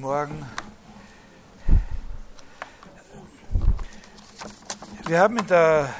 Morgen. 0.00 0.46
Wir 5.06 5.20
haben 5.20 5.36
in 5.36 5.46
der 5.46 5.94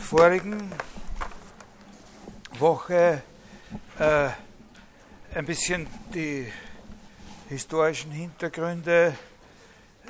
vorigen 0.00 0.72
Woche 2.58 3.22
äh, 3.98 4.28
ein 5.34 5.44
bisschen 5.44 5.86
die 6.14 6.50
historischen 7.50 8.12
Hintergründe 8.12 9.14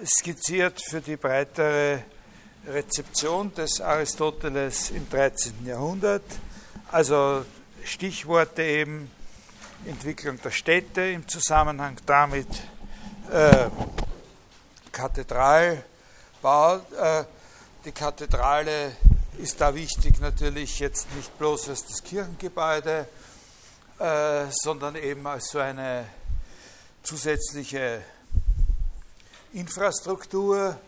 skizziert 0.04 0.80
für 0.80 1.00
die 1.00 1.16
breitere 1.16 2.04
Rezeption 2.68 3.52
des 3.52 3.80
Aristoteles 3.80 4.92
im 4.92 5.10
13. 5.10 5.66
Jahrhundert. 5.66 6.22
Also 6.92 7.44
Stichworte 7.82 8.62
eben 8.62 9.10
Entwicklung 9.84 10.40
der 10.40 10.52
Städte 10.52 11.00
im 11.00 11.26
Zusammenhang 11.26 11.96
damit 12.06 12.46
äh, 13.32 13.68
Kathedralbau. 14.92 16.76
Äh, 16.76 17.24
die 17.84 17.90
Kathedrale 17.90 18.96
ist 19.38 19.60
da 19.60 19.74
wichtig 19.74 20.20
natürlich 20.20 20.78
jetzt 20.78 21.12
nicht 21.16 21.36
bloß 21.36 21.70
als 21.70 21.84
das 21.84 22.04
Kirchengebäude, 22.04 23.08
äh, 23.98 24.44
sondern 24.50 24.94
eben 24.94 25.26
als 25.26 25.50
so 25.50 25.58
eine 25.58 26.06
zusätzliche 27.02 28.02
Infrastruktur, 29.52 30.78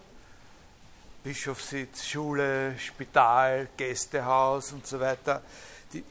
Bischofssitz, 1.24 2.04
Schule, 2.06 2.78
Spital, 2.78 3.66
Gästehaus 3.76 4.70
und 4.70 4.86
so 4.86 5.00
weiter, 5.00 5.42
die 5.92 6.04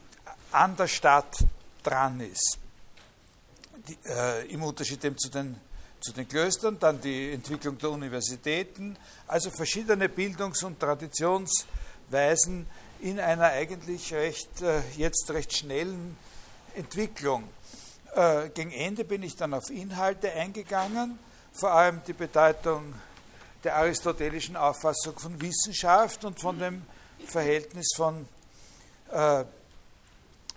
an 0.52 0.76
der 0.76 0.88
Stadt 0.88 1.38
dran 1.82 2.20
ist 2.20 2.58
äh, 4.06 4.46
im 4.48 4.62
Unterschied 4.62 5.00
zu 5.18 5.28
den, 5.30 5.56
zu 6.00 6.12
den 6.12 6.28
Klöstern, 6.28 6.78
dann 6.78 7.00
die 7.00 7.32
Entwicklung 7.32 7.78
der 7.78 7.90
Universitäten, 7.90 8.96
also 9.26 9.50
verschiedene 9.50 10.08
Bildungs- 10.08 10.62
und 10.62 10.78
Traditionsweisen 10.80 12.66
in 13.00 13.20
einer 13.20 13.44
eigentlich 13.44 14.12
recht, 14.14 14.62
äh, 14.62 14.80
jetzt 14.96 15.30
recht 15.30 15.56
schnellen 15.56 16.16
Entwicklung. 16.74 17.44
Äh, 18.14 18.48
gegen 18.50 18.72
Ende 18.72 19.04
bin 19.04 19.22
ich 19.22 19.36
dann 19.36 19.54
auf 19.54 19.70
Inhalte 19.70 20.32
eingegangen, 20.32 21.18
vor 21.52 21.72
allem 21.72 22.00
die 22.06 22.12
Bedeutung 22.12 22.94
der 23.62 23.76
aristotelischen 23.76 24.56
Auffassung 24.56 25.18
von 25.18 25.40
Wissenschaft 25.40 26.24
und 26.24 26.38
von 26.38 26.58
dem 26.58 26.82
Verhältnis 27.26 27.92
von 27.96 28.26
äh, 29.10 29.44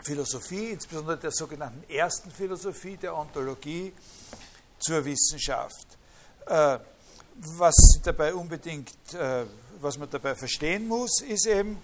Philosophie, 0.03 0.72
insbesondere 0.72 1.17
der 1.17 1.31
sogenannten 1.31 1.90
ersten 1.90 2.31
Philosophie, 2.31 2.98
der 2.98 3.16
Ontologie, 3.16 3.94
zur 4.80 5.04
Wissenschaft. 5.04 5.98
Äh, 6.45 6.80
was 7.39 7.76
dabei 8.04 8.34
unbedingt, 8.34 8.92
äh, 9.14 9.45
was 9.80 9.98
man 9.98 10.09
dabei 10.09 10.36
verstehen 10.36 10.88
muss, 10.88 11.22
ist 11.22 11.45
eben, 11.45 11.78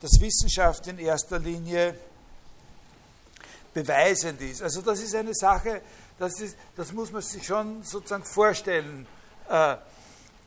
dass 0.00 0.20
Wissenschaft 0.20 0.86
in 0.86 0.98
erster 0.98 1.38
Linie 1.38 1.94
beweisend 3.72 4.40
ist. 4.40 4.62
Also 4.62 4.82
das 4.82 5.00
ist 5.00 5.14
eine 5.14 5.34
Sache, 5.34 5.82
das, 6.18 6.40
ist, 6.40 6.56
das 6.76 6.92
muss 6.92 7.12
man 7.12 7.22
sich 7.22 7.44
schon 7.44 7.82
sozusagen 7.82 8.24
vorstellen. 8.24 9.06
Äh, 9.48 9.76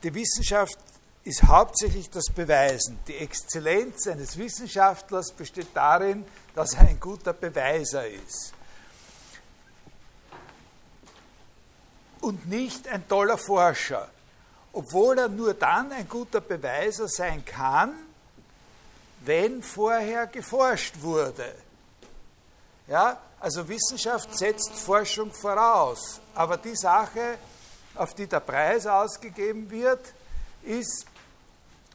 die 0.03 0.13
Wissenschaft 0.13 0.77
ist 1.23 1.43
hauptsächlich 1.43 2.09
das 2.09 2.25
Beweisen. 2.33 2.99
Die 3.07 3.17
Exzellenz 3.17 4.07
eines 4.07 4.37
Wissenschaftlers 4.37 5.31
besteht 5.33 5.67
darin, 5.73 6.25
dass 6.55 6.73
er 6.73 6.81
ein 6.81 6.99
guter 6.99 7.33
Beweiser 7.33 8.07
ist. 8.07 8.53
Und 12.21 12.47
nicht 12.47 12.87
ein 12.87 13.07
toller 13.07 13.37
Forscher, 13.37 14.09
obwohl 14.73 15.17
er 15.17 15.29
nur 15.29 15.53
dann 15.53 15.91
ein 15.91 16.07
guter 16.07 16.41
Beweiser 16.41 17.07
sein 17.07 17.43
kann, 17.43 17.93
wenn 19.21 19.63
vorher 19.63 20.27
geforscht 20.27 20.95
wurde. 21.01 21.55
Ja, 22.87 23.17
also 23.39 23.67
Wissenschaft 23.67 24.37
setzt 24.37 24.71
Forschung 24.71 25.31
voraus, 25.31 26.19
aber 26.35 26.57
die 26.57 26.75
Sache, 26.75 27.37
auf 27.95 28.13
die 28.13 28.27
der 28.27 28.39
Preis 28.39 28.85
ausgegeben 28.85 29.69
wird, 29.69 30.13
ist 30.63 31.05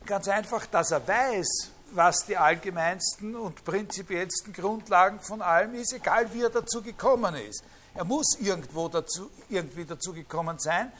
ganz 0.04 0.28
einfach, 0.28 0.66
dass 0.66 0.90
er 0.90 1.06
weiß, 1.06 1.70
was 1.96 2.26
die 2.26 2.36
allgemeinsten 2.36 3.34
und 3.34 3.64
prinzipiellsten 3.64 4.52
Grundlagen 4.52 5.20
von 5.20 5.42
allem 5.42 5.74
ist, 5.74 5.92
egal 5.92 6.32
wie 6.32 6.42
er 6.42 6.50
dazu 6.50 6.82
gekommen 6.82 7.34
ist. 7.34 7.64
Er 7.94 8.04
muss 8.04 8.36
irgendwo 8.38 8.88
dazu, 8.88 9.30
irgendwie 9.48 9.84
dazu 9.84 10.12
gekommen 10.12 10.58
sein, 10.58 10.92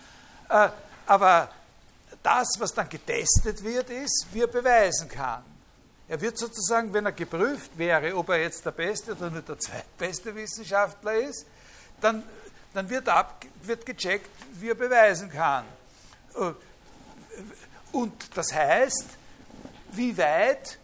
äh, 0.49 0.69
aber 1.07 1.51
das, 2.23 2.49
was 2.59 2.73
dann 2.73 2.89
getestet 2.89 3.63
wird, 3.63 3.91
ist, 3.91 4.27
wie 4.33 4.41
er 4.41 4.47
beweisen 4.47 5.09
kann. 5.09 5.45
Er 6.09 6.21
wird 6.21 6.39
sozusagen, 6.39 6.93
wenn 6.93 7.05
er 7.05 7.13
geprüft 7.13 7.77
wäre, 7.77 8.17
ob 8.17 8.29
er 8.31 8.41
jetzt 8.41 8.65
der 8.65 8.71
beste 8.71 9.13
oder 9.13 9.31
nur 9.31 9.43
der 9.43 9.59
zweitbeste 9.59 10.35
Wissenschaftler 10.35 11.15
ist, 11.15 11.47
dann, 12.01 12.23
dann 12.73 12.89
wird, 12.89 13.09
ab, 13.09 13.45
wird 13.63 13.85
gecheckt, 13.85 14.31
wie 14.55 14.71
er 14.71 14.75
beweisen 14.75 15.31
kann. 15.31 15.65
Äh, 16.35 16.53
und 17.93 18.37
das 18.37 18.53
heißt, 18.53 19.07
wie 19.93 20.17
weit, 20.17 20.79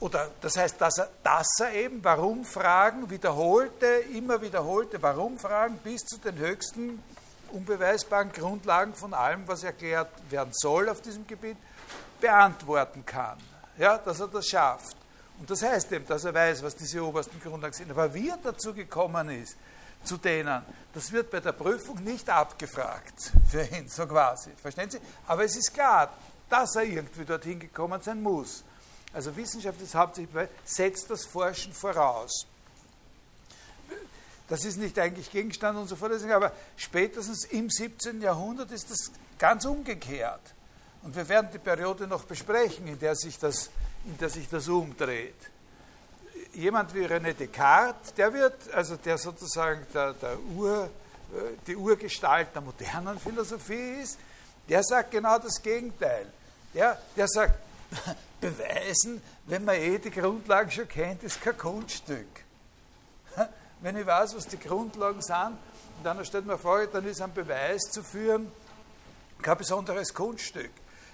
oder 0.00 0.30
das 0.40 0.56
heißt, 0.56 0.80
dass 0.80 0.98
er, 0.98 1.08
dass 1.22 1.48
er 1.60 1.72
eben 1.72 2.02
Warum-Fragen 2.02 3.08
wiederholte, 3.10 3.86
immer 4.12 4.40
wiederholte 4.42 5.00
Warum-Fragen 5.00 5.78
bis 5.78 6.02
zu 6.02 6.18
den 6.18 6.36
höchsten 6.38 7.02
unbeweisbaren 7.52 8.32
Grundlagen 8.32 8.94
von 8.94 9.14
allem, 9.14 9.46
was 9.46 9.62
erklärt 9.62 10.10
werden 10.30 10.52
soll 10.52 10.88
auf 10.88 11.00
diesem 11.00 11.26
Gebiet, 11.26 11.56
beantworten 12.20 13.04
kann. 13.06 13.38
Ja, 13.78 13.98
dass 13.98 14.20
er 14.20 14.28
das 14.28 14.46
schafft. 14.46 14.96
Und 15.38 15.50
das 15.50 15.62
heißt 15.62 15.90
eben, 15.92 16.06
dass 16.06 16.24
er 16.24 16.34
weiß, 16.34 16.62
was 16.62 16.76
diese 16.76 17.02
obersten 17.02 17.40
Grundlagen 17.40 17.74
sind. 17.74 17.90
Aber 17.90 18.12
wie 18.12 18.28
er 18.28 18.38
dazu 18.42 18.72
gekommen 18.72 19.28
ist, 19.30 19.56
zu 20.04 20.16
denen, 20.16 20.62
das 20.92 21.10
wird 21.12 21.30
bei 21.30 21.40
der 21.40 21.52
Prüfung 21.52 22.02
nicht 22.04 22.28
abgefragt 22.28 23.32
für 23.50 23.62
ihn, 23.62 23.88
so 23.88 24.06
quasi. 24.06 24.50
Verstehen 24.60 24.90
Sie? 24.90 24.98
Aber 25.26 25.44
es 25.44 25.56
ist 25.56 25.72
klar, 25.72 26.12
dass 26.48 26.76
er 26.76 26.82
irgendwie 26.82 27.24
dorthin 27.24 27.58
gekommen 27.58 28.00
sein 28.02 28.22
muss. 28.22 28.62
Also 29.14 29.34
Wissenschaft 29.36 29.80
ist 29.80 29.94
hauptsächlich, 29.94 30.48
setzt 30.64 31.08
das 31.08 31.24
Forschen 31.24 31.72
voraus. 31.72 32.46
Das 34.48 34.64
ist 34.64 34.76
nicht 34.76 34.98
eigentlich 34.98 35.30
Gegenstand 35.30 35.78
unserer 35.78 35.96
Vorlesung, 35.96 36.32
aber 36.32 36.52
spätestens 36.76 37.44
im 37.46 37.70
17. 37.70 38.20
Jahrhundert 38.20 38.70
ist 38.72 38.90
das 38.90 39.10
ganz 39.38 39.64
umgekehrt. 39.64 40.40
Und 41.02 41.14
wir 41.16 41.28
werden 41.28 41.48
die 41.52 41.58
Periode 41.58 42.06
noch 42.06 42.24
besprechen, 42.24 42.86
in 42.88 42.98
der 42.98 43.14
sich 43.14 43.38
das, 43.38 43.70
in 44.04 44.18
der 44.18 44.28
sich 44.28 44.48
das 44.48 44.68
umdreht. 44.68 45.34
Jemand 46.52 46.94
wie 46.94 47.04
René 47.04 47.32
Descartes, 47.32 48.12
der 48.14 48.32
wird, 48.32 48.72
also 48.72 48.96
der 48.96 49.16
sozusagen 49.16 49.86
der, 49.94 50.12
der 50.14 50.38
Ur, 50.56 50.84
äh, 50.84 51.56
die 51.66 51.76
Urgestalt 51.76 52.48
der 52.54 52.62
modernen 52.62 53.18
Philosophie 53.18 54.02
ist, 54.02 54.18
der 54.68 54.82
sagt 54.82 55.10
genau 55.10 55.38
das 55.38 55.62
Gegenteil. 55.62 56.26
Der, 56.74 56.98
der 57.16 57.28
sagt, 57.28 57.58
beweisen, 58.40 59.22
wenn 59.46 59.64
man 59.64 59.76
eh 59.76 59.98
die 59.98 60.10
Grundlagen 60.10 60.70
schon 60.70 60.88
kennt, 60.88 61.22
ist 61.22 61.40
kein 61.40 61.56
Kunststück. 61.56 62.26
Wenn 63.80 63.96
ich 63.96 64.06
weiß, 64.06 64.36
was 64.36 64.46
die 64.46 64.58
Grundlagen 64.58 65.20
sind, 65.20 65.58
dann 66.02 66.24
stellt 66.24 66.46
man 66.46 66.58
vor, 66.58 66.86
dann 66.86 67.04
ist 67.06 67.20
ein 67.20 67.32
Beweis 67.32 67.82
zu 67.90 68.02
führen 68.02 68.50
kein 69.44 69.58
besonderes 69.58 70.12
Kunststück. 70.14 70.70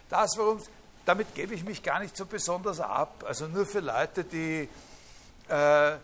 Das, 0.09 0.31
warum, 0.37 0.61
damit 1.05 1.35
gebe 1.35 1.53
ich 1.55 1.65
mich 1.65 1.83
gar 1.83 1.99
nicht 1.99 2.17
so 2.17 2.27
besonders 2.27 2.81
ab. 2.81 3.25
Also 3.27 3.49
nur 3.49 3.67
für 3.67 3.81
Leute, 3.81 4.25
die, 4.25 4.69
äh, 5.49 5.97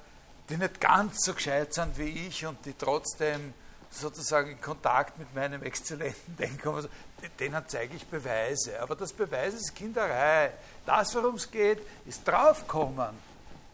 die 0.49 0.56
nicht 0.56 0.81
ganz 0.81 1.25
so 1.25 1.35
gescheit 1.35 1.73
sind 1.73 1.97
wie 1.97 2.27
ich 2.27 2.45
und 2.45 2.65
die 2.67 2.75
trotzdem 2.75 3.55
sozusagen 4.01 4.51
in 4.51 4.61
Kontakt 4.61 5.19
mit 5.19 5.35
meinem 5.35 5.63
exzellenten 5.63 6.37
Denken, 6.39 6.69
also, 6.69 6.89
denen 7.39 7.63
zeige 7.67 7.97
ich 7.97 8.07
Beweise. 8.07 8.81
Aber 8.81 8.95
das 8.95 9.13
Beweis 9.13 9.55
ist 9.55 9.75
Kinderei. 9.75 10.53
Das, 10.85 11.15
worum 11.15 11.37
es 11.37 11.51
geht, 11.51 11.81
ist 12.07 12.27
draufkommen. 12.27 13.27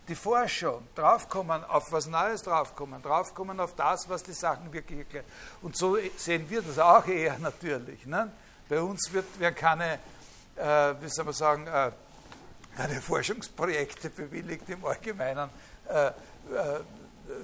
Die 0.08 0.14
Forschung, 0.14 0.82
draufkommen, 0.94 1.64
auf 1.64 1.92
was 1.92 2.06
Neues 2.06 2.42
draufkommen, 2.42 3.00
draufkommen 3.00 3.60
auf 3.60 3.74
das, 3.76 4.08
was 4.08 4.22
die 4.22 4.32
Sachen 4.32 4.72
wirklich 4.72 4.98
erklären. 5.00 5.26
Und 5.62 5.76
so 5.76 5.96
sehen 6.16 6.48
wir 6.50 6.60
das 6.62 6.78
auch 6.78 7.06
eher 7.06 7.38
natürlich. 7.38 8.04
Ne? 8.06 8.30
Bei 8.68 8.80
uns 8.80 9.12
wird, 9.12 9.38
werden 9.38 9.54
keine, 9.54 10.00
äh, 10.56 10.94
wie 11.00 11.08
soll 11.08 11.24
man 11.24 11.34
sagen, 11.34 11.66
äh, 11.68 11.92
keine 12.76 13.00
Forschungsprojekte 13.00 14.10
bewilligt 14.10 14.68
im 14.70 14.84
Allgemeinen. 14.84 15.50
Äh, 15.88 16.06
äh 16.06 16.12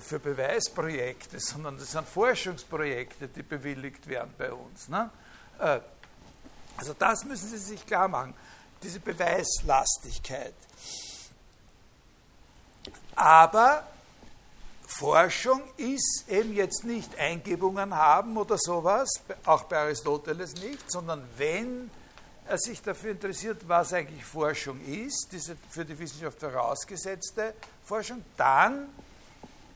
für 0.00 0.18
Beweisprojekte, 0.18 1.38
sondern 1.40 1.78
das 1.78 1.92
sind 1.92 2.06
Forschungsprojekte, 2.06 3.28
die 3.28 3.42
bewilligt 3.42 4.06
werden 4.06 4.34
bei 4.36 4.52
uns. 4.52 4.88
Ne? 4.88 5.10
Äh, 5.58 5.80
also 6.76 6.94
das 6.98 7.24
müssen 7.24 7.48
Sie 7.48 7.58
sich 7.58 7.84
klar 7.86 8.08
machen, 8.08 8.34
diese 8.82 9.00
Beweislastigkeit. 9.00 10.54
Aber 13.14 13.84
Forschung 14.86 15.62
ist 15.76 16.24
eben 16.28 16.54
jetzt 16.54 16.84
nicht 16.84 17.18
Eingebungen 17.18 17.94
haben 17.94 18.36
oder 18.36 18.56
sowas, 18.56 19.08
auch 19.44 19.64
bei 19.64 19.78
Aristoteles 19.78 20.54
nicht, 20.54 20.90
sondern 20.90 21.22
wenn 21.36 21.90
er 22.46 22.58
sich 22.58 22.80
dafür 22.80 23.10
interessiert, 23.10 23.68
was 23.68 23.92
eigentlich 23.92 24.24
Forschung 24.24 24.80
ist, 24.80 25.28
diese 25.32 25.56
für 25.68 25.84
die 25.84 25.98
Wissenschaft 25.98 26.40
vorausgesetzte 26.40 27.54
Forschung, 27.84 28.24
dann 28.36 28.88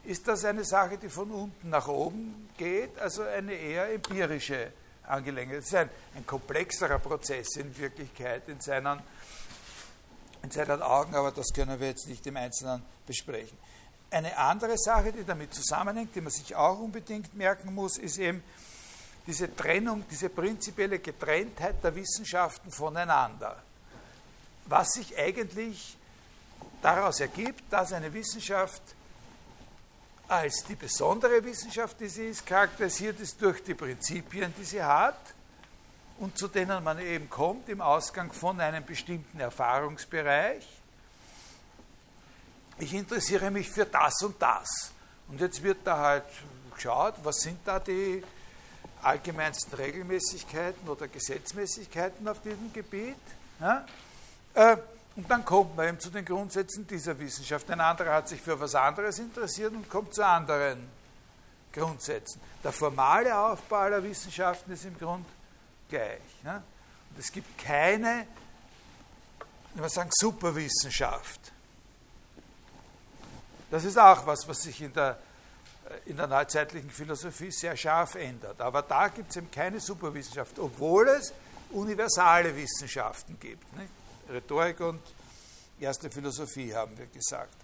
ist 0.04 0.26
das 0.26 0.44
eine 0.44 0.64
Sache, 0.64 0.98
die 0.98 1.08
von 1.08 1.30
unten 1.30 1.70
nach 1.70 1.86
oben 1.86 2.48
geht, 2.56 2.98
also 2.98 3.22
eine 3.22 3.52
eher 3.52 3.92
empirische 3.92 4.72
Angelegenheit. 5.06 5.60
Es 5.60 5.66
ist 5.66 5.74
ein, 5.74 5.90
ein, 6.16 6.26
komplexerer 6.26 6.98
Prozess 6.98 7.56
in 7.56 7.76
Wirklichkeit 7.76 8.48
in 8.48 8.60
seinen, 8.60 9.00
in 10.42 10.50
seinen 10.50 10.82
Augen, 10.82 11.14
aber 11.14 11.30
das 11.30 11.52
können 11.54 11.78
wir 11.78 11.88
jetzt 11.88 12.08
nicht 12.08 12.26
im 12.26 12.36
Einzelnen 12.36 12.82
besprechen. 13.06 13.56
Eine 14.10 14.36
andere 14.36 14.76
Sache, 14.76 15.12
die 15.12 15.24
damit 15.24 15.54
zusammenhängt, 15.54 16.14
die 16.14 16.20
man 16.20 16.32
sich 16.32 16.54
auch 16.54 16.78
unbedingt 16.78 17.34
merken 17.34 17.74
muss, 17.74 17.96
ist 17.96 18.18
eben 18.18 18.42
diese 19.26 19.54
Trennung, 19.54 20.04
diese 20.10 20.28
prinzipielle 20.28 20.98
Getrenntheit 20.98 21.82
der 21.82 21.94
Wissenschaften 21.94 22.70
voneinander. 22.70 23.62
Was 24.66 24.92
sich 24.92 25.16
eigentlich 25.16 25.96
daraus 26.82 27.20
ergibt, 27.20 27.62
dass 27.72 27.92
eine 27.92 28.12
Wissenschaft 28.12 28.82
als 30.32 30.64
die 30.64 30.74
besondere 30.74 31.44
Wissenschaft, 31.44 32.00
die 32.00 32.08
sie 32.08 32.28
ist, 32.28 32.46
charakterisiert 32.46 33.20
ist 33.20 33.40
durch 33.40 33.62
die 33.62 33.74
Prinzipien, 33.74 34.52
die 34.58 34.64
sie 34.64 34.82
hat 34.82 35.18
und 36.18 36.36
zu 36.38 36.48
denen 36.48 36.82
man 36.82 36.98
eben 36.98 37.28
kommt 37.28 37.68
im 37.68 37.80
Ausgang 37.80 38.32
von 38.32 38.60
einem 38.60 38.84
bestimmten 38.84 39.40
Erfahrungsbereich 39.40 40.66
ich 42.78 42.94
interessiere 42.94 43.50
mich 43.50 43.70
für 43.70 43.86
das 43.86 44.22
und 44.22 44.40
das. 44.40 44.92
Und 45.28 45.40
jetzt 45.40 45.62
wird 45.62 45.78
da 45.84 45.98
halt 45.98 46.24
geschaut, 46.74 47.14
was 47.22 47.40
sind 47.40 47.58
da 47.64 47.78
die 47.78 48.22
allgemeinsten 49.02 49.74
Regelmäßigkeiten 49.74 50.88
oder 50.88 51.08
Gesetzmäßigkeiten 51.08 52.26
auf 52.26 52.40
diesem 52.42 52.72
Gebiet. 52.72 53.16
Ja? 53.60 53.86
Äh, 54.54 54.76
und 55.14 55.30
dann 55.30 55.44
kommt 55.44 55.76
man 55.76 55.88
eben 55.88 56.00
zu 56.00 56.10
den 56.10 56.24
Grundsätzen 56.24 56.86
dieser 56.86 57.18
Wissenschaft. 57.18 57.70
Ein 57.70 57.80
anderer 57.80 58.14
hat 58.14 58.28
sich 58.28 58.40
für 58.40 58.58
was 58.58 58.74
anderes 58.74 59.18
interessiert 59.18 59.72
und 59.72 59.88
kommt 59.90 60.14
zu 60.14 60.24
anderen 60.24 60.88
Grundsätzen. 61.72 62.40
Der 62.64 62.72
formale 62.72 63.36
Aufbau 63.36 63.76
aller 63.76 64.02
Wissenschaften 64.02 64.72
ist 64.72 64.84
im 64.84 64.98
Grunde 64.98 65.28
gleich. 65.88 66.20
Ja? 66.44 66.56
Und 67.10 67.18
es 67.18 67.30
gibt 67.30 67.58
keine, 67.58 68.26
ich 69.74 69.80
würde 69.80 69.90
sagen, 69.90 70.10
Superwissenschaft. 70.12 71.52
Das 73.70 73.84
ist 73.84 73.98
auch 73.98 74.26
was, 74.26 74.48
was 74.48 74.62
sich 74.62 74.80
in 74.80 74.92
der, 74.94 75.18
in 76.06 76.16
der 76.16 76.26
neuzeitlichen 76.26 76.90
Philosophie 76.90 77.50
sehr 77.50 77.76
scharf 77.76 78.14
ändert. 78.14 78.60
Aber 78.62 78.80
da 78.80 79.08
gibt 79.08 79.30
es 79.30 79.36
eben 79.36 79.50
keine 79.50 79.78
Superwissenschaft, 79.78 80.58
obwohl 80.58 81.08
es 81.08 81.32
universale 81.70 82.54
Wissenschaften 82.56 83.38
gibt. 83.38 83.76
Nicht? 83.76 83.90
Rhetorik 84.32 84.80
und 84.80 85.00
erste 85.78 86.10
Philosophie 86.10 86.74
haben 86.74 86.96
wir 86.96 87.06
gesagt. 87.06 87.54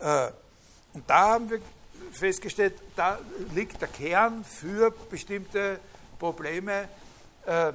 Äh, 0.00 0.30
und 0.94 1.08
da 1.08 1.28
haben 1.28 1.50
wir 1.50 1.60
festgestellt, 2.12 2.74
da 2.96 3.18
liegt 3.54 3.80
der 3.80 3.88
Kern 3.88 4.44
für 4.44 4.90
bestimmte 4.90 5.78
Probleme 6.18 6.88
äh, 7.46 7.72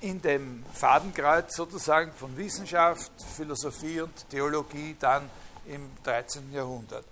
in 0.00 0.20
dem 0.22 0.64
Fadenkreuz 0.72 1.56
sozusagen 1.56 2.12
von 2.12 2.36
Wissenschaft, 2.36 3.10
Philosophie 3.36 4.00
und 4.00 4.28
Theologie 4.30 4.96
dann 5.00 5.28
im 5.66 5.90
13. 6.04 6.52
Jahrhundert. 6.52 7.04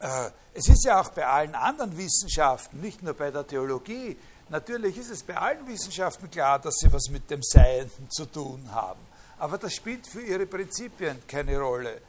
Äh, 0.00 0.30
es 0.54 0.68
ist 0.68 0.84
ja 0.84 1.00
auch 1.00 1.10
bei 1.10 1.26
allen 1.26 1.54
anderen 1.54 1.96
Wissenschaften, 1.96 2.80
nicht 2.80 3.02
nur 3.02 3.14
bei 3.14 3.30
der 3.30 3.46
Theologie, 3.46 4.16
natürlich 4.50 4.98
ist 4.98 5.10
es 5.10 5.22
bei 5.22 5.36
allen 5.36 5.66
Wissenschaften 5.66 6.30
klar, 6.30 6.58
dass 6.58 6.76
sie 6.76 6.92
was 6.92 7.08
mit 7.08 7.30
dem 7.30 7.42
Seienden 7.42 8.10
zu 8.10 8.26
tun 8.26 8.68
haben. 8.72 9.00
Aber 9.38 9.56
das 9.56 9.74
spielt 9.74 10.06
für 10.06 10.20
ihre 10.20 10.46
Prinzipien 10.46 11.22
keine 11.26 11.58
Rolle. 11.58 12.02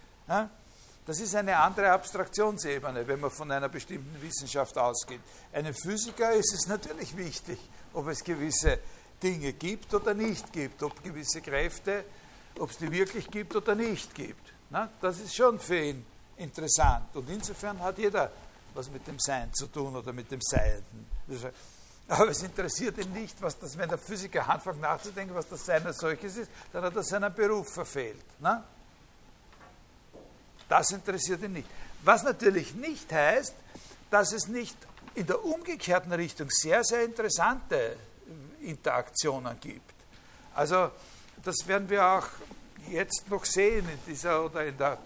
Das 1.06 1.20
ist 1.20 1.36
eine 1.36 1.58
andere 1.58 1.92
Abstraktionsebene, 1.92 3.08
wenn 3.08 3.20
man 3.20 3.32
von 3.32 3.50
einer 3.52 3.70
bestimmten 3.70 4.22
Wissenschaft 4.22 4.78
ausgeht. 4.78 5.22
Einem 5.54 5.74
Physiker 5.74 6.34
ist 6.34 6.54
es 6.54 6.68
natürlich 6.68 7.16
wichtig, 7.16 7.58
ob 7.94 8.08
es 8.08 8.24
gewisse 8.24 8.80
Dinge 9.24 9.54
gibt 9.54 9.94
oder 9.94 10.14
nicht 10.14 10.52
gibt, 10.52 10.84
ob 10.84 11.02
gewisse 11.04 11.42
Kräfte 11.42 12.04
ob 12.60 12.70
es 12.70 12.78
die 12.78 12.92
wirklich 12.92 13.30
gibt 13.30 13.56
oder 13.56 13.76
nicht 13.76 14.14
gibt. 14.14 14.54
Na, 14.70 14.90
das 15.02 15.20
ist 15.20 15.36
schon 15.36 15.60
für 15.60 15.80
ihn 15.80 16.06
interessant. 16.38 17.16
Und 17.16 17.30
insofern 17.30 17.80
hat 17.80 17.98
jeder 17.98 18.32
was 18.74 18.90
mit 18.90 19.06
dem 19.06 19.20
Sein 19.20 19.54
zu 19.54 19.68
tun 19.68 19.96
oder 19.96 20.14
mit 20.14 20.32
dem 20.32 20.40
Seienden. 20.42 21.06
Aber 22.12 22.28
es 22.28 22.44
interessiert 22.44 22.98
ihn 22.98 23.13
nicht, 23.13 23.42
was 23.42 23.58
das, 23.58 23.78
wenn 23.78 23.88
der 23.88 23.98
Physiker 23.98 24.50
anfängt 24.50 24.81
nachzudenken, 24.81 25.34
was 25.34 25.48
das 25.48 25.66
Sein 25.66 25.86
als 25.86 25.98
solches 25.98 26.36
ist, 26.36 26.52
dann 26.74 26.84
hat 26.84 26.94
er 26.94 27.04
seinen 27.04 27.34
Beruf 27.34 27.74
verfehlt. 27.74 28.25
Na? 28.40 28.66
Das 30.68 30.92
interessiert 30.92 31.42
ihn 31.42 31.54
nicht. 31.54 31.69
Was 32.04 32.24
natürlich 32.24 32.75
nicht 32.75 33.13
heißt, 33.13 33.56
dass 34.10 34.34
es 34.34 34.50
nicht 34.50 34.75
in 35.16 35.25
der 35.25 35.42
umgekehrten 35.42 36.12
Richtung 36.12 36.50
sehr, 36.50 36.84
sehr 36.84 37.06
interessante 37.06 37.96
Interaktionen 38.60 39.58
gibt. 39.62 39.94
Also 40.54 40.92
das 41.42 41.66
werden 41.66 41.90
wir 41.90 42.06
auch 42.06 42.28
jetzt 42.90 43.30
noch 43.30 43.46
sehen 43.46 43.88
in 43.88 44.00
dieser 44.06 44.44
oder 44.44 44.66
in 44.66 44.78
der, 44.78 44.98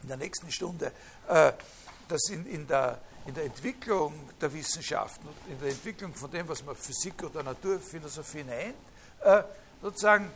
in 0.00 0.08
der 0.08 0.16
nächsten 0.16 0.50
Stunde, 0.50 0.90
äh, 1.28 1.52
dass 2.08 2.30
in, 2.30 2.46
in, 2.46 2.66
der, 2.66 2.98
in 3.26 3.34
der 3.34 3.44
Entwicklung 3.44 4.28
der 4.40 4.52
Wissenschaften, 4.52 5.28
in 5.48 5.58
der 5.58 5.70
Entwicklung 5.70 6.14
von 6.14 6.30
dem, 6.30 6.46
was 6.48 6.62
man 6.64 6.76
Physik 6.76 7.22
oder 7.22 7.42
Naturphilosophie 7.42 8.44
nennt, 8.44 8.76
äh, 9.22 9.42
sozusagen 9.80 10.30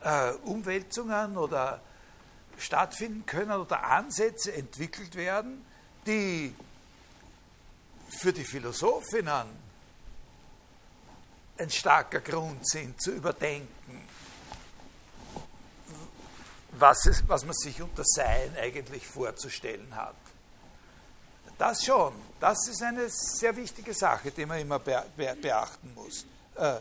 äh, 0.00 0.32
Umwälzungen 0.44 1.36
oder 1.36 1.80
stattfinden 2.56 3.24
können 3.26 3.52
oder 3.52 3.84
Ansätze 3.84 4.52
entwickelt 4.52 5.14
werden, 5.14 5.64
die 6.06 6.54
für 8.08 8.32
die 8.32 8.44
Philosophinnen 8.44 9.46
ein 11.58 11.70
starker 11.70 12.20
Grund 12.20 12.66
sind, 12.66 13.00
zu 13.00 13.12
überdenken, 13.12 14.08
was, 16.72 17.06
es, 17.06 17.28
was 17.28 17.44
man 17.44 17.54
sich 17.54 17.82
unter 17.82 18.04
Sein 18.04 18.56
eigentlich 18.56 19.06
vorzustellen 19.06 19.94
hat. 19.94 20.14
Das 21.58 21.84
schon, 21.84 22.12
das 22.38 22.68
ist 22.68 22.82
eine 22.82 23.08
sehr 23.08 23.54
wichtige 23.56 23.92
Sache, 23.92 24.30
die 24.30 24.46
man 24.46 24.60
immer 24.60 24.78
beachten 24.78 25.92
muss. 25.94 26.24
Äh, 26.54 26.76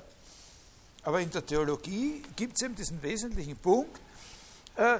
aber 1.04 1.20
in 1.20 1.32
der 1.32 1.46
Theologie 1.46 2.22
gibt 2.36 2.56
es 2.56 2.62
eben 2.62 2.76
diesen 2.76 3.02
wesentlichen 3.02 3.58
Punkt, 3.58 4.00
äh, 4.76 5.00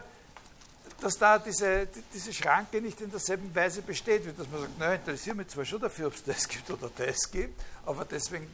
dass 1.00 1.18
da 1.18 1.38
diese, 1.38 1.88
diese 2.12 2.34
Schranke 2.34 2.82
nicht 2.82 3.00
in 3.02 3.12
derselben 3.12 3.54
Weise 3.54 3.84
besteht, 3.84 4.26
wie 4.26 4.32
dass 4.32 4.50
man 4.50 4.62
sagt, 4.62 4.80
naja, 4.80 4.94
interessiere 4.96 5.36
mich 5.36 5.50
zwar 5.50 5.64
schon 5.64 5.80
dafür, 5.80 6.08
ob 6.08 6.16
es 6.16 6.24
das 6.24 6.48
gibt 6.48 6.70
oder 6.72 6.90
das 6.96 7.30
gibt, 7.30 7.62
aber 7.86 8.04
deswegen 8.06 8.52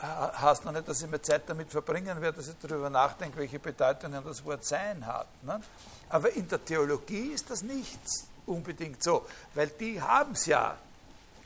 heißt 0.00 0.64
noch 0.64 0.72
nicht, 0.72 0.88
dass 0.88 1.02
ich 1.02 1.10
mir 1.10 1.20
Zeit 1.20 1.42
damit 1.46 1.70
verbringen 1.70 2.20
werde, 2.20 2.38
dass 2.38 2.48
ich 2.48 2.54
darüber 2.62 2.88
nachdenke, 2.88 3.36
welche 3.38 3.58
Bedeutung 3.58 4.12
das 4.24 4.44
Wort 4.44 4.64
Sein 4.64 5.04
hat. 5.06 5.26
Ne? 5.42 5.60
Aber 6.08 6.32
in 6.32 6.48
der 6.48 6.64
Theologie 6.64 7.32
ist 7.32 7.50
das 7.50 7.62
nicht 7.62 7.98
unbedingt 8.46 9.02
so, 9.02 9.26
weil 9.54 9.68
die 9.68 10.00
haben 10.00 10.32
es 10.32 10.46
ja 10.46 10.76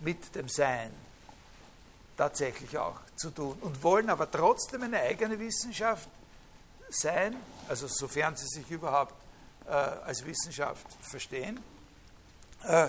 mit 0.00 0.34
dem 0.34 0.48
Sein 0.48 0.92
tatsächlich 2.16 2.76
auch 2.78 2.98
zu 3.16 3.30
tun 3.30 3.56
und 3.60 3.82
wollen 3.82 4.10
aber 4.10 4.30
trotzdem 4.30 4.82
eine 4.82 5.00
eigene 5.00 5.38
Wissenschaft 5.38 6.08
sein, 6.88 7.36
also 7.68 7.86
sofern 7.88 8.36
sie 8.36 8.46
sich 8.46 8.70
überhaupt 8.70 9.14
äh, 9.66 9.70
als 9.70 10.24
Wissenschaft 10.24 10.86
verstehen, 11.02 11.60
äh, 12.64 12.88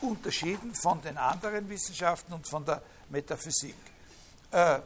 unterschieden 0.00 0.74
von 0.74 1.00
den 1.02 1.16
anderen 1.16 1.68
Wissenschaften 1.68 2.32
und 2.32 2.48
von 2.48 2.64
der 2.64 2.82
Metaphysik. 3.10 3.76
Äh, 4.50 4.80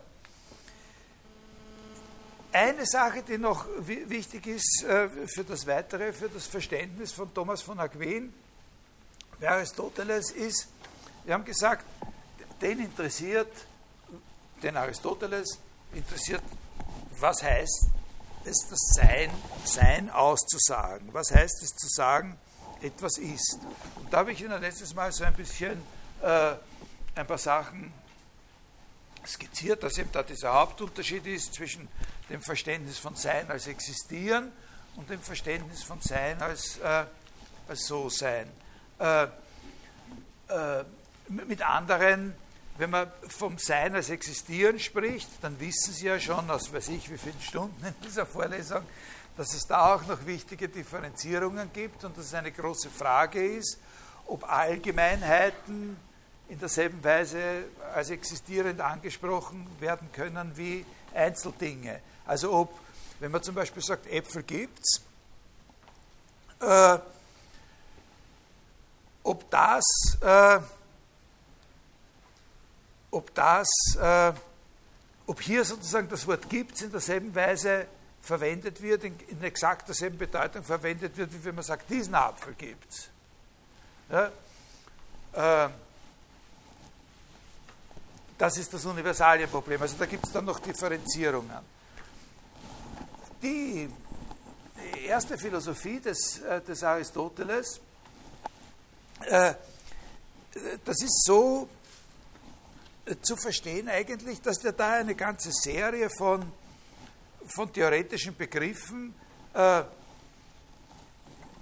eine 2.50 2.86
Sache, 2.86 3.22
die 3.22 3.38
noch 3.38 3.66
wichtig 3.78 4.46
ist 4.46 4.82
äh, 4.84 5.08
für 5.26 5.44
das 5.44 5.66
Weitere, 5.66 6.12
für 6.12 6.28
das 6.28 6.46
Verständnis 6.46 7.12
von 7.12 7.32
Thomas 7.32 7.62
von 7.62 7.78
Aquin, 7.78 8.32
bei 9.40 9.48
Aristoteles 9.48 10.30
ist, 10.30 10.68
wir 11.24 11.34
haben 11.34 11.44
gesagt, 11.44 11.84
den 12.60 12.80
interessiert, 12.80 13.52
den 14.62 14.76
Aristoteles 14.76 15.58
interessiert, 15.92 16.42
was 17.20 17.42
heißt 17.42 17.88
es, 18.44 18.66
das 18.68 18.78
Sein, 18.94 19.30
Sein 19.64 20.10
auszusagen? 20.10 21.12
Was 21.12 21.30
heißt 21.30 21.62
es 21.62 21.70
zu 21.70 21.88
sagen, 21.88 22.38
etwas 22.80 23.18
ist? 23.18 23.58
Und 23.96 24.12
da 24.12 24.18
habe 24.18 24.32
ich 24.32 24.42
Ihnen 24.42 24.60
letztes 24.60 24.94
Mal 24.94 25.12
so 25.12 25.24
ein 25.24 25.34
bisschen 25.34 25.80
äh, 26.22 26.54
ein 27.14 27.26
paar 27.26 27.38
Sachen 27.38 27.92
skizziert, 29.26 29.82
dass 29.82 29.98
eben 29.98 30.10
da 30.12 30.22
dieser 30.22 30.54
Hauptunterschied 30.54 31.26
ist 31.26 31.54
zwischen 31.54 31.88
dem 32.30 32.40
Verständnis 32.40 32.98
von 32.98 33.14
Sein 33.14 33.50
als 33.50 33.66
Existieren 33.66 34.52
und 34.96 35.10
dem 35.10 35.20
Verständnis 35.20 35.82
von 35.82 36.00
Sein 36.00 36.40
als, 36.40 36.78
äh, 36.78 37.04
als 37.68 37.86
So-Sein. 37.86 38.48
Äh, 38.98 39.24
äh, 40.48 40.84
mit 41.28 41.62
anderen, 41.62 42.34
wenn 42.78 42.90
man 42.90 43.10
vom 43.28 43.58
Sein 43.58 43.94
als 43.94 44.08
Existieren 44.08 44.78
spricht, 44.78 45.28
dann 45.42 45.60
wissen 45.60 45.92
Sie 45.92 46.06
ja 46.06 46.18
schon 46.18 46.50
aus 46.50 46.72
weiß 46.72 46.88
ich 46.88 47.10
wie 47.10 47.18
vielen 47.18 47.40
Stunden 47.40 47.84
in 47.84 47.94
dieser 48.02 48.24
Vorlesung, 48.24 48.82
dass 49.36 49.52
es 49.52 49.66
da 49.66 49.94
auch 49.94 50.06
noch 50.06 50.24
wichtige 50.24 50.68
Differenzierungen 50.68 51.70
gibt 51.72 52.02
und 52.04 52.16
dass 52.16 52.26
es 52.26 52.34
eine 52.34 52.50
große 52.50 52.88
Frage 52.88 53.56
ist, 53.56 53.78
ob 54.26 54.50
Allgemeinheiten 54.50 55.96
in 56.48 56.58
derselben 56.58 57.02
Weise 57.04 57.64
als 57.94 58.10
existierend 58.10 58.80
angesprochen 58.80 59.66
werden 59.80 60.10
können 60.12 60.56
wie 60.56 60.84
Einzeldinge. 61.14 62.00
Also 62.26 62.52
ob, 62.52 62.78
wenn 63.20 63.30
man 63.30 63.42
zum 63.42 63.54
Beispiel 63.54 63.82
sagt, 63.82 64.06
Äpfel 64.06 64.44
gibt's, 64.44 65.02
äh, 66.60 66.98
ob 69.28 69.50
das, 69.50 69.84
äh, 70.22 70.58
ob 73.10 73.34
das, 73.34 73.68
äh, 74.00 74.32
ob 75.26 75.40
hier 75.42 75.64
sozusagen 75.64 76.08
das 76.08 76.26
Wort 76.26 76.48
gibt's 76.48 76.80
in 76.80 76.90
derselben 76.90 77.34
Weise 77.34 77.86
verwendet 78.22 78.80
wird, 78.80 79.04
in, 79.04 79.18
in 79.28 79.42
exakt 79.42 79.86
derselben 79.86 80.16
Bedeutung 80.16 80.64
verwendet 80.64 81.14
wird, 81.16 81.32
wie 81.34 81.44
wenn 81.44 81.54
man 81.54 81.64
sagt, 81.64 81.90
diesen 81.90 82.14
Apfel 82.14 82.54
gibt's. 82.54 83.10
Ja? 84.10 84.30
Äh, 85.66 85.68
das 88.38 88.56
ist 88.56 88.72
das 88.72 88.86
Universalienproblem. 88.86 89.82
Also 89.82 89.96
da 89.98 90.06
gibt 90.06 90.26
es 90.26 90.32
dann 90.32 90.46
noch 90.46 90.58
Differenzierungen. 90.60 91.58
Die 93.42 93.90
erste 95.06 95.36
Philosophie 95.36 96.00
des, 96.00 96.38
äh, 96.38 96.62
des 96.62 96.82
Aristoteles, 96.82 97.80
das 100.84 101.02
ist 101.02 101.24
so 101.24 101.68
äh, 103.08 103.16
zu 103.22 103.36
verstehen 103.36 103.88
eigentlich, 103.88 104.40
dass 104.40 104.58
der 104.58 104.72
da 104.72 104.94
eine 104.94 105.14
ganze 105.14 105.50
Serie 105.52 106.08
von, 106.10 106.50
von 107.46 107.72
theoretischen 107.72 108.36
Begriffen 108.36 109.14
äh, 109.54 109.82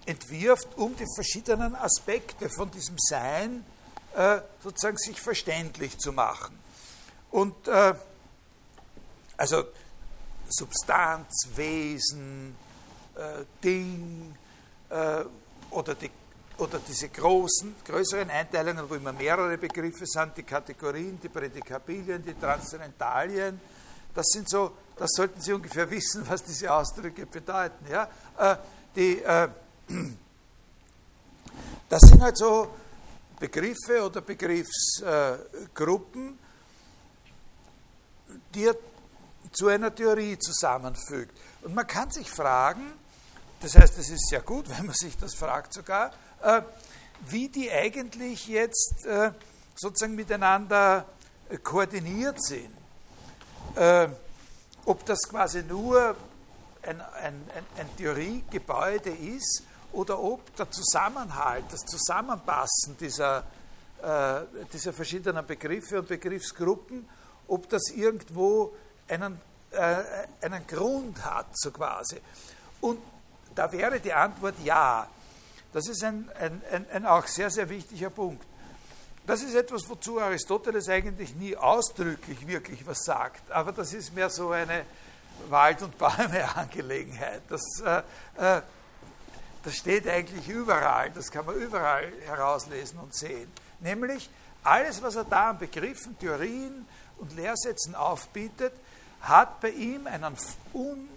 entwirft, 0.07 0.77
um 0.77 0.95
die 0.97 1.07
verschiedenen 1.15 1.75
Aspekte 1.75 2.49
von 2.49 2.71
diesem 2.71 2.97
Sein 2.99 3.65
äh, 4.15 4.41
sozusagen 4.63 4.97
sich 4.97 5.21
verständlich 5.21 5.99
zu 5.99 6.13
machen. 6.13 6.59
Und 7.31 7.69
äh, 7.69 7.95
also 9.37 9.65
Substanz, 10.49 11.49
Wesen, 11.55 12.57
äh, 13.15 13.45
Ding 13.63 14.35
äh, 14.91 15.25
oder, 15.71 15.95
die, 15.95 16.11
oder 16.59 16.79
diese 16.79 17.09
großen, 17.09 17.75
größeren 17.85 18.31
Einteilungen, 18.31 18.89
wo 18.89 18.95
immer 18.95 19.13
mehrere 19.13 19.59
Begriffe 19.59 20.07
sind, 20.07 20.37
die 20.37 20.43
Kategorien, 20.43 21.21
die 21.23 21.29
Prädikabilien, 21.29 22.25
die 22.25 22.35
Transzendentalien, 22.35 23.61
das 24.15 24.27
sind 24.29 24.49
so, 24.49 24.73
das 24.97 25.11
sollten 25.15 25.41
Sie 25.41 25.53
ungefähr 25.53 25.91
wissen, 25.91 26.25
was 26.27 26.43
diese 26.43 26.73
Ausdrücke 26.73 27.27
bedeuten. 27.27 27.85
Ja? 27.91 28.09
Äh, 28.39 28.57
die, 28.95 29.23
äh, 29.23 29.49
das 31.89 32.01
sind 32.01 32.23
halt 32.23 32.39
so 32.39 32.69
Begriffe 33.39 34.03
oder 34.03 34.23
Begriffsgruppen, 34.23 36.39
die 38.55 38.65
er 38.65 38.75
zu 39.53 39.69
einer 39.69 39.95
Theorie 39.95 40.39
zusammenfügt. 40.39 41.37
Und 41.63 41.75
man 41.75 41.87
kann 41.87 42.11
sich 42.11 42.31
fragen, 42.31 42.93
das 43.61 43.77
heißt, 43.77 43.99
es 43.99 44.09
ist 44.11 44.29
sehr 44.29 44.41
gut, 44.41 44.69
wenn 44.71 44.87
man 44.87 44.95
sich 44.95 45.19
das 45.19 45.35
fragt 45.35 45.75
sogar, 45.75 46.13
wie 47.27 47.49
die 47.49 47.71
eigentlich 47.71 48.47
jetzt 48.49 49.07
äh, 49.07 49.33
sozusagen 49.75 50.15
miteinander 50.15 51.07
äh, 51.49 51.57
koordiniert 51.59 52.43
sind. 52.43 52.71
Äh, 53.75 54.09
ob 54.85 55.05
das 55.05 55.29
quasi 55.29 55.63
nur 55.63 56.15
ein, 56.83 57.01
ein, 57.01 57.43
ein, 57.77 57.97
Theoriegebäude 57.97 59.11
ist 59.11 59.65
oder 59.93 60.23
ob 60.23 60.55
der 60.57 60.71
Zusammenhalt, 60.71 61.65
das 61.71 61.81
Zusammenpassen 61.81 62.97
dieser, 63.01 63.39
äh, 64.03 64.43
dieser 64.73 64.93
verschiedenen 64.93 65.45
Begriffe 65.45 65.99
und 65.99 66.07
Begriffsgruppen 66.07 67.09
ob 67.49 67.69
das 67.69 67.91
irgendwo 67.91 68.73
einen, 69.09 69.41
äh, 69.71 70.03
einen 70.41 70.67
Grund 70.67 71.25
hat, 71.25 71.47
so 71.53 71.71
quasi. 71.71 72.21
Und 72.81 73.01
da 73.55 73.71
wäre 73.71 74.01
die 74.01 74.13
Antwort 74.13 74.55
ja. 74.65 75.07
Das 75.73 75.89
ist 75.89 76.03
ein, 76.05 76.31
ein, 76.39 76.63
ein, 76.71 76.87
ein 76.91 77.07
auch 77.07 77.27
sehr, 77.27 77.51
sehr 77.51 77.69
wichtiger 77.69 78.11
Punkt. 78.11 78.45
Das 79.27 79.43
ist 79.43 79.55
etwas, 79.55 79.89
wozu 79.89 80.21
Aristoteles 80.21 80.89
eigentlich 80.89 81.35
nie 81.35 81.57
ausdrücklich 81.57 82.47
wirklich 82.47 82.87
was 82.87 83.05
sagt, 83.05 83.51
aber 83.51 83.73
das 83.73 83.93
ist 83.93 84.15
mehr 84.15 84.31
so 84.31 84.51
eine 84.51 84.85
Wald- 85.49 85.83
und 85.83 85.99
Bäume-Angelegenheit. 85.99 87.43
Das, 87.49 87.63
äh, 87.85 87.99
äh, 88.37 88.63
das 89.65 89.75
steht 89.75 90.09
eigentlich 90.09 90.49
überall, 90.49 91.11
das 91.11 91.31
kann 91.31 91.45
man 91.45 91.57
überall 91.57 92.13
herauslesen 92.25 93.01
und 93.01 93.15
sehen. 93.15 93.51
Nämlich 93.81 94.31
alles, 94.63 95.03
was 95.03 95.17
er 95.17 95.25
da 95.25 95.51
an 95.51 95.59
Begriffen, 95.59 96.17
Theorien, 96.19 96.87
und 97.19 97.35
Lehrsätzen 97.35 97.95
aufbietet, 97.95 98.73
hat 99.21 99.61
bei 99.61 99.71
ihm 99.71 100.07
einen, 100.07 100.37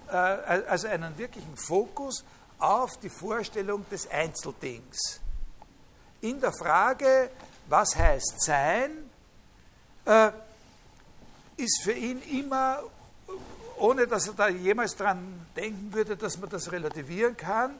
äh, 0.07 0.15
also 0.15 0.87
einen 0.87 1.17
wirklichen 1.17 1.55
Fokus 1.57 2.23
auf 2.59 2.97
die 2.97 3.09
Vorstellung 3.09 3.85
des 3.89 4.09
Einzeldings. 4.09 5.21
In 6.21 6.39
der 6.41 6.51
Frage, 6.51 7.31
was 7.67 7.95
heißt 7.95 8.41
sein, 8.41 8.91
äh, 10.05 10.31
ist 11.55 11.81
für 11.83 11.93
ihn 11.93 12.21
immer, 12.23 12.83
ohne 13.77 14.07
dass 14.07 14.27
er 14.27 14.33
da 14.33 14.49
jemals 14.49 14.95
dran 14.95 15.45
denken 15.55 15.93
würde, 15.93 16.17
dass 16.17 16.37
man 16.37 16.49
das 16.49 16.71
relativieren 16.71 17.35
kann, 17.37 17.75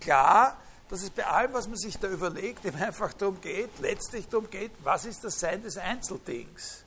klar, 0.00 0.56
dass 0.88 1.02
es 1.02 1.10
bei 1.10 1.26
allem, 1.26 1.52
was 1.52 1.66
man 1.66 1.76
sich 1.76 1.98
da 1.98 2.08
überlegt, 2.08 2.64
eben 2.64 2.76
einfach 2.80 3.12
darum 3.14 3.40
geht, 3.40 3.70
letztlich 3.80 4.28
darum 4.28 4.48
geht, 4.50 4.72
was 4.82 5.04
ist 5.06 5.24
das 5.24 5.40
Sein 5.40 5.62
des 5.62 5.76
Einzeldings? 5.76 6.84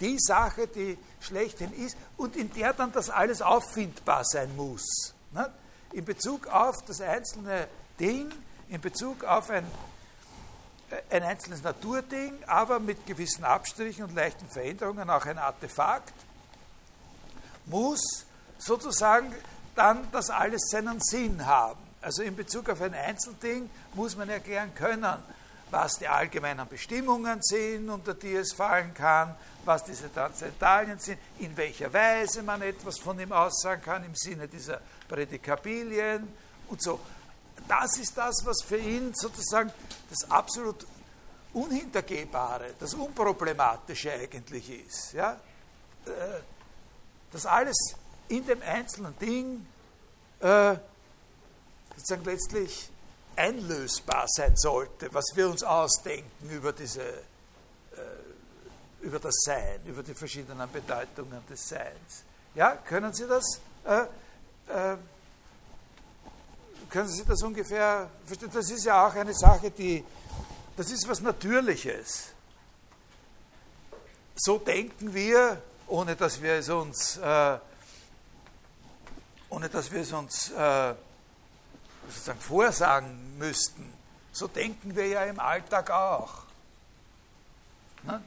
Die 0.00 0.18
Sache, 0.18 0.66
die 0.66 0.98
schlechthin 1.20 1.72
ist 1.72 1.96
und 2.16 2.34
in 2.34 2.52
der 2.52 2.72
dann 2.72 2.90
das 2.90 3.10
alles 3.10 3.42
auffindbar 3.42 4.24
sein 4.24 4.54
muss. 4.56 5.13
In 5.92 6.04
Bezug 6.04 6.46
auf 6.48 6.82
das 6.86 7.00
einzelne 7.00 7.68
Ding, 7.98 8.32
in 8.68 8.80
Bezug 8.80 9.24
auf 9.24 9.50
ein, 9.50 9.64
äh, 10.90 11.16
ein 11.16 11.22
einzelnes 11.22 11.62
Naturding, 11.62 12.32
aber 12.46 12.80
mit 12.80 13.06
gewissen 13.06 13.44
Abstrichen 13.44 14.04
und 14.04 14.14
leichten 14.14 14.48
Veränderungen 14.48 15.08
auch 15.10 15.26
ein 15.26 15.38
Artefakt, 15.38 16.12
muss 17.66 18.26
sozusagen 18.58 19.32
dann 19.74 20.06
das 20.12 20.30
alles 20.30 20.62
seinen 20.70 21.00
Sinn 21.00 21.46
haben. 21.46 21.80
Also 22.00 22.22
in 22.22 22.36
Bezug 22.36 22.68
auf 22.68 22.80
ein 22.80 22.94
Einzelding 22.94 23.70
muss 23.94 24.16
man 24.16 24.28
erklären 24.28 24.74
können, 24.74 25.22
was 25.74 25.98
die 25.98 26.06
allgemeinen 26.06 26.68
Bestimmungen 26.68 27.42
sind, 27.42 27.90
unter 27.90 28.14
die 28.14 28.34
es 28.34 28.52
fallen 28.52 28.94
kann, 28.94 29.34
was 29.64 29.82
diese 29.84 30.12
Transzentalien 30.12 31.00
sind, 31.00 31.18
in 31.40 31.56
welcher 31.56 31.92
Weise 31.92 32.42
man 32.44 32.62
etwas 32.62 32.98
von 32.98 33.18
ihm 33.18 33.32
aussagen 33.32 33.82
kann 33.82 34.04
im 34.04 34.14
Sinne 34.14 34.46
dieser 34.46 34.80
Prädikabilien 35.08 36.28
und 36.68 36.80
so. 36.80 37.00
Das 37.66 37.96
ist 37.98 38.16
das, 38.16 38.44
was 38.44 38.62
für 38.62 38.76
ihn 38.76 39.12
sozusagen 39.14 39.72
das 40.10 40.30
absolut 40.30 40.86
Unhintergehbare, 41.52 42.74
das 42.78 42.94
Unproblematische 42.94 44.12
eigentlich 44.12 44.86
ist. 44.86 45.12
Ja? 45.14 45.32
Äh, 46.06 46.10
das 47.32 47.46
alles 47.46 47.96
in 48.28 48.46
dem 48.46 48.62
einzelnen 48.62 49.18
Ding 49.18 49.66
äh, 50.38 50.76
sozusagen 51.96 52.24
letztlich 52.24 52.90
einlösbar 53.36 54.26
sein 54.28 54.56
sollte, 54.56 55.12
was 55.12 55.24
wir 55.34 55.48
uns 55.48 55.62
ausdenken 55.62 56.50
über 56.50 56.72
diese 56.72 57.02
äh, 57.02 58.24
über 59.04 59.18
das 59.18 59.34
Sein, 59.44 59.80
über 59.84 60.02
die 60.02 60.14
verschiedenen 60.14 60.70
Bedeutungen 60.70 61.42
des 61.48 61.68
Seins. 61.68 62.24
Ja, 62.54 62.76
können 62.76 63.12
Sie 63.12 63.26
das? 63.26 63.60
Äh, 63.84 64.02
äh, 64.72 64.96
können 66.88 67.08
Sie 67.08 67.24
das 67.24 67.42
ungefähr 67.42 68.08
verstehen? 68.24 68.50
Das 68.52 68.70
ist 68.70 68.84
ja 68.84 69.06
auch 69.06 69.14
eine 69.14 69.34
Sache, 69.34 69.70
die, 69.70 70.04
das 70.76 70.90
ist 70.90 71.06
was 71.06 71.20
Natürliches. 71.20 72.28
So 74.36 74.58
denken 74.58 75.12
wir, 75.12 75.60
ohne 75.86 76.16
dass 76.16 76.40
wir 76.40 76.54
es 76.54 76.68
uns, 76.68 77.18
äh, 77.18 77.58
ohne 79.50 79.68
dass 79.68 79.92
wir 79.92 80.00
es 80.00 80.12
uns 80.12 80.50
äh, 80.50 80.94
sozusagen 82.08 82.40
vorsagen 82.40 83.38
müssten, 83.38 83.92
so 84.32 84.48
denken 84.48 84.94
wir 84.96 85.06
ja 85.06 85.24
im 85.24 85.38
Alltag 85.38 85.90
auch. 85.90 86.42
Ne? 88.02 88.22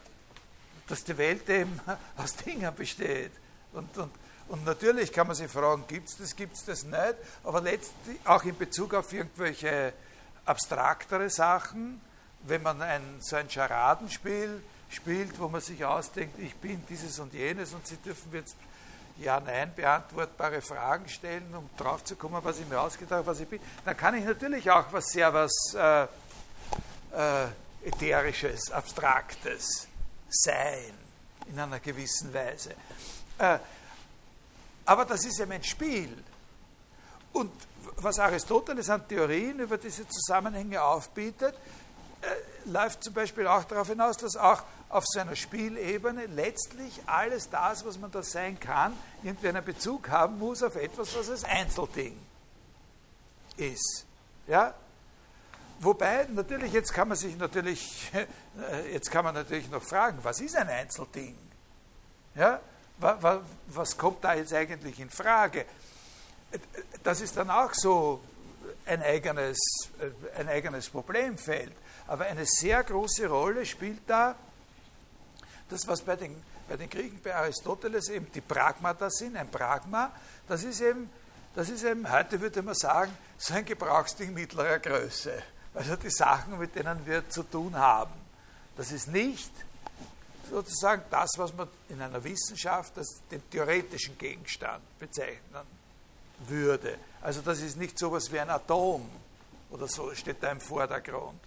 Dass 0.88 1.04
die 1.04 1.18
Welt 1.18 1.50
eben 1.50 1.80
aus 2.18 2.36
Dingen 2.36 2.74
besteht 2.76 3.32
und, 3.74 3.98
und, 3.98 4.12
Und 4.48 4.66
natürlich 4.66 5.12
kann 5.12 5.28
man 5.28 5.36
sich 5.36 5.52
fragen, 5.52 5.84
gibt 5.88 6.10
es 6.10 6.18
das, 6.18 6.36
gibt 6.36 6.56
es 6.56 6.64
das 6.66 6.84
nicht, 6.84 7.16
aber 7.44 7.62
letztlich 7.62 8.18
auch 8.26 8.44
in 8.44 8.58
Bezug 8.58 8.94
auf 8.94 9.12
irgendwelche 9.12 9.94
abstraktere 10.46 11.30
Sachen, 11.30 12.00
wenn 12.44 12.64
man 12.64 12.82
ein, 12.82 13.02
so 13.20 13.36
ein 13.36 13.50
Scharadenspiel 13.50 14.62
spielt, 14.90 15.38
wo 15.40 15.50
man 15.50 15.60
sich 15.60 15.84
ausdenkt, 15.84 16.40
ich 16.40 16.56
bin 16.56 16.82
dieses 16.90 17.20
und 17.20 17.34
jenes 17.34 17.74
und 17.74 17.86
Sie 17.86 17.98
dürfen 17.98 18.32
jetzt 18.34 18.56
ja-Nein 19.20 19.74
beantwortbare 19.76 20.62
Fragen 20.62 21.08
stellen, 21.10 21.54
um 21.56 21.70
drauf 21.78 22.04
zu 22.04 22.16
kommen, 22.16 22.40
was 22.44 22.60
ich 22.60 22.68
mir 22.68 22.80
ausgedacht 22.80 23.20
habe, 23.20 23.28
was 23.28 23.40
ich 23.40 23.48
bin, 23.48 23.60
dann 23.86 23.98
kann 23.98 24.16
ich 24.16 24.26
natürlich 24.26 24.70
auch 24.70 24.86
was 24.92 25.06
sehr 25.08 25.34
was 25.34 25.52
äh, 25.76 26.04
äh, 26.04 27.48
Ätherisches, 27.84 28.72
Abstraktes 28.72 29.88
sein 30.30 30.94
in 31.50 31.60
einer 31.60 31.80
gewissen 31.80 32.34
Weise. 32.34 32.72
Äh, 33.38 33.60
aber 34.86 35.06
das 35.06 35.26
ist 35.26 35.40
eben 35.40 35.52
ein 35.52 35.64
Spiel. 35.64 36.24
Und 37.34 37.52
was 37.98 38.20
Aristoteles 38.20 38.90
an 38.90 39.08
Theorien 39.08 39.60
über 39.60 39.78
diese 39.78 40.08
Zusammenhänge 40.08 40.82
aufbietet, 40.82 41.56
äh, 42.22 42.28
läuft 42.68 43.04
zum 43.04 43.14
Beispiel 43.14 43.48
auch 43.48 43.64
darauf 43.64 43.88
hinaus, 43.88 44.18
dass 44.18 44.36
auch 44.36 44.64
auf 44.90 45.04
so 45.08 45.20
einer 45.20 45.36
Spielebene 45.36 46.28
letztlich 46.28 47.02
alles 47.06 47.50
das, 47.50 47.86
was 47.86 47.98
man 47.98 48.12
da 48.12 48.24
sein 48.24 48.60
kann, 48.60 48.94
irgendwie 49.24 49.50
einen 49.50 49.64
Bezug 49.64 50.10
haben 50.10 50.40
muss 50.40 50.64
auf 50.64 50.76
etwas, 50.76 51.16
was 51.16 51.30
als 51.30 51.44
Einzelding 51.44 52.18
ist. 53.58 54.06
Ja? 54.48 54.74
Wobei, 55.80 56.26
natürlich, 56.32 56.74
jetzt 56.74 56.94
kann 56.94 57.10
man 57.10 57.18
sich 57.18 57.38
natürlich, 57.38 58.12
jetzt 58.92 59.12
kann 59.12 59.26
man 59.26 59.36
natürlich 59.36 59.70
noch 59.70 59.84
fragen, 59.84 60.20
was 60.24 60.40
ist 60.40 60.56
ein 60.56 60.70
Einzelding? 60.70 61.38
Ja? 62.36 62.62
Was 63.68 63.98
kommt 63.98 64.24
da 64.24 64.34
jetzt 64.34 64.54
eigentlich 64.54 65.00
in 65.00 65.10
Frage? 65.10 65.66
Das 67.04 67.22
ist 67.22 67.38
dann 67.38 67.52
auch 67.52 67.74
so 67.74 68.22
ein 68.86 69.04
eigenes, 69.04 69.58
ein 70.36 70.48
eigenes 70.50 70.90
Problemfeld. 70.90 71.74
Aber 72.08 72.26
eine 72.26 72.46
sehr 72.46 72.84
große 72.84 73.28
Rolle 73.28 73.66
spielt 73.66 74.02
da 74.08 74.36
das, 75.70 75.86
was 75.88 76.02
bei 76.02 76.16
den, 76.16 76.42
bei 76.68 76.78
den 76.78 76.90
Griechen, 76.90 77.22
bei 77.22 77.36
Aristoteles 77.36 78.10
eben 78.10 78.32
die 78.32 78.42
Pragmata 78.42 79.10
sind. 79.10 79.36
Ein 79.36 79.50
Pragma, 79.50 80.12
das 80.48 80.64
ist 80.64 80.82
eben, 80.82 81.10
das 81.54 81.70
ist 81.70 81.84
eben, 81.84 82.10
heute 82.10 82.40
würde 82.40 82.62
man 82.62 82.76
sagen, 82.76 83.16
so 83.38 83.54
ein 83.54 83.66
Gebrauchsding 83.66 84.34
mittlerer 84.34 84.80
Größe. 84.80 85.44
Also 85.74 85.96
die 85.96 86.10
Sachen, 86.10 86.58
mit 86.58 86.76
denen 86.76 87.06
wir 87.06 87.30
zu 87.30 87.44
tun 87.44 87.76
haben. 87.76 88.14
Das 88.76 88.92
ist 88.92 89.08
nicht 89.08 89.52
sozusagen 90.50 91.04
das, 91.10 91.32
was 91.38 91.54
man 91.54 91.68
in 91.90 92.02
einer 92.02 92.24
Wissenschaft 92.24 92.98
als 92.98 93.22
den 93.30 93.48
theoretischen 93.50 94.18
Gegenstand 94.18 94.84
bezeichnen 94.98 95.68
würde. 96.48 96.98
Also 97.22 97.42
das 97.42 97.60
ist 97.60 97.78
nicht 97.78 98.00
so 98.00 98.08
etwas 98.08 98.32
wie 98.32 98.40
ein 98.40 98.50
Atom 98.50 99.08
oder 99.70 99.88
so, 99.88 100.14
steht 100.16 100.42
da 100.42 100.52
im 100.52 100.62
Vordergrund. 100.62 101.40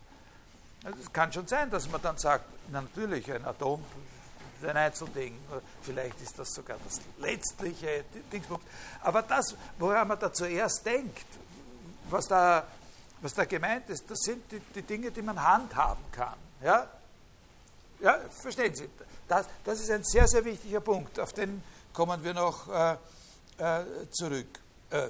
Also 0.84 0.98
es 1.00 1.12
kann 1.12 1.32
schon 1.32 1.46
sein, 1.46 1.70
dass 1.70 1.88
man 1.90 2.00
dann 2.00 2.16
sagt, 2.16 2.44
na 2.70 2.80
natürlich, 2.80 3.30
ein 3.30 3.44
Atom 3.44 3.84
ist 4.60 4.68
ein 4.68 4.76
Einzelding, 4.76 5.38
vielleicht 5.82 6.20
ist 6.20 6.38
das 6.38 6.52
sogar 6.52 6.78
das 6.84 7.00
letztliche 7.18 8.04
Dingspunkt. 8.32 8.66
Aber 9.02 9.22
das, 9.22 9.54
woran 9.78 10.08
man 10.08 10.18
da 10.18 10.32
zuerst 10.32 10.84
denkt, 10.84 11.26
was 12.08 12.26
da, 12.26 12.66
was 13.20 13.34
da 13.34 13.44
gemeint 13.44 13.88
ist, 13.90 14.10
das 14.10 14.18
sind 14.20 14.50
die, 14.50 14.60
die 14.74 14.82
Dinge, 14.82 15.10
die 15.10 15.22
man 15.22 15.42
handhaben 15.42 16.04
kann. 16.12 16.36
Ja? 16.62 16.88
Ja, 18.00 18.18
verstehen 18.40 18.74
Sie? 18.74 18.88
Das, 19.28 19.46
das 19.64 19.80
ist 19.80 19.90
ein 19.90 20.04
sehr, 20.04 20.26
sehr 20.26 20.44
wichtiger 20.44 20.80
Punkt, 20.80 21.20
auf 21.20 21.32
den 21.32 21.62
kommen 21.92 22.22
wir 22.24 22.34
noch 22.34 22.68
äh, 22.68 22.96
äh, 23.58 23.84
zurück. 24.10 24.58
Äh, 24.90 25.08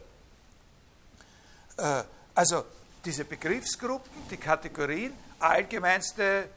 äh 1.77 2.05
also 2.35 2.65
diese 3.05 3.25
Begriffsgruppen, 3.25 4.29
die 4.31 4.37
Kategorien, 4.37 5.13
allgemeinste 5.41 6.49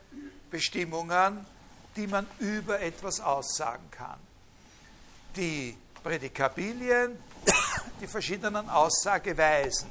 Bestimmungen, 0.50 1.46
die 1.96 2.08
man 2.08 2.28
über 2.40 2.80
etwas 2.80 3.20
aussagen 3.20 3.90
kann. 3.92 4.20
Die 5.36 5.76
Prädikabilien, 6.04 7.18
die 8.02 8.08
verschiedenen 8.08 8.70
Aussageweisen, 8.70 9.90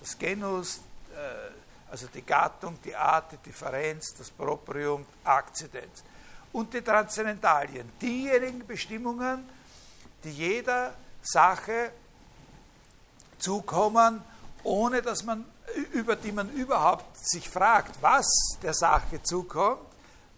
das 0.00 0.16
Genus, 0.18 0.80
äh, 1.12 1.90
also 1.90 2.06
die 2.06 2.22
Gattung, 2.22 2.78
die 2.84 2.94
Art, 2.94 3.32
die 3.32 3.36
Differenz, 3.38 4.14
das 4.16 4.30
Proprium, 4.30 5.04
Akzidenz. 5.24 6.04
Und 6.52 6.72
die 6.74 6.82
Transzendentalien, 6.82 7.90
diejenigen 8.00 8.66
Bestimmungen, 8.66 9.48
die 10.24 10.32
jeder 10.32 10.94
Sache 11.22 11.92
zukommen, 13.38 14.22
ohne 14.62 15.02
dass 15.02 15.24
man, 15.24 15.44
über 15.92 16.16
die 16.16 16.32
man 16.32 16.50
überhaupt 16.50 17.16
sich 17.18 17.48
fragt, 17.48 18.00
was 18.02 18.26
der 18.62 18.74
Sache 18.74 19.22
zukommt, 19.22 19.80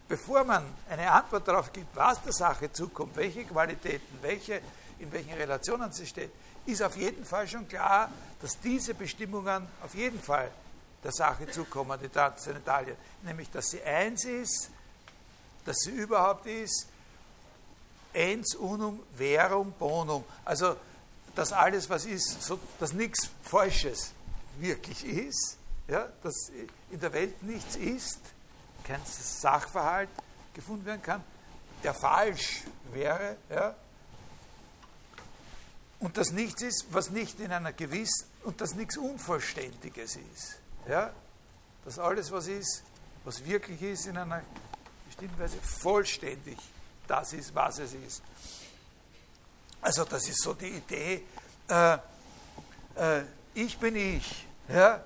bevor 0.08 0.44
man 0.44 0.64
eine 0.88 1.10
Antwort 1.10 1.46
darauf 1.48 1.72
gibt, 1.72 1.94
was 1.96 2.22
der 2.22 2.32
Sache 2.32 2.72
zukommt, 2.72 3.16
welche 3.16 3.44
Qualitäten, 3.44 4.18
welche, 4.20 4.60
in 4.98 5.10
welchen 5.12 5.34
Relationen 5.34 5.92
sie 5.92 6.06
steht, 6.06 6.30
ist 6.66 6.82
auf 6.82 6.96
jeden 6.96 7.24
Fall 7.24 7.48
schon 7.48 7.66
klar, 7.66 8.10
dass 8.40 8.58
diese 8.60 8.94
Bestimmungen 8.94 9.66
auf 9.82 9.94
jeden 9.94 10.20
Fall 10.20 10.50
der 11.02 11.12
Sache 11.12 11.50
zukommen, 11.50 11.98
die 12.00 12.08
Transzendentalien. 12.08 12.96
Nämlich, 13.22 13.50
dass 13.50 13.70
sie 13.70 13.82
eins 13.82 14.24
ist, 14.24 14.70
dass 15.64 15.76
sie 15.78 15.90
überhaupt 15.90 16.46
ist, 16.46 16.86
ens 18.12 18.54
unum 18.54 19.00
verum 19.16 19.72
bonum. 19.78 20.24
Also, 20.44 20.76
dass 21.34 21.52
alles, 21.52 21.88
was 21.88 22.04
ist, 22.04 22.42
so, 22.42 22.58
dass 22.78 22.92
nichts 22.92 23.30
Falsches 23.42 24.12
wirklich 24.62 25.04
ist, 25.04 25.58
ja, 25.88 26.08
dass 26.22 26.50
in 26.90 27.00
der 27.00 27.12
Welt 27.12 27.42
nichts 27.42 27.76
ist, 27.76 28.20
kein 28.84 29.00
Sachverhalt 29.04 30.08
gefunden 30.54 30.84
werden 30.84 31.02
kann, 31.02 31.24
der 31.82 31.94
falsch 31.94 32.62
wäre, 32.92 33.36
ja, 33.50 33.74
und 36.02 36.16
dass 36.16 36.32
nichts 36.32 36.62
ist, 36.62 36.86
was 36.90 37.10
nicht 37.10 37.38
in 37.38 37.52
einer 37.52 37.72
gewissen, 37.72 38.26
und 38.42 38.60
dass 38.60 38.74
nichts 38.74 38.96
Unvollständiges 38.96 40.16
ist. 40.16 40.58
Ja? 40.88 41.12
Dass 41.84 41.98
alles, 41.98 42.32
was 42.32 42.48
ist, 42.48 42.82
was 43.24 43.44
wirklich 43.44 43.80
ist, 43.82 44.06
in 44.06 44.16
einer 44.16 44.42
bestimmten 45.06 45.38
Weise 45.38 45.58
vollständig 45.58 46.58
das 47.06 47.32
ist, 47.34 47.54
was 47.54 47.78
es 47.78 47.94
ist. 47.94 48.22
Also 49.80 50.04
das 50.04 50.28
ist 50.28 50.42
so 50.42 50.54
die 50.54 50.68
Idee, 50.70 51.22
äh, 51.68 51.94
äh, 52.96 53.22
ich 53.54 53.78
bin 53.78 53.94
ich, 53.94 54.46
ja? 54.68 55.04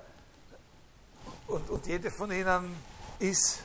und, 1.47 1.69
und 1.69 1.87
jede 1.87 2.11
von 2.11 2.31
ihnen 2.31 2.75
ist 3.19 3.59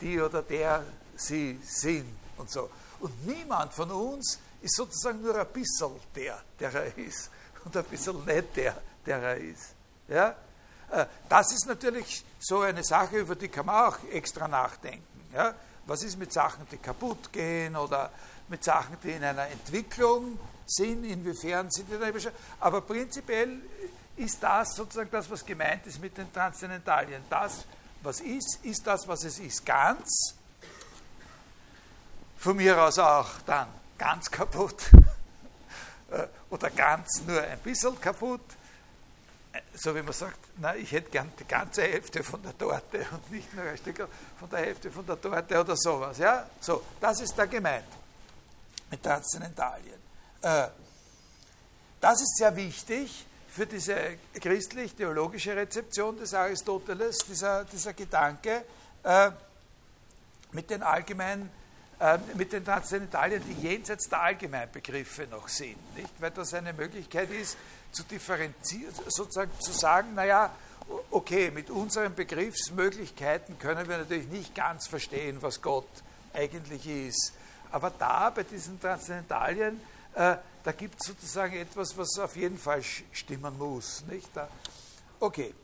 die 0.00 0.20
oder 0.20 0.42
der 0.42 0.84
sie 1.16 1.58
sind 1.62 2.16
und 2.36 2.50
so. 2.50 2.70
Und 3.00 3.26
niemand 3.26 3.72
von 3.72 3.90
uns 3.90 4.38
ist 4.60 4.76
sozusagen 4.76 5.22
nur 5.22 5.38
ein 5.38 5.46
bisschen 5.48 5.92
der, 6.14 6.42
der 6.58 6.74
er 6.74 6.98
ist 6.98 7.30
und 7.64 7.76
ein 7.76 7.84
bisschen 7.84 8.24
nicht 8.24 8.56
der, 8.56 8.76
der 9.04 9.22
er 9.22 9.36
ist. 9.36 9.74
Ja? 10.08 10.34
Äh, 10.90 11.06
das 11.28 11.52
ist 11.52 11.66
natürlich 11.66 12.24
so 12.40 12.60
eine 12.60 12.82
Sache, 12.82 13.18
über 13.18 13.34
die 13.34 13.48
kann 13.48 13.66
man 13.66 13.88
auch 13.88 13.98
extra 14.10 14.48
nachdenken. 14.48 15.26
Ja? 15.32 15.54
Was 15.86 16.02
ist 16.02 16.18
mit 16.18 16.32
Sachen, 16.32 16.66
die 16.70 16.78
kaputt 16.78 17.32
gehen 17.32 17.76
oder 17.76 18.10
mit 18.48 18.64
Sachen, 18.64 18.96
die 19.02 19.10
in 19.10 19.24
einer 19.24 19.48
Entwicklung 19.48 20.38
sind, 20.66 21.04
inwiefern 21.04 21.70
sind 21.70 21.90
die 21.90 21.98
da 21.98 22.30
Aber 22.60 22.80
prinzipiell 22.80 23.60
ist 24.16 24.42
das 24.42 24.74
sozusagen 24.74 25.10
das, 25.10 25.30
was 25.30 25.44
gemeint 25.44 25.86
ist 25.86 26.00
mit 26.00 26.16
den 26.16 26.32
Transzendentalien. 26.32 27.22
Das, 27.28 27.64
was 28.02 28.20
ist, 28.20 28.60
ist 28.62 28.86
das, 28.86 29.06
was 29.08 29.24
es 29.24 29.38
ist. 29.38 29.64
Ganz, 29.64 30.34
von 32.36 32.56
mir 32.56 32.80
aus 32.80 32.98
auch 32.98 33.28
dann 33.46 33.68
ganz 33.98 34.30
kaputt 34.30 34.90
äh, 36.10 36.26
oder 36.50 36.70
ganz 36.70 37.22
nur 37.26 37.40
ein 37.42 37.58
bisschen 37.60 38.00
kaputt 38.00 38.42
so 39.74 39.94
wie 39.94 40.02
man 40.02 40.12
sagt, 40.12 40.38
na, 40.56 40.74
ich 40.74 40.90
hätte 40.92 41.10
gern 41.10 41.32
die 41.38 41.44
ganze 41.44 41.82
Hälfte 41.82 42.22
von 42.22 42.42
der 42.42 42.56
Torte 42.56 43.06
und 43.12 43.30
nicht 43.30 43.52
nur 43.54 43.64
ein 43.64 43.76
Stück 43.76 44.08
von 44.38 44.50
der 44.50 44.60
Hälfte 44.60 44.90
von 44.90 45.06
der 45.06 45.20
Torte 45.20 45.60
oder 45.60 45.76
sowas. 45.76 46.18
Ja? 46.18 46.48
So, 46.60 46.82
das 47.00 47.20
ist 47.20 47.34
da 47.36 47.46
gemeint 47.46 47.86
mit 48.90 49.02
Transzendentalien. 49.02 50.00
Äh, 50.42 50.68
das 52.00 52.20
ist 52.20 52.36
sehr 52.36 52.54
wichtig 52.54 53.26
für 53.54 53.66
diese 53.66 53.96
christlich-theologische 54.40 55.54
Rezeption 55.54 56.16
des 56.16 56.34
Aristoteles, 56.34 57.18
dieser, 57.18 57.64
dieser 57.64 57.92
Gedanke 57.92 58.64
äh, 59.04 59.30
mit 60.50 60.70
den 60.70 60.82
allgemeinen 60.82 61.50
äh, 62.00 62.18
mit 62.34 62.52
den 62.52 62.64
Transzendentalien, 62.64 63.40
die 63.46 63.68
jenseits 63.68 64.08
der 64.08 64.22
Allgemeinbegriffe 64.22 65.28
noch 65.30 65.46
sind, 65.46 65.78
nicht? 65.96 66.10
weil 66.18 66.32
das 66.32 66.52
eine 66.52 66.72
Möglichkeit 66.72 67.30
ist, 67.30 67.56
zu 67.92 68.02
differenzieren, 68.02 68.92
sozusagen 69.06 69.52
zu 69.60 69.70
sagen, 69.70 70.14
naja, 70.14 70.50
okay, 71.12 71.52
mit 71.52 71.70
unseren 71.70 72.12
Begriffsmöglichkeiten 72.12 73.60
können 73.60 73.88
wir 73.88 73.98
natürlich 73.98 74.26
nicht 74.26 74.56
ganz 74.56 74.88
verstehen, 74.88 75.38
was 75.40 75.62
Gott 75.62 75.88
eigentlich 76.32 76.88
ist. 76.88 77.32
Aber 77.70 77.90
da 77.90 78.30
bei 78.30 78.42
diesen 78.42 78.80
Transzendentalien 78.80 79.80
äh, 80.14 80.36
da 80.62 80.72
gibt 80.72 81.00
es 81.00 81.08
sozusagen 81.08 81.56
etwas, 81.56 81.96
was 81.96 82.18
auf 82.18 82.36
jeden 82.36 82.58
Fall 82.58 82.82
stimmen 82.82 83.58
muss. 83.58 84.02
Nicht? 84.06 84.30
Okay. 85.20 85.54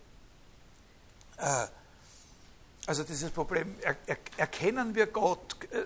Äh, 1.39 1.67
also 2.87 3.05
dieses 3.05 3.31
Problem, 3.31 3.77
er, 3.81 3.97
er, 4.07 4.17
erkennen 4.37 4.95
wir 4.95 5.07
Gott, 5.07 5.57
äh, 5.73 5.85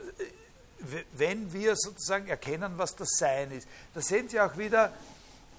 wenn 1.12 1.52
wir 1.52 1.74
sozusagen 1.76 2.26
erkennen, 2.26 2.74
was 2.76 2.94
das 2.96 3.08
Sein 3.18 3.50
ist. 3.52 3.68
Da 3.94 4.00
sehen 4.00 4.28
Sie 4.28 4.40
auch 4.40 4.56
wieder, 4.56 4.86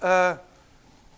da 0.00 0.40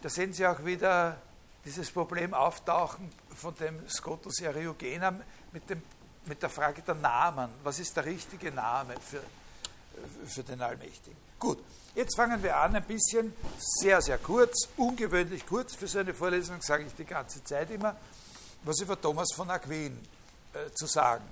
sehen 0.05 0.33
Sie 0.33 0.47
auch 0.47 0.65
wieder 0.65 1.19
dieses 1.65 1.91
Problem 1.91 2.35
auftauchen 2.35 3.11
von 3.35 3.55
dem 3.57 3.89
Scotus 3.89 4.41
Eriugena 4.41 5.13
mit, 5.53 5.69
dem, 5.69 5.83
mit 6.27 6.43
der 6.43 6.51
Frage 6.51 6.83
der 6.83 6.95
Namen. 6.95 7.51
Was 7.63 7.79
ist 7.79 7.97
der 7.97 8.05
richtige 8.05 8.51
Name 8.53 8.95
für, 9.01 9.23
für 10.27 10.43
den 10.43 10.61
Allmächtigen? 10.61 11.17
Gut, 11.39 11.59
jetzt 11.95 12.17
fangen 12.17 12.43
wir 12.43 12.57
an, 12.57 12.75
ein 12.75 12.85
bisschen 12.85 13.33
sehr, 13.59 14.01
sehr 14.03 14.19
kurz, 14.19 14.69
ungewöhnlich 14.77 15.47
kurz 15.47 15.75
für 15.75 15.87
so 15.87 15.99
eine 15.99 16.15
Vorlesung, 16.15 16.61
sage 16.61 16.85
ich 16.85 16.95
die 16.95 17.05
ganze 17.05 17.43
Zeit 17.45 17.71
immer, 17.71 17.97
was 18.65 18.81
über 18.81 19.01
Thomas 19.01 19.29
von 19.35 19.51
Aquin 19.51 19.99
äh, 20.53 20.71
zu 20.75 20.87
sagen. 20.87 21.25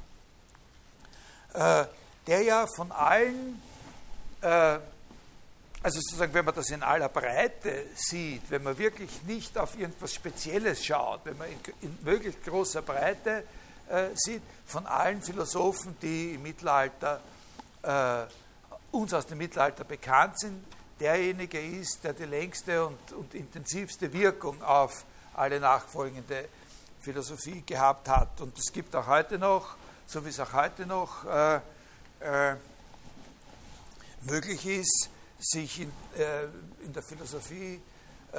Äh, 1.55 1.85
der 2.27 2.43
ja 2.43 2.67
von 2.67 2.91
allen 2.93 3.61
äh, 4.41 4.79
also 5.87 6.01
sozusagen, 6.01 6.35
wenn 6.35 6.45
man 6.45 6.55
das 6.55 6.69
in 6.71 6.83
aller 6.83 7.09
Breite 7.09 7.85
sieht, 7.95 8.51
wenn 8.51 8.65
man 8.65 8.77
wirklich 8.77 9.23
nicht 9.23 9.57
auf 9.57 9.79
irgendwas 9.79 10.13
Spezielles 10.13 10.85
schaut, 10.85 11.21
wenn 11.23 11.39
man 11.39 11.47
in, 11.49 11.59
in 11.81 11.99
möglichst 12.03 12.45
großer 12.45 12.83
Breite 12.83 13.45
äh, 13.89 14.09
sieht, 14.15 14.43
von 14.67 14.85
allen 14.85 15.23
Philosophen, 15.23 15.97
die 16.03 16.35
im 16.35 16.43
Mittelalter 16.43 17.21
äh, 17.85 18.25
uns 18.97 19.15
aus 19.15 19.27
dem 19.27 19.39
Mittelalter 19.39 19.85
bekannt 19.85 20.39
sind, 20.41 20.65
derjenige 20.99 21.61
ist, 21.61 22.03
der 22.05 22.15
die 22.15 22.25
längste 22.25 22.87
und, 22.87 23.13
und 23.13 23.35
intensivste 23.35 24.13
Wirkung 24.13 24.63
auf 24.63 25.05
alle 25.35 25.61
nachfolgende 25.61 26.49
Philosophie 27.01 27.63
gehabt 27.65 28.09
hat. 28.09 28.41
Und 28.41 28.59
es 28.59 28.73
gibt 28.73 28.97
auch 28.97 29.07
heute 29.07 29.39
noch, 29.39 29.77
so 30.07 30.25
wie 30.25 30.31
es 30.31 30.41
auch 30.41 30.53
heute 30.53 30.87
noch 30.87 31.25
äh, 31.25 31.57
äh 32.21 32.57
möglich 34.23 34.67
ist, 34.67 35.09
sich 35.39 35.83
in, 35.83 35.93
äh, 36.17 36.45
in 36.85 36.93
der 36.93 37.03
Philosophie 37.03 37.81
äh, 38.33 38.39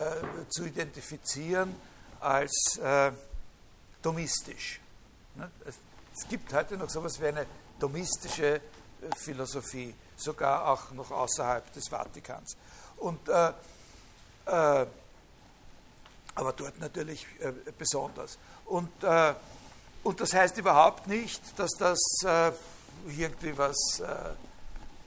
zu 0.49 0.65
identifizieren 0.65 1.75
als 2.19 2.77
äh, 2.77 3.11
domistisch. 4.01 4.81
Ne? 5.35 5.49
Es, 5.65 5.75
es, 6.15 6.27
gibt 6.27 6.51
heute 6.53 6.75
noch 6.77 6.89
so 6.89 6.99
etwas 6.99 7.21
wie 7.21 7.27
eine 7.27 7.45
domistische 7.79 8.55
äh, 8.55 8.59
Philosophie, 9.17 9.93
sogar 10.15 10.67
auch 10.67 10.91
noch 10.91 11.11
außerhalb 11.11 11.71
des 11.73 11.87
Vatikans. 11.89 12.55
Und, 12.97 13.27
äh, 13.29 13.49
äh, 14.45 14.87
aber 16.35 16.53
dort 16.55 16.79
natürlich 16.79 17.25
besonders. 17.79 18.37
Und, 18.65 18.91
und 20.03 20.21
das 20.21 20.33
heißt 20.35 20.55
überhaupt 20.59 21.07
nicht, 21.07 21.41
dass 21.57 21.71
das 21.79 21.97
irgendwie 23.07 23.57
was 23.57 23.75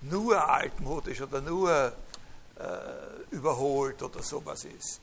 nur 0.01 0.49
altmodisch 0.49 1.21
oder 1.21 1.41
nur 1.41 1.93
äh, 2.61 3.35
überholt 3.35 4.03
oder 4.03 4.23
sowas 4.23 4.65
ist. 4.65 5.01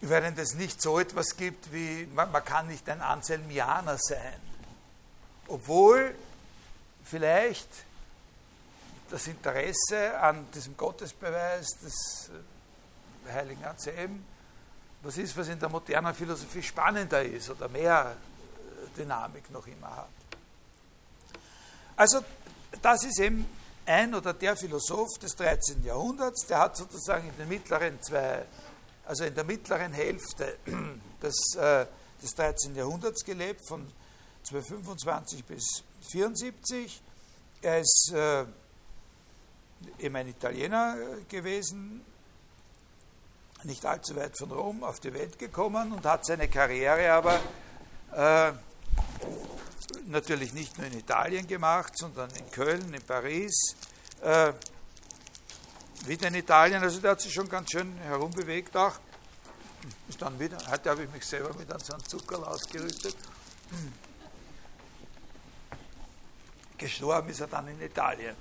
Während 0.00 0.38
es 0.38 0.54
nicht 0.54 0.80
so 0.82 1.00
etwas 1.00 1.36
gibt 1.36 1.72
wie, 1.72 2.06
man, 2.14 2.30
man 2.30 2.44
kann 2.44 2.68
nicht 2.68 2.88
ein 2.88 3.00
Anselmianer 3.00 3.96
sein, 3.98 4.40
obwohl 5.48 6.14
vielleicht 7.04 7.68
das 9.10 9.26
Interesse 9.26 10.18
an 10.20 10.46
diesem 10.52 10.76
Gottesbeweis 10.76 11.66
des 11.82 12.30
äh, 13.26 13.32
heiligen 13.32 13.64
Anselm 13.64 14.24
was 15.02 15.18
ist, 15.18 15.36
was 15.36 15.48
in 15.48 15.58
der 15.58 15.68
modernen 15.68 16.14
Philosophie 16.14 16.62
spannender 16.62 17.22
ist 17.22 17.48
oder 17.50 17.68
mehr 17.68 18.16
äh, 18.16 18.98
Dynamik 18.98 19.50
noch 19.50 19.66
immer 19.66 19.94
hat. 19.96 20.08
Also 21.96 22.24
das 22.82 23.04
ist 23.04 23.20
eben 23.20 23.46
ein 23.86 24.14
oder 24.14 24.34
der 24.34 24.56
Philosoph 24.56 25.18
des 25.18 25.36
13. 25.36 25.84
Jahrhunderts, 25.84 26.46
der 26.46 26.58
hat 26.58 26.76
sozusagen 26.76 27.28
in 27.28 27.36
den 27.36 27.48
mittleren 27.48 28.02
zwei, 28.02 28.44
also 29.06 29.24
in 29.24 29.34
der 29.34 29.44
mittleren 29.44 29.92
Hälfte 29.92 30.58
des, 31.22 31.54
äh, 31.56 31.86
des 32.22 32.30
13. 32.34 32.74
Jahrhunderts 32.74 33.24
gelebt, 33.24 33.66
von 33.66 33.80
1225 34.50 35.44
bis 35.44 35.84
74. 36.10 37.02
Er 37.62 37.80
ist 37.80 38.12
äh, 38.14 38.44
eben 39.98 40.16
ein 40.16 40.28
Italiener 40.28 40.96
gewesen, 41.28 42.04
nicht 43.64 43.84
allzu 43.84 44.14
weit 44.16 44.36
von 44.38 44.50
Rom 44.50 44.84
auf 44.84 45.00
die 45.00 45.12
Welt 45.12 45.38
gekommen 45.38 45.92
und 45.92 46.04
hat 46.04 46.24
seine 46.26 46.48
Karriere 46.48 47.10
aber 47.10 47.40
äh, 48.12 48.52
natürlich 50.06 50.52
nicht 50.52 50.78
nur 50.78 50.86
in 50.86 50.98
Italien 50.98 51.46
gemacht, 51.46 51.92
sondern 51.96 52.30
in 52.30 52.50
Köln, 52.50 52.94
in 52.94 53.02
Paris, 53.02 53.74
äh, 54.22 54.52
wieder 56.04 56.28
in 56.28 56.34
Italien. 56.34 56.82
Also 56.82 57.00
der 57.00 57.12
hat 57.12 57.20
sich 57.20 57.32
schon 57.32 57.48
ganz 57.48 57.70
schön 57.70 57.96
herumbewegt 57.98 58.76
auch. 58.76 58.98
Ist 60.08 60.20
dann 60.20 60.38
wieder, 60.38 60.58
heute 60.70 60.90
habe 60.90 61.04
ich 61.04 61.10
mich 61.10 61.24
selber 61.24 61.54
mit 61.54 61.70
einem 61.70 61.80
so 61.80 61.92
einem 61.92 62.04
Zuckerl 62.04 62.44
ausgerüstet. 62.44 63.16
Gestorben 66.78 67.28
ist 67.30 67.40
er 67.40 67.46
dann 67.46 67.68
in 67.68 67.80
Italien. 67.80 68.36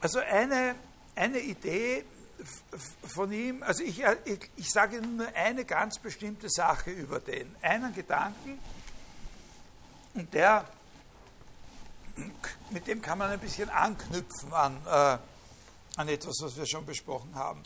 Also 0.00 0.20
eine, 0.20 0.76
eine 1.16 1.40
Idee, 1.40 2.04
von 3.06 3.32
ihm, 3.32 3.62
also 3.62 3.82
ich, 3.82 4.02
ich, 4.24 4.50
ich 4.56 4.70
sage 4.70 5.00
nur 5.00 5.26
eine 5.34 5.64
ganz 5.64 5.98
bestimmte 5.98 6.48
Sache 6.48 6.90
über 6.90 7.20
den, 7.20 7.54
einen 7.62 7.92
Gedanken, 7.94 8.58
und 10.14 10.32
der, 10.34 10.64
mit 12.70 12.86
dem 12.86 13.00
kann 13.00 13.18
man 13.18 13.30
ein 13.30 13.38
bisschen 13.38 13.68
anknüpfen 13.70 14.52
an, 14.52 14.80
äh, 14.86 15.18
an 15.96 16.08
etwas, 16.08 16.36
was 16.42 16.56
wir 16.56 16.66
schon 16.66 16.84
besprochen 16.84 17.34
haben. 17.34 17.62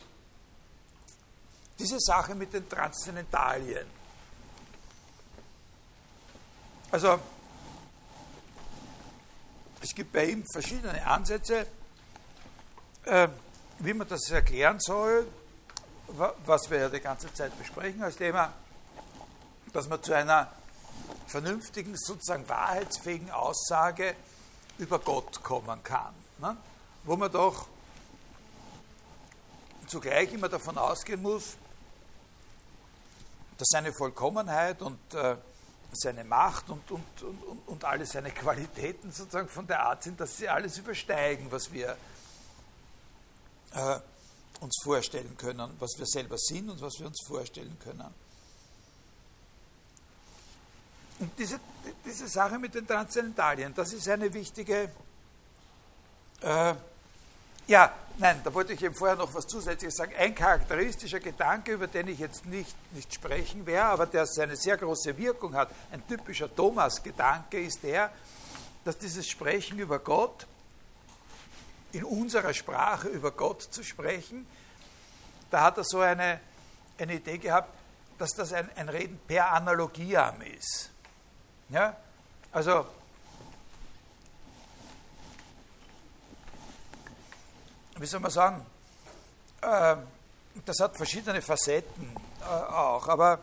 Diese 1.78 1.98
Sache 1.98 2.34
mit 2.34 2.52
den 2.52 2.68
Transzendentalien. 2.68 3.86
Also, 6.90 7.18
es 9.80 9.94
gibt 9.94 10.12
bei 10.12 10.26
ihm 10.26 10.44
verschiedene 10.52 11.04
Ansätze. 11.06 11.66
Äh, 13.04 13.28
wie 13.80 13.94
man 13.94 14.06
das 14.06 14.30
erklären 14.30 14.78
soll, 14.78 15.26
was 16.46 16.70
wir 16.70 16.78
ja 16.78 16.88
die 16.88 17.00
ganze 17.00 17.32
Zeit 17.34 17.56
besprechen 17.58 18.02
als 18.02 18.16
Thema, 18.16 18.52
dass 19.72 19.88
man 19.88 20.02
zu 20.02 20.12
einer 20.12 20.52
vernünftigen, 21.26 21.96
sozusagen 21.96 22.48
wahrheitsfähigen 22.48 23.30
Aussage 23.30 24.14
über 24.78 24.98
Gott 24.98 25.42
kommen 25.42 25.82
kann. 25.82 26.14
Ne? 26.38 26.56
Wo 27.04 27.16
man 27.16 27.30
doch 27.30 27.66
zugleich 29.86 30.32
immer 30.32 30.48
davon 30.48 30.78
ausgehen 30.78 31.22
muss, 31.22 31.56
dass 33.58 33.68
seine 33.70 33.92
Vollkommenheit 33.92 34.82
und 34.82 34.98
äh, 35.14 35.36
seine 35.92 36.24
Macht 36.24 36.70
und, 36.70 36.90
und, 36.90 37.22
und, 37.22 37.68
und 37.68 37.84
alle 37.84 38.06
seine 38.06 38.30
Qualitäten 38.30 39.12
sozusagen 39.12 39.48
von 39.48 39.66
der 39.66 39.84
Art 39.84 40.02
sind, 40.02 40.18
dass 40.18 40.36
sie 40.36 40.48
alles 40.48 40.78
übersteigen, 40.78 41.50
was 41.50 41.70
wir 41.72 41.96
äh, 43.74 43.98
uns 44.60 44.76
vorstellen 44.82 45.36
können, 45.36 45.70
was 45.78 45.98
wir 45.98 46.06
selber 46.06 46.38
sind 46.38 46.70
und 46.70 46.80
was 46.80 46.98
wir 46.98 47.06
uns 47.06 47.20
vorstellen 47.26 47.78
können. 47.78 48.21
Und 51.22 51.38
diese, 51.38 51.60
diese 52.04 52.26
Sache 52.26 52.58
mit 52.58 52.74
den 52.74 52.84
Transzendentalien, 52.84 53.72
das 53.76 53.92
ist 53.92 54.08
eine 54.08 54.34
wichtige. 54.34 54.90
Äh, 56.40 56.74
ja, 57.68 57.94
nein, 58.18 58.40
da 58.42 58.52
wollte 58.52 58.72
ich 58.72 58.82
eben 58.82 58.92
vorher 58.92 59.14
noch 59.14 59.32
was 59.32 59.46
zusätzliches 59.46 59.94
sagen. 59.94 60.12
Ein 60.18 60.34
charakteristischer 60.34 61.20
Gedanke, 61.20 61.74
über 61.74 61.86
den 61.86 62.08
ich 62.08 62.18
jetzt 62.18 62.44
nicht, 62.46 62.74
nicht 62.92 63.14
sprechen 63.14 63.64
werde, 63.66 63.90
aber 63.90 64.06
der 64.06 64.26
seine 64.26 64.56
sehr 64.56 64.76
große 64.76 65.16
Wirkung 65.16 65.54
hat, 65.54 65.70
ein 65.92 66.04
typischer 66.08 66.52
Thomas-Gedanke, 66.52 67.60
ist 67.60 67.84
der, 67.84 68.10
dass 68.84 68.98
dieses 68.98 69.28
Sprechen 69.28 69.78
über 69.78 70.00
Gott 70.00 70.48
in 71.92 72.02
unserer 72.02 72.52
Sprache 72.52 73.06
über 73.06 73.30
Gott 73.30 73.62
zu 73.62 73.84
sprechen, 73.84 74.44
da 75.52 75.60
hat 75.62 75.78
er 75.78 75.84
so 75.84 76.00
eine, 76.00 76.40
eine 76.98 77.14
Idee 77.14 77.38
gehabt, 77.38 77.72
dass 78.18 78.34
das 78.34 78.52
ein, 78.52 78.68
ein 78.74 78.88
Reden 78.88 79.20
per 79.28 79.52
Analogiam 79.52 80.42
ist. 80.42 80.90
Ja? 81.72 81.96
Also, 82.52 82.86
wie 87.96 88.06
soll 88.06 88.20
man 88.20 88.30
sagen, 88.30 88.66
äh, 89.62 89.96
das 90.64 90.80
hat 90.80 90.96
verschiedene 90.96 91.40
Facetten. 91.40 92.14
äh, 92.42 92.44
auch. 92.44 93.08
Aber 93.08 93.40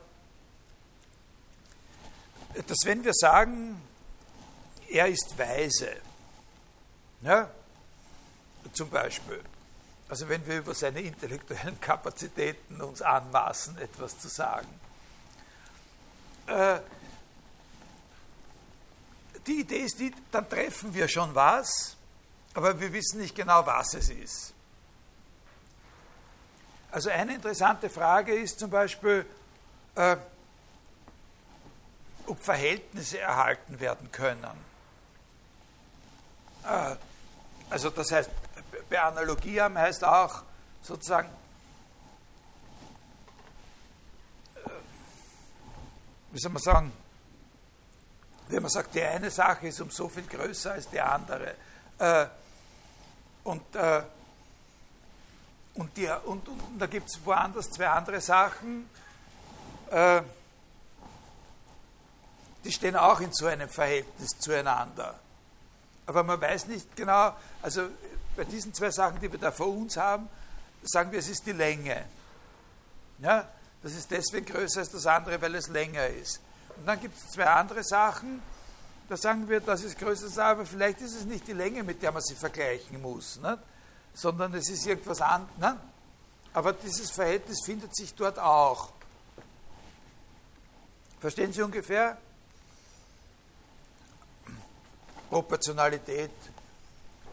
dass 2.68 2.78
wenn 2.86 3.04
wir 3.04 3.14
sagen, 3.14 3.82
er 4.90 5.08
ist 5.08 5.38
weise, 5.38 5.98
ja, 7.22 7.50
zum 8.74 8.90
Beispiel, 8.90 9.42
also 10.08 10.28
wenn 10.28 10.46
wir 10.46 10.58
über 10.58 10.74
seine 10.74 11.02
intellektuellen 11.02 11.80
Kapazitäten 11.80 12.82
uns 12.82 13.02
anmaßen, 13.02 13.78
etwas 13.78 14.20
zu 14.20 14.28
sagen, 14.28 14.68
äh, 16.48 16.80
die 19.50 19.62
Idee 19.62 19.80
ist 19.80 20.00
die, 20.00 20.14
dann 20.32 20.48
treffen 20.48 20.94
wir 20.94 21.08
schon 21.08 21.34
was, 21.34 21.98
aber 22.54 22.80
wir 22.80 22.94
wissen 22.94 23.20
nicht 23.20 23.36
genau, 23.36 23.66
was 23.66 23.96
es 23.96 24.10
ist. 24.10 24.54
Also 26.92 27.10
eine 27.10 27.36
interessante 27.36 27.90
Frage 27.90 28.34
ist 28.36 28.60
zum 28.60 28.70
Beispiel, 28.70 29.26
äh, 29.96 30.18
ob 32.28 32.42
Verhältnisse 32.44 33.20
erhalten 33.20 33.80
werden 33.80 34.12
können. 34.12 34.66
Äh, 36.64 36.96
also 37.72 37.90
das 37.90 38.12
heißt, 38.12 38.30
bei 38.90 39.02
Analogie 39.02 39.60
haben 39.62 39.78
heißt 39.78 40.04
auch 40.04 40.44
sozusagen, 40.82 41.30
äh, 44.56 44.70
wie 46.32 46.40
soll 46.40 46.52
man 46.52 46.62
sagen, 46.62 46.92
wenn 48.50 48.64
man 48.64 48.72
sagt, 48.72 48.96
die 48.96 49.02
eine 49.02 49.30
Sache 49.30 49.68
ist 49.68 49.80
um 49.80 49.92
so 49.92 50.10
viel 50.10 50.24
größer 50.24 50.74
als 50.74 50.90
die 50.90 51.00
andere. 51.00 51.56
Äh, 52.00 52.26
und, 53.44 53.76
äh, 53.76 54.02
und, 55.76 55.96
die, 55.96 56.08
und, 56.08 56.48
und, 56.48 56.60
und 56.60 56.80
da 56.80 56.88
gibt 56.88 57.10
es 57.10 57.20
woanders 57.24 57.70
zwei 57.70 57.88
andere 57.88 58.20
Sachen, 58.20 58.90
äh, 59.92 60.22
die 62.64 62.72
stehen 62.72 62.96
auch 62.96 63.20
in 63.22 63.32
so 63.32 63.46
einem 63.46 63.70
Verhältnis 63.70 64.30
zueinander. 64.40 65.20
Aber 66.08 66.24
man 66.24 66.42
weiß 66.42 66.66
nicht 66.68 66.96
genau, 66.96 67.36
also 67.62 67.84
bei 68.36 68.44
diesen 68.44 68.74
zwei 68.74 68.90
Sachen, 68.90 69.20
die 69.20 69.32
wir 69.32 69.40
da 69.40 69.52
vor 69.52 69.68
uns 69.68 69.96
haben, 69.96 70.28
sagen 70.84 71.12
wir, 71.12 71.20
es 71.20 71.30
ist 71.30 71.46
die 71.46 71.52
Länge. 71.52 72.04
Ja, 73.20 73.48
das 73.84 73.94
ist 73.94 74.10
deswegen 74.10 74.46
größer 74.46 74.80
als 74.80 74.90
das 74.90 75.06
andere, 75.06 75.40
weil 75.42 75.56
es 75.56 75.68
länger 75.68 76.08
ist. 76.08 76.42
Und 76.80 76.86
dann 76.86 77.00
gibt 77.00 77.18
es 77.18 77.32
zwei 77.34 77.46
andere 77.46 77.84
Sachen, 77.84 78.42
da 79.10 79.18
sagen 79.18 79.50
wir, 79.50 79.60
das 79.60 79.84
ist 79.84 79.98
größer, 79.98 80.46
aber 80.46 80.66
vielleicht 80.66 81.02
ist 81.02 81.16
es 81.16 81.26
nicht 81.26 81.48
die 81.48 81.54
Länge, 81.54 81.84
mit 81.84 82.02
der 82.02 82.12
man 82.12 82.22
sie 82.22 82.36
vergleichen 82.36 83.02
muss, 83.02 83.38
nicht? 83.38 83.58
sondern 84.14 84.54
es 84.54 84.70
ist 84.70 84.86
irgendwas 84.86 85.20
anderes. 85.20 85.78
Aber 86.54 86.74
dieses 86.74 87.12
Verhältnis 87.12 87.60
findet 87.66 87.96
sich 87.96 88.14
dort 88.14 88.40
auch. 88.40 88.90
Verstehen 91.20 91.52
Sie 91.52 91.62
ungefähr? 91.62 92.18
Proportionalität, 95.30 96.32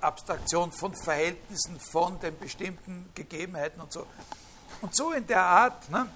Abstraktion 0.01 0.73
von 0.73 0.95
Verhältnissen, 0.95 1.79
von 1.79 2.19
den 2.21 2.39
bestimmten 2.39 3.11
Gegebenheiten 3.15 3.81
und 3.81 3.93
so. 3.93 4.07
Und 4.83 4.95
so 4.95 5.13
in 5.13 5.27
der 5.27 5.43
Art, 5.43 5.89
ne, 5.89 6.09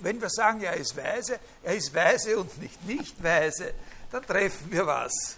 wenn 0.00 0.20
wir 0.20 0.30
sagen, 0.30 0.62
er 0.62 0.74
ist 0.74 0.96
weise, 0.96 1.38
er 1.62 1.76
ist 1.76 1.94
weise 1.94 2.38
und 2.38 2.58
nicht 2.60 2.84
nicht 2.84 3.22
weise, 3.22 3.74
dann 4.10 4.24
treffen 4.24 4.70
wir 4.70 4.86
was 4.86 5.36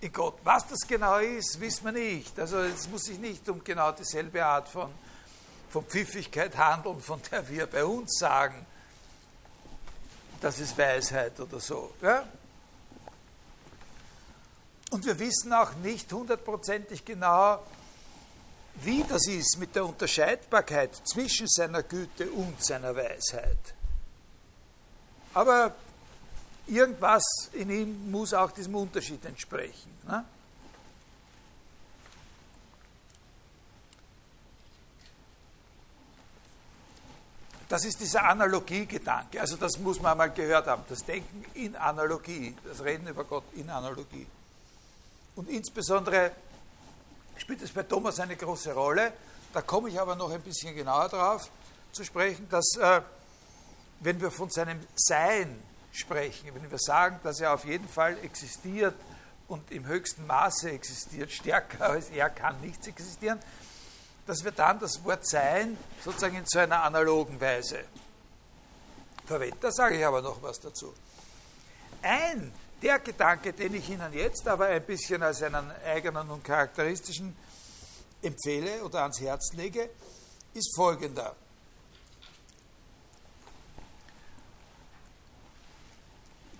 in 0.00 0.12
Gott. 0.12 0.38
Was 0.44 0.66
das 0.68 0.80
genau 0.86 1.18
ist, 1.18 1.58
wissen 1.60 1.84
wir 1.84 1.92
nicht. 1.92 2.38
Also 2.38 2.58
es 2.58 2.88
muss 2.88 3.04
sich 3.04 3.18
nicht 3.18 3.48
um 3.48 3.62
genau 3.62 3.92
dieselbe 3.92 4.44
Art 4.44 4.68
von, 4.68 4.92
von 5.70 5.84
Pfiffigkeit 5.84 6.56
handeln, 6.56 7.00
von 7.00 7.20
der 7.30 7.48
wir 7.48 7.66
bei 7.66 7.84
uns 7.84 8.18
sagen, 8.18 8.64
das 10.40 10.58
ist 10.58 10.76
Weisheit 10.76 11.38
oder 11.40 11.60
so. 11.60 11.94
Ja? 12.02 12.24
Und 14.90 15.04
wir 15.04 15.18
wissen 15.18 15.52
auch 15.52 15.74
nicht 15.76 16.12
hundertprozentig 16.12 17.04
genau, 17.04 17.60
wie 18.82 19.04
das 19.04 19.26
ist 19.26 19.58
mit 19.58 19.74
der 19.74 19.84
Unterscheidbarkeit 19.84 20.94
zwischen 21.06 21.46
seiner 21.48 21.82
Güte 21.82 22.30
und 22.30 22.62
seiner 22.62 22.94
Weisheit. 22.94 23.74
Aber 25.34 25.74
irgendwas 26.66 27.24
in 27.52 27.70
ihm 27.70 28.10
muss 28.10 28.32
auch 28.34 28.50
diesem 28.50 28.74
Unterschied 28.74 29.24
entsprechen. 29.24 29.90
Ne? 30.06 30.24
Das 37.68 37.84
ist 37.84 38.00
dieser 38.00 38.24
Analogiegedanke. 38.24 39.40
Also 39.40 39.56
das 39.56 39.78
muss 39.78 40.00
man 40.00 40.12
einmal 40.12 40.30
gehört 40.30 40.66
haben. 40.68 40.84
Das 40.88 41.04
Denken 41.04 41.44
in 41.54 41.74
Analogie, 41.74 42.54
das 42.64 42.82
Reden 42.82 43.08
über 43.08 43.24
Gott 43.24 43.44
in 43.54 43.68
Analogie. 43.68 44.26
Und 45.34 45.48
insbesondere 45.48 46.30
spielt 47.36 47.62
es 47.62 47.70
bei 47.70 47.82
Thomas 47.82 48.20
eine 48.20 48.36
große 48.36 48.72
Rolle. 48.72 49.12
Da 49.52 49.62
komme 49.62 49.88
ich 49.88 50.00
aber 50.00 50.14
noch 50.16 50.30
ein 50.30 50.42
bisschen 50.42 50.74
genauer 50.74 51.08
darauf 51.08 51.50
zu 51.92 52.04
sprechen, 52.04 52.48
dass 52.50 52.76
äh, 52.76 53.00
wenn 54.00 54.20
wir 54.20 54.30
von 54.30 54.50
seinem 54.50 54.80
Sein 54.94 55.58
sprechen, 55.92 56.54
wenn 56.54 56.70
wir 56.70 56.78
sagen, 56.78 57.18
dass 57.22 57.40
er 57.40 57.54
auf 57.54 57.64
jeden 57.64 57.88
Fall 57.88 58.18
existiert 58.22 58.94
und 59.48 59.70
im 59.70 59.86
höchsten 59.86 60.26
Maße 60.26 60.70
existiert, 60.70 61.30
stärker 61.30 61.90
als 61.90 62.10
er 62.10 62.28
kann 62.28 62.60
nichts 62.60 62.86
existieren, 62.86 63.38
dass 64.26 64.44
wir 64.44 64.52
dann 64.52 64.78
das 64.78 65.02
Wort 65.04 65.26
Sein 65.26 65.78
sozusagen 66.04 66.36
in 66.36 66.46
so 66.46 66.58
einer 66.58 66.82
analogen 66.82 67.40
Weise 67.40 67.84
verwenden. 69.24 69.56
Da 69.60 69.70
sage 69.70 69.96
ich 69.96 70.04
aber 70.04 70.20
noch 70.20 70.42
was 70.42 70.60
dazu. 70.60 70.92
Ein 72.02 72.52
der 72.82 72.98
Gedanke, 72.98 73.52
den 73.52 73.74
ich 73.74 73.88
Ihnen 73.88 74.12
jetzt 74.12 74.46
aber 74.46 74.66
ein 74.66 74.84
bisschen 74.84 75.22
als 75.22 75.42
einen 75.42 75.70
eigenen 75.84 76.30
und 76.30 76.44
charakteristischen 76.44 77.36
empfehle 78.22 78.82
oder 78.84 79.02
ans 79.02 79.20
Herz 79.20 79.52
lege, 79.54 79.90
ist 80.54 80.74
folgender. 80.74 81.34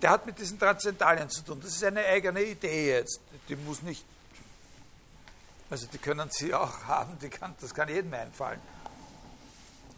Der 0.00 0.10
hat 0.10 0.26
mit 0.26 0.38
diesen 0.38 0.58
Transzendentalien 0.58 1.30
zu 1.30 1.42
tun. 1.42 1.60
Das 1.60 1.70
ist 1.70 1.84
eine 1.84 2.04
eigene 2.04 2.42
Idee 2.42 2.90
jetzt. 2.90 3.20
Die 3.48 3.56
muss 3.56 3.82
nicht, 3.82 4.04
also 5.70 5.86
die 5.86 5.98
können 5.98 6.28
Sie 6.30 6.52
auch 6.54 6.82
haben, 6.86 7.18
kann, 7.30 7.54
das 7.60 7.74
kann 7.74 7.88
jedem 7.88 8.12
einfallen 8.14 8.75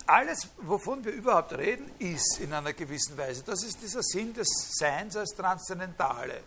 alles, 0.09 0.49
wovon 0.63 1.05
wir 1.05 1.13
überhaupt 1.13 1.53
reden, 1.53 1.91
ist 1.99 2.41
in 2.41 2.53
einer 2.53 2.73
gewissen 2.73 3.17
Weise. 3.19 3.43
Das 3.45 3.63
ist 3.63 3.83
dieser 3.83 4.03
Sinn 4.03 4.33
des 4.33 4.49
Seins 4.73 5.17
als 5.17 5.35
Transzendentale. 5.35 6.41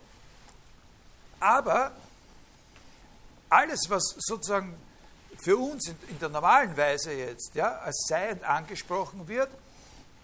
Aber 1.38 1.92
alles, 3.48 3.88
was 3.88 4.16
sozusagen 4.18 4.74
für 5.38 5.56
uns 5.56 5.88
in, 5.88 5.96
in 6.08 6.18
der 6.18 6.28
normalen 6.28 6.76
Weise 6.76 7.12
jetzt 7.12 7.54
ja, 7.54 7.78
als 7.78 8.04
Seiend 8.08 8.42
angesprochen 8.42 9.28
wird, 9.28 9.50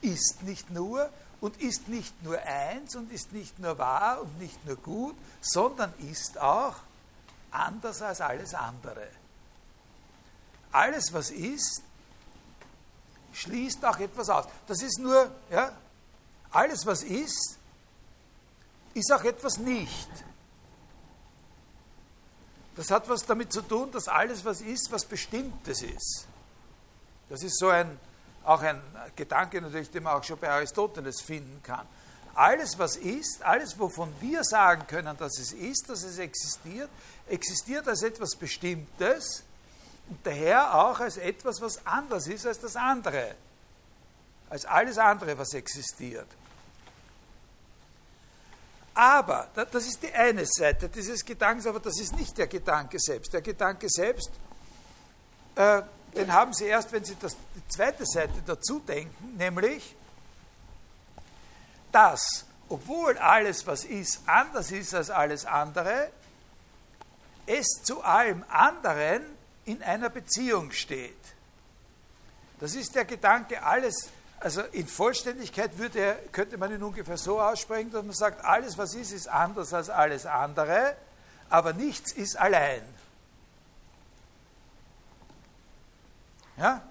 ist 0.00 0.42
nicht 0.42 0.70
nur 0.70 1.08
und 1.40 1.60
ist 1.60 1.88
nicht 1.88 2.20
nur 2.24 2.38
eins 2.42 2.96
und 2.96 3.12
ist 3.12 3.32
nicht 3.32 3.58
nur 3.60 3.78
wahr 3.78 4.20
und 4.20 4.38
nicht 4.38 4.66
nur 4.66 4.76
gut, 4.76 5.14
sondern 5.40 5.92
ist 6.10 6.38
auch 6.40 6.74
anders 7.52 8.02
als 8.02 8.20
alles 8.20 8.54
andere. 8.54 9.06
Alles, 10.72 11.12
was 11.12 11.30
ist, 11.30 11.82
schließt 13.38 13.84
auch 13.84 13.98
etwas 13.98 14.28
aus. 14.28 14.46
Das 14.66 14.82
ist 14.82 14.98
nur, 14.98 15.30
ja, 15.50 15.72
alles 16.50 16.84
was 16.86 17.02
ist, 17.02 17.58
ist 18.94 19.12
auch 19.12 19.24
etwas 19.24 19.58
nicht. 19.58 20.08
Das 22.76 22.90
hat 22.90 23.08
was 23.08 23.24
damit 23.26 23.52
zu 23.52 23.62
tun, 23.62 23.90
dass 23.90 24.08
alles 24.08 24.44
was 24.44 24.60
ist, 24.60 24.90
was 24.92 25.04
Bestimmtes 25.04 25.82
ist. 25.82 26.26
Das 27.28 27.42
ist 27.42 27.58
so 27.58 27.68
ein, 27.68 27.98
auch 28.44 28.62
ein 28.62 28.80
Gedanke 29.16 29.60
natürlich, 29.60 29.90
den 29.90 30.04
man 30.04 30.14
auch 30.14 30.24
schon 30.24 30.38
bei 30.38 30.48
Aristoteles 30.48 31.20
finden 31.20 31.60
kann. 31.62 31.86
Alles, 32.34 32.78
was 32.78 32.96
ist, 32.96 33.42
alles, 33.42 33.78
wovon 33.78 34.14
wir 34.20 34.44
sagen 34.44 34.86
können, 34.86 35.16
dass 35.16 35.38
es 35.40 35.52
ist, 35.52 35.88
dass 35.88 36.04
es 36.04 36.18
existiert, 36.18 36.88
existiert 37.26 37.88
als 37.88 38.02
etwas 38.02 38.36
Bestimmtes, 38.36 39.42
und 40.08 40.18
daher 40.24 40.74
auch 40.74 41.00
als 41.00 41.16
etwas, 41.18 41.60
was 41.60 41.84
anders 41.86 42.26
ist 42.26 42.46
als 42.46 42.60
das 42.60 42.76
andere, 42.76 43.34
als 44.48 44.64
alles 44.64 44.98
andere, 44.98 45.36
was 45.36 45.52
existiert. 45.54 46.28
Aber, 48.94 49.48
das 49.54 49.86
ist 49.86 50.02
die 50.02 50.12
eine 50.12 50.44
Seite 50.44 50.88
dieses 50.88 51.24
Gedankens, 51.24 51.66
aber 51.66 51.78
das 51.78 52.00
ist 52.00 52.16
nicht 52.16 52.36
der 52.36 52.48
Gedanke 52.48 52.98
selbst. 52.98 53.32
Der 53.32 53.42
Gedanke 53.42 53.88
selbst, 53.88 54.30
äh, 55.54 55.82
den 56.16 56.32
haben 56.32 56.52
Sie 56.52 56.64
erst, 56.64 56.90
wenn 56.90 57.04
Sie 57.04 57.16
das, 57.20 57.36
die 57.54 57.68
zweite 57.68 58.04
Seite 58.04 58.42
dazu 58.44 58.80
denken, 58.80 59.36
nämlich, 59.36 59.94
dass, 61.92 62.44
obwohl 62.68 63.16
alles, 63.18 63.66
was 63.68 63.84
ist, 63.84 64.20
anders 64.26 64.72
ist 64.72 64.94
als 64.94 65.10
alles 65.10 65.44
andere, 65.44 66.10
es 67.46 67.66
zu 67.84 68.02
allem 68.02 68.44
anderen 68.48 69.37
in 69.68 69.82
einer 69.82 70.08
Beziehung 70.08 70.72
steht. 70.72 71.18
Das 72.58 72.74
ist 72.74 72.94
der 72.94 73.04
Gedanke, 73.04 73.62
alles, 73.62 74.08
also 74.40 74.62
in 74.62 74.88
Vollständigkeit 74.88 75.76
würde, 75.76 76.18
könnte 76.32 76.56
man 76.56 76.72
ihn 76.72 76.82
ungefähr 76.82 77.18
so 77.18 77.40
aussprechen, 77.40 77.90
dass 77.90 78.02
man 78.02 78.14
sagt, 78.14 78.44
alles 78.44 78.78
was 78.78 78.94
ist, 78.94 79.12
ist 79.12 79.28
anders 79.28 79.74
als 79.74 79.90
alles 79.90 80.24
andere, 80.24 80.96
aber 81.50 81.74
nichts 81.74 82.12
ist 82.12 82.36
allein. 82.36 82.82
Ja? 86.56 86.82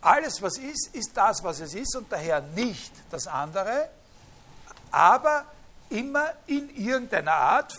Alles, 0.00 0.40
was 0.40 0.56
ist, 0.58 0.94
ist 0.94 1.16
das, 1.16 1.42
was 1.42 1.60
es 1.60 1.74
ist 1.74 1.96
und 1.96 2.12
daher 2.12 2.40
nicht 2.40 2.92
das 3.10 3.26
andere, 3.26 3.88
aber 4.90 5.46
immer 5.94 6.32
in 6.46 6.68
irgendeiner 6.74 7.32
Art, 7.32 7.74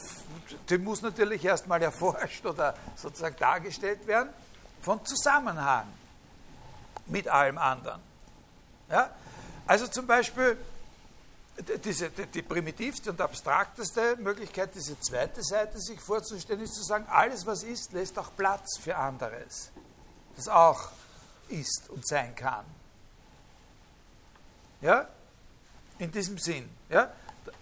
die 0.69 0.77
muss 0.77 1.01
natürlich 1.01 1.43
erstmal 1.43 1.81
erforscht 1.81 2.45
oder 2.45 2.73
sozusagen 2.95 3.35
dargestellt 3.37 4.07
werden, 4.07 4.29
von 4.81 5.05
Zusammenhang 5.05 5.87
mit 7.07 7.27
allem 7.27 7.57
anderen. 7.57 8.01
Ja? 8.89 9.09
Also 9.67 9.87
zum 9.87 10.07
Beispiel 10.07 10.57
diese, 11.83 12.09
die, 12.09 12.27
die 12.27 12.41
primitivste 12.41 13.11
und 13.11 13.19
abstrakteste 13.19 14.17
Möglichkeit, 14.17 14.73
diese 14.75 14.99
zweite 14.99 15.43
Seite 15.43 15.79
sich 15.79 15.99
vorzustellen, 15.99 16.61
ist 16.61 16.75
zu 16.75 16.83
sagen, 16.83 17.05
alles 17.09 17.45
was 17.45 17.63
ist, 17.63 17.93
lässt 17.93 18.17
auch 18.17 18.31
Platz 18.35 18.77
für 18.79 18.95
anderes. 18.95 19.71
Das 20.35 20.47
auch 20.47 20.89
ist 21.49 21.89
und 21.89 22.07
sein 22.07 22.33
kann. 22.35 22.65
Ja? 24.81 25.07
In 25.97 26.11
diesem 26.11 26.37
Sinn. 26.37 26.69
Ja? 26.89 27.11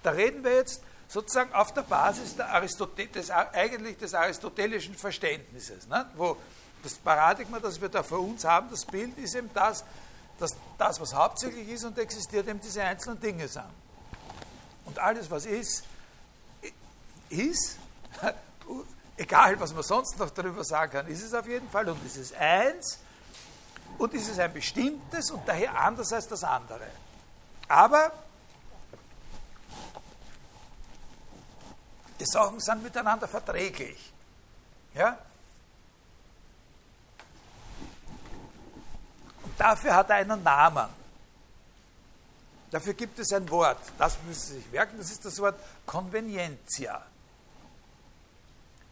Da 0.02 0.12
reden 0.12 0.44
wir 0.44 0.56
jetzt 0.56 0.82
sozusagen 1.08 1.54
auf 1.54 1.74
der 1.74 1.84
Basis 1.84 2.36
des, 2.36 3.30
eigentlich 3.32 3.98
des 3.98 4.14
aristotelischen 4.14 4.96
Verständnisses, 4.96 5.88
ne? 5.88 6.10
wo 6.16 6.38
das 6.82 6.96
Paradigma, 6.96 7.60
das 7.60 7.80
wir 7.80 7.90
da 7.90 8.04
vor 8.04 8.20
uns 8.20 8.44
haben, 8.44 8.70
das 8.70 8.86
Bild 8.86 9.18
ist 9.18 9.36
eben 9.36 9.50
das, 9.54 9.84
dass 10.40 10.52
das, 10.78 11.00
was 11.00 11.14
hauptsächlich 11.14 11.70
ist 11.70 11.86
und 11.86 11.98
existiert, 11.98 12.48
eben 12.48 12.60
diese 12.60 12.84
einzelnen 12.84 13.20
Dinge 13.20 13.48
sind. 13.48 13.64
Und 14.86 15.00
alles, 15.00 15.30
was 15.30 15.46
ist, 15.46 15.84
ist, 17.30 17.78
egal 19.18 19.60
was 19.60 19.74
man 19.74 19.84
sonst 19.84 20.18
noch 20.20 20.30
darüber 20.32 20.64
sagen 20.64 20.92
kann, 20.92 21.08
ist 21.08 21.24
es 21.24 21.34
auf 21.34 21.48
jeden 21.48 21.70
Fall 21.70 21.88
und 21.88 22.04
ist 22.06 22.18
es 22.18 22.34
eins 22.34 23.00
und 23.98 24.14
ist 24.14 24.30
es 24.30 24.40
ein 24.40 24.52
bestimmtes 24.52 25.32
und 25.32 25.48
daher 25.48 25.80
anders 25.80 26.12
als 26.12 26.28
das 26.28 26.44
andere. 26.44 26.88
Aber 27.68 28.12
die 32.20 32.26
Sachen 32.26 32.60
sind 32.60 32.84
miteinander 32.84 33.28
verträglich. 33.28 34.14
Ja? 34.94 35.18
Und 39.44 39.60
dafür 39.60 39.96
hat 39.96 40.10
er 40.10 40.18
einen 40.18 40.44
Namen. 40.44 40.90
Dafür 42.72 42.94
gibt 42.94 43.20
es 43.20 43.32
ein 43.32 43.48
Wort, 43.52 43.78
das 44.00 44.18
müssen 44.26 44.48
Sie 44.48 44.54
sich 44.56 44.72
merken, 44.72 44.98
das 44.98 45.12
ist 45.12 45.24
das 45.24 45.38
Wort 45.40 45.60
Convenientia. 45.86 47.06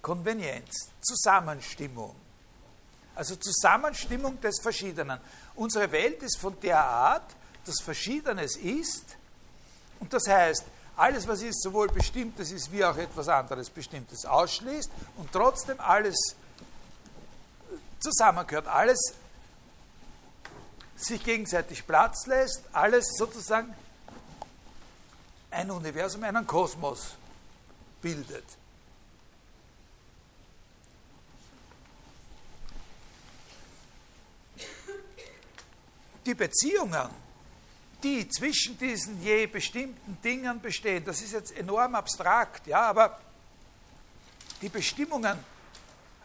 Konvenienz, 0.02 0.90
Zusammenstimmung. 1.02 2.16
Also 3.16 3.36
Zusammenstimmung 3.36 4.40
des 4.40 4.60
Verschiedenen. 4.62 5.20
Unsere 5.56 5.92
Welt 5.92 6.22
ist 6.22 6.38
von 6.38 6.60
der 6.60 6.84
Art, 6.84 7.36
dass 7.66 7.82
Verschiedenes 7.82 8.56
ist 8.56 9.18
und 10.00 10.12
das 10.12 10.28
heißt, 10.28 10.66
alles, 11.02 11.28
was 11.28 11.42
ist, 11.42 11.62
sowohl 11.62 11.88
Bestimmtes 11.88 12.52
ist 12.52 12.72
wie 12.72 12.84
auch 12.86 12.96
etwas 12.96 13.28
anderes 13.28 13.70
Bestimmtes 13.70 14.26
ausschließt 14.26 14.92
und 15.18 15.32
trotzdem 15.32 15.80
alles 15.80 16.16
zusammengehört, 18.00 18.68
alles 18.68 19.14
sich 20.96 21.24
gegenseitig 21.24 21.86
Platz 21.86 22.28
lässt, 22.28 22.64
alles 22.74 23.16
sozusagen 23.18 23.74
ein 25.50 25.72
Universum, 25.72 26.24
einen 26.24 26.46
Kosmos 26.46 27.16
bildet. 28.02 28.46
die 36.26 36.36
Beziehungen, 36.36 37.10
die 38.04 38.28
zwischen 38.30 38.78
diesen 38.78 39.22
je 39.22 39.46
bestimmten 39.48 40.18
Dingen 40.22 40.60
bestehen, 40.60 41.04
das 41.06 41.22
ist 41.22 41.34
jetzt 41.34 41.56
enorm 41.56 41.96
abstrakt, 41.96 42.68
ja, 42.68 42.82
aber 42.90 43.20
die 44.62 44.70
Bestimmungen, 44.70 45.38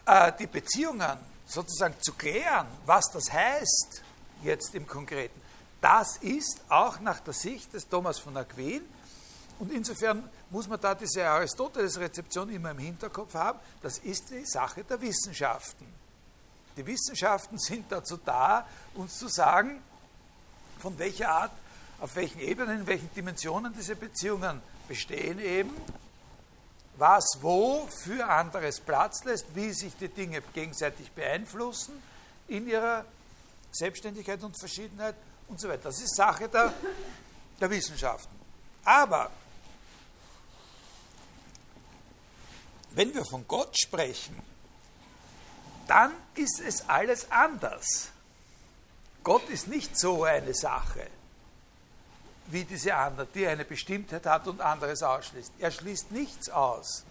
äh, 0.05 0.31
die 0.39 0.47
Beziehungen 0.47 1.17
sozusagen 1.45 1.95
zu 2.01 2.13
klären, 2.13 2.67
was 2.85 3.05
das 3.11 3.31
heißt, 3.31 4.01
jetzt 4.43 4.75
im 4.75 4.87
Konkreten, 4.87 5.39
das 5.81 6.17
ist 6.17 6.61
auch 6.69 6.99
nach 6.99 7.19
der 7.19 7.33
Sicht 7.33 7.73
des 7.73 7.87
Thomas 7.87 8.19
von 8.19 8.35
Aquin, 8.37 8.83
und 9.59 9.71
insofern 9.71 10.29
muss 10.51 10.67
man 10.67 10.79
da 10.79 10.93
diese 10.93 11.27
Aristoteles-Rezeption 11.27 12.49
immer 12.49 12.71
im 12.71 12.77
Hinterkopf 12.77 13.33
haben, 13.33 13.59
das 13.81 13.97
ist 13.99 14.29
die 14.29 14.45
Sache 14.45 14.83
der 14.83 15.01
Wissenschaften. 15.01 15.85
Die 16.75 16.85
Wissenschaften 16.85 17.57
sind 17.57 17.91
dazu 17.91 18.17
da, 18.17 18.67
uns 18.93 19.17
zu 19.17 19.27
sagen, 19.27 19.81
von 20.79 20.97
welcher 20.99 21.29
Art, 21.29 21.51
auf 21.99 22.15
welchen 22.15 22.39
Ebenen, 22.39 22.81
in 22.81 22.87
welchen 22.87 23.13
Dimensionen 23.13 23.73
diese 23.73 23.95
Beziehungen 23.95 24.61
bestehen 24.87 25.39
eben, 25.39 25.71
was 26.97 27.25
wo 27.41 27.87
für 27.87 28.27
anderes 28.27 28.79
Platz 28.79 29.23
lässt, 29.23 29.55
wie 29.55 29.71
sich 29.73 29.95
die 29.97 30.09
Dinge 30.09 30.41
gegenseitig 30.53 31.11
beeinflussen 31.11 32.01
in 32.47 32.67
ihrer 32.67 33.05
Selbstständigkeit 33.71 34.41
und 34.43 34.57
Verschiedenheit 34.57 35.15
und 35.47 35.59
so 35.59 35.69
weiter. 35.69 35.83
Das 35.83 35.99
ist 35.99 36.15
Sache 36.15 36.47
der, 36.47 36.73
der 37.59 37.69
Wissenschaften. 37.69 38.35
Aber 38.83 39.29
wenn 42.91 43.13
wir 43.13 43.25
von 43.25 43.47
Gott 43.47 43.77
sprechen, 43.77 44.41
dann 45.87 46.11
ist 46.35 46.59
es 46.59 46.87
alles 46.89 47.29
anders. 47.31 48.09
Gott 49.23 49.47
ist 49.49 49.67
nicht 49.67 49.97
so 49.97 50.23
eine 50.23 50.53
Sache 50.53 51.07
wie 52.47 52.63
diese 52.63 52.95
andere, 52.95 53.27
die 53.27 53.47
eine 53.47 53.65
Bestimmtheit 53.65 54.25
hat 54.25 54.47
und 54.47 54.61
anderes 54.61 55.03
ausschließt. 55.03 55.53
Er 55.59 55.71
schließt 55.71 56.11
nichts 56.11 56.49
aus. 56.49 57.03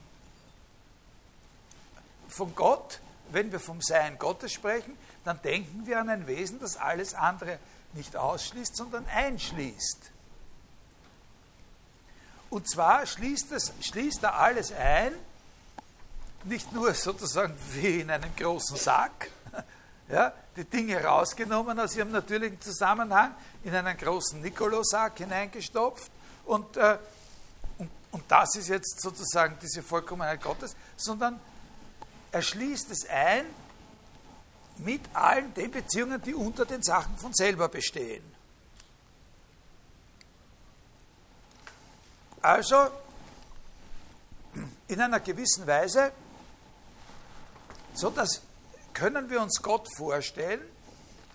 Von 2.28 2.54
Gott, 2.54 3.00
wenn 3.30 3.52
wir 3.52 3.60
vom 3.60 3.80
Sein 3.80 4.18
Gottes 4.18 4.52
sprechen, 4.52 4.96
dann 5.24 5.40
denken 5.42 5.86
wir 5.86 6.00
an 6.00 6.08
ein 6.08 6.26
Wesen, 6.26 6.60
das 6.60 6.76
alles 6.76 7.14
andere 7.14 7.58
nicht 7.92 8.16
ausschließt, 8.16 8.76
sondern 8.76 9.06
einschließt. 9.06 10.10
Und 12.48 12.68
zwar 12.68 13.06
schließt, 13.06 13.52
es, 13.52 13.72
schließt 13.80 14.22
er 14.22 14.36
alles 14.36 14.72
ein, 14.72 15.12
nicht 16.44 16.72
nur 16.72 16.94
sozusagen 16.94 17.54
wie 17.72 18.00
in 18.00 18.10
einem 18.10 18.34
großen 18.36 18.76
Sack, 18.76 19.30
ja, 20.08 20.32
die 20.56 20.64
Dinge 20.64 21.02
rausgenommen 21.02 21.78
aus 21.80 21.96
ihrem 21.96 22.12
natürlichen 22.12 22.60
Zusammenhang, 22.60 23.34
in 23.64 23.74
einen 23.74 23.96
großen 23.96 24.40
Nikolausark 24.40 25.18
hineingestopft 25.18 26.10
und, 26.44 26.76
äh, 26.76 26.98
und, 27.78 27.90
und 28.12 28.24
das 28.28 28.54
ist 28.54 28.68
jetzt 28.68 29.00
sozusagen 29.00 29.56
diese 29.60 29.82
Vollkommenheit 29.82 30.42
Gottes, 30.42 30.76
sondern 30.96 31.40
er 32.30 32.42
schließt 32.42 32.90
es 32.90 33.08
ein 33.08 33.46
mit 34.78 35.02
allen 35.14 35.52
den 35.54 35.70
Beziehungen, 35.70 36.20
die 36.22 36.34
unter 36.34 36.66
den 36.66 36.82
Sachen 36.82 37.16
von 37.16 37.32
selber 37.32 37.68
bestehen. 37.68 38.22
Also, 42.42 42.88
in 44.88 45.00
einer 45.00 45.20
gewissen 45.20 45.66
Weise, 45.66 46.12
so 47.94 48.10
dass 48.10 48.42
können 48.96 49.28
wir 49.28 49.42
uns 49.42 49.60
Gott 49.60 49.86
vorstellen 49.94 50.60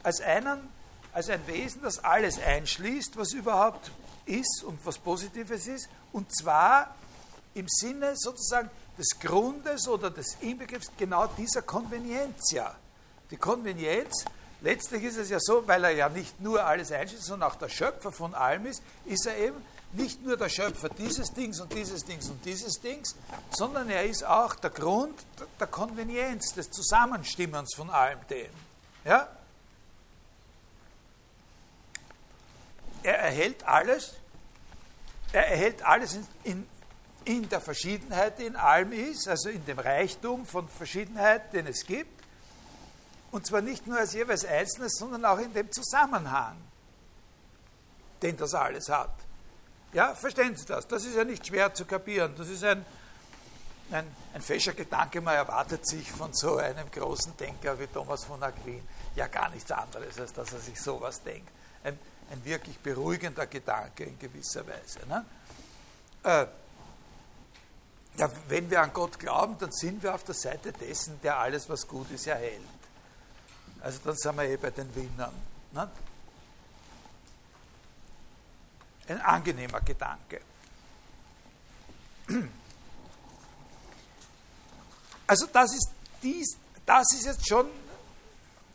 als, 0.02 0.20
einen, 0.20 0.68
als 1.14 1.30
ein 1.30 1.46
Wesen, 1.46 1.84
das 1.84 2.04
alles 2.04 2.40
einschließt, 2.40 3.18
was 3.18 3.34
überhaupt 3.34 3.92
ist 4.26 4.64
und 4.64 4.84
was 4.84 4.98
Positives 4.98 5.68
ist, 5.68 5.88
und 6.12 6.36
zwar 6.36 6.96
im 7.54 7.68
Sinne 7.68 8.14
sozusagen 8.16 8.70
des 8.98 9.20
Grundes 9.20 9.88
oder 9.88 10.10
des 10.10 10.38
Inbegriffs 10.42 10.92
genau 10.98 11.28
dieser 11.38 11.62
Konvenientia. 11.62 12.76
Die 13.30 13.38
Konvenienz, 13.38 14.26
letztlich 14.62 15.04
ist 15.04 15.18
es 15.18 15.30
ja 15.30 15.40
so, 15.40 15.68
weil 15.68 15.84
er 15.84 15.92
ja 15.92 16.10
nicht 16.10 16.42
nur 16.42 16.66
alles 16.66 16.92
einschließt, 16.92 17.24
sondern 17.24 17.52
auch 17.52 17.56
der 17.56 17.70
Schöpfer 17.70 18.12
von 18.12 18.34
allem 18.34 18.66
ist, 18.66 18.82
ist 19.06 19.28
er 19.28 19.38
eben 19.38 19.64
nicht 19.94 20.24
nur 20.24 20.38
der 20.38 20.50
Schöpfer 20.50 20.90
dieses 20.90 21.34
Dings 21.34 21.60
und 21.60 21.74
dieses 21.74 22.04
Dings 22.06 22.30
und 22.30 22.44
dieses 22.46 22.80
Dings, 22.80 23.16
sondern 23.52 23.90
er 23.90 24.06
ist 24.06 24.24
auch 24.24 24.56
der 24.56 24.70
Grund 24.70 25.20
der 25.60 25.68
Konvenienz, 25.68 26.54
des 26.54 26.72
Zusammenstimmens 26.72 27.76
von 27.76 27.90
allem 27.90 28.20
dem. 28.30 28.52
Ja? 29.04 29.28
Er 33.04 33.20
erhält 33.20 33.64
alles, 33.68 34.14
er 35.34 35.48
erhält 35.48 35.82
alles 35.84 36.14
in, 36.14 36.28
in, 36.44 36.68
in 37.26 37.50
der 37.50 37.62
Verschiedenheit, 37.62 38.40
die 38.40 38.46
in 38.46 38.56
allem 38.56 38.92
ist, 38.94 39.28
also 39.28 39.50
in 39.50 39.66
dem 39.66 39.80
Reichtum 39.80 40.46
von 40.46 40.68
Verschiedenheit, 40.70 41.52
den 41.54 41.68
es 41.68 41.86
gibt. 41.86 42.22
Und 43.32 43.46
zwar 43.46 43.62
nicht 43.62 43.88
nur 43.88 43.98
als 43.98 44.14
jeweils 44.14 44.46
Einzelnes, 44.46 44.94
sondern 44.98 45.26
auch 45.26 45.40
in 45.40 45.54
dem 45.54 45.72
Zusammenhang, 45.72 46.58
den 48.22 48.38
das 48.38 48.54
alles 48.54 48.90
hat. 48.90 49.14
Ja, 49.94 50.16
verstehen 50.16 50.56
Sie 50.56 50.66
das? 50.66 50.88
Das 50.88 51.04
ist 51.04 51.16
ja 51.16 51.24
nicht 51.24 51.46
schwer 51.46 51.74
zu 51.74 51.86
kapieren. 51.86 52.34
Das 52.38 52.48
ist 52.48 52.64
ein, 52.64 52.86
ein, 53.92 54.06
ein 54.34 54.42
fescher 54.42 54.74
Gedanke. 54.74 55.20
Man 55.20 55.36
erwartet 55.36 55.86
sich 55.86 56.10
von 56.12 56.34
so 56.34 56.58
einem 56.58 56.90
großen 56.90 57.36
Denker 57.38 57.78
wie 57.80 57.88
Thomas 57.88 58.24
von 58.24 58.42
Aquin 58.42 58.82
ja 59.16 59.28
gar 59.28 59.50
nichts 59.50 59.72
anderes, 59.72 60.18
als 60.20 60.32
dass 60.34 60.54
er 60.54 60.60
sich 60.60 60.80
sowas 60.80 61.22
denkt. 61.24 61.52
Ein, 61.84 62.00
ein 62.32 62.44
wirklich 62.46 62.80
beruhigender 62.80 63.48
Gedanke 63.48 64.06
in 64.06 64.18
gewisser 64.18 64.66
Weise. 64.66 65.00
Ne? 65.08 65.26
Äh, 66.24 66.46
ja, 68.18 68.30
wenn 68.48 68.70
wir 68.70 68.82
an 68.82 68.94
Gott 68.94 69.20
glauben, 69.20 69.58
dann 69.60 69.72
sind 69.72 70.04
wir 70.04 70.14
auf 70.14 70.24
der 70.24 70.36
Seite 70.36 70.72
dessen, 70.72 71.20
der 71.22 71.38
alles, 71.38 71.70
was 71.70 71.88
gut 71.88 72.10
ist, 72.12 72.28
erhält. 72.28 72.62
Also 73.82 74.00
dann 74.04 74.16
sind 74.16 74.36
wir 74.38 74.44
eh 74.44 74.58
bei 74.58 74.70
den 74.70 74.94
Winnern. 74.96 75.34
Ne? 75.72 75.90
Ein 79.08 79.22
angenehmer 79.22 79.82
Gedanke. 79.82 80.42
Also 85.28 85.48
das 85.52 85.74
ist, 85.74 85.92
dies, 86.22 86.58
das 86.86 87.08
ist 87.14 87.26
jetzt 87.26 87.48
schon 87.48 87.68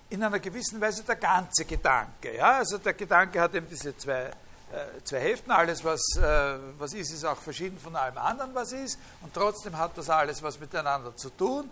in 0.09 0.23
einer 0.23 0.39
gewissen 0.39 0.81
Weise 0.81 1.03
der 1.03 1.17
ganze 1.17 1.65
Gedanke. 1.65 2.37
Ja? 2.37 2.59
Also 2.59 2.79
der 2.79 2.95
Gedanke 2.95 3.41
hat 3.41 3.55
eben 3.55 3.69
diese 3.69 3.97
zwei, 3.97 4.31
äh, 4.73 5.03
zwei 5.05 5.21
Hälften. 5.21 5.51
Alles, 5.51 5.85
was, 5.85 6.01
äh, 6.17 6.59
was 6.79 6.93
ist, 6.95 7.13
ist 7.13 7.25
auch 7.25 7.39
verschieden 7.39 7.79
von 7.79 7.97
allem 7.97 8.17
anderen, 8.19 8.55
was 8.55 8.73
ist. 8.73 8.99
Und 9.23 9.35
trotzdem 9.35 9.77
hat 9.77 9.99
das 9.99 10.09
alles 10.09 10.43
was 10.43 10.59
miteinander 10.59 11.15
zu 11.17 11.31
tun. 11.31 11.71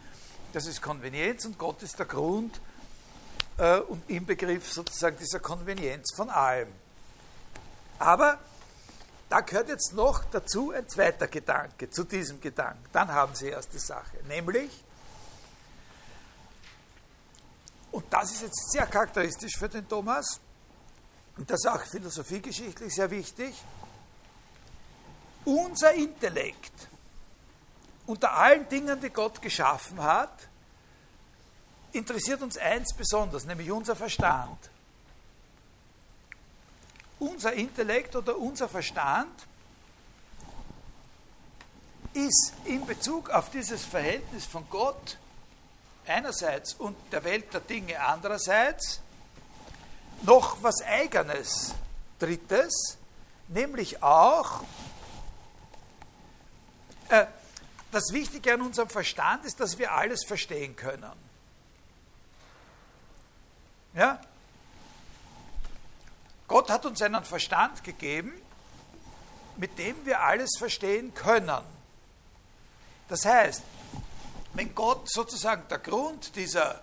Das 0.53 0.67
ist 0.67 0.83
Konvenienz 0.83 1.45
und 1.45 1.59
Gott 1.59 1.83
ist 1.83 1.99
der 1.99 2.07
Grund 2.07 2.61
äh, 3.59 3.79
und 3.79 4.09
im 4.09 4.27
Begriff 4.27 4.73
sozusagen 4.73 5.17
dieser 5.17 5.41
Konvenienz 5.41 6.15
von 6.15 6.31
allem. 6.31 6.69
Aber 7.99 8.39
da 9.29 9.41
gehört 9.41 9.69
jetzt 9.69 9.93
noch 9.95 10.25
dazu 10.25 10.73
ein 10.73 10.89
zweiter 10.89 11.27
Gedanke 11.27 11.91
zu 11.91 12.05
diesem 12.05 12.41
Gedanken. 12.41 12.85
Dann 12.93 13.09
haben 13.09 13.35
Sie 13.35 13.49
erst 13.49 13.73
die 13.73 13.79
Sache. 13.79 14.17
Nämlich, 14.29 14.71
und 17.91 18.05
das 18.13 18.33
ist 18.33 18.43
jetzt 18.43 18.73
sehr 18.73 18.87
charakteristisch 18.87 19.57
für 19.57 19.69
den 19.69 19.89
Thomas, 19.89 20.41
und 21.37 21.51
das 21.51 21.61
ist 21.65 21.67
auch 21.67 21.81
philosophiegeschichtlich 21.81 22.95
sehr 22.95 23.11
wichtig, 23.11 23.55
unser 25.45 25.93
Intellekt 25.93 26.89
unter 28.07 28.33
allen 28.35 28.69
Dingen, 28.69 29.01
die 29.01 29.11
Gott 29.11 29.41
geschaffen 29.41 30.03
hat, 30.03 30.49
interessiert 31.93 32.43
uns 32.43 32.59
eins 32.59 32.95
besonders, 32.95 33.45
nämlich 33.45 33.71
unser 33.71 33.97
Verstand. 33.97 34.59
Unser 37.25 37.55
Intellekt 37.55 38.15
oder 38.17 38.37
unser 38.37 38.69
Verstand 38.69 39.47
ist 42.13 42.53
in 42.67 42.85
Bezug 42.85 43.31
auf 43.31 43.51
dieses 43.51 43.83
Verhältnis 43.83 44.45
von 44.45 44.69
Gott 44.69 45.17
einerseits 46.07 46.75
und 46.75 46.97
der 47.13 47.25
Welt 47.25 47.53
der 47.55 47.61
Dinge 47.61 47.99
andererseits 47.99 49.01
noch 50.23 50.63
was 50.63 50.83
eigenes 50.83 51.75
Drittes, 52.19 52.99
nämlich 53.49 54.03
auch 54.03 54.63
äh, 57.09 57.25
das 57.91 58.13
Wichtige 58.13 58.53
an 58.53 58.61
unserem 58.61 58.91
Verstand 58.91 59.47
ist, 59.47 59.61
dass 59.61 59.79
wir 59.79 59.93
alles 59.93 60.25
verstehen 60.27 60.77
können. 60.77 61.13
Ja? 63.95 64.21
Gott 66.49 66.71
hat 66.71 66.85
uns 66.87 67.01
einen 67.03 67.25
Verstand 67.25 67.83
gegeben, 67.85 68.33
mit 69.57 69.79
dem 69.79 70.05
wir 70.05 70.21
alles 70.21 70.51
verstehen 70.59 71.15
können. 71.15 71.63
Das 73.09 73.25
heißt, 73.25 73.63
wenn 74.55 74.75
Gott 74.75 75.11
sozusagen 75.11 75.67
der 75.69 75.79
Grund 75.79 76.35
dieser, 76.37 76.81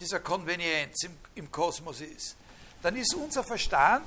dieser 0.00 0.20
Konvenienz 0.20 1.04
im, 1.04 1.16
im 1.34 1.52
Kosmos 1.52 2.00
ist, 2.00 2.36
dann 2.82 2.96
ist 2.96 3.14
unser 3.14 3.44
Verstand 3.44 4.06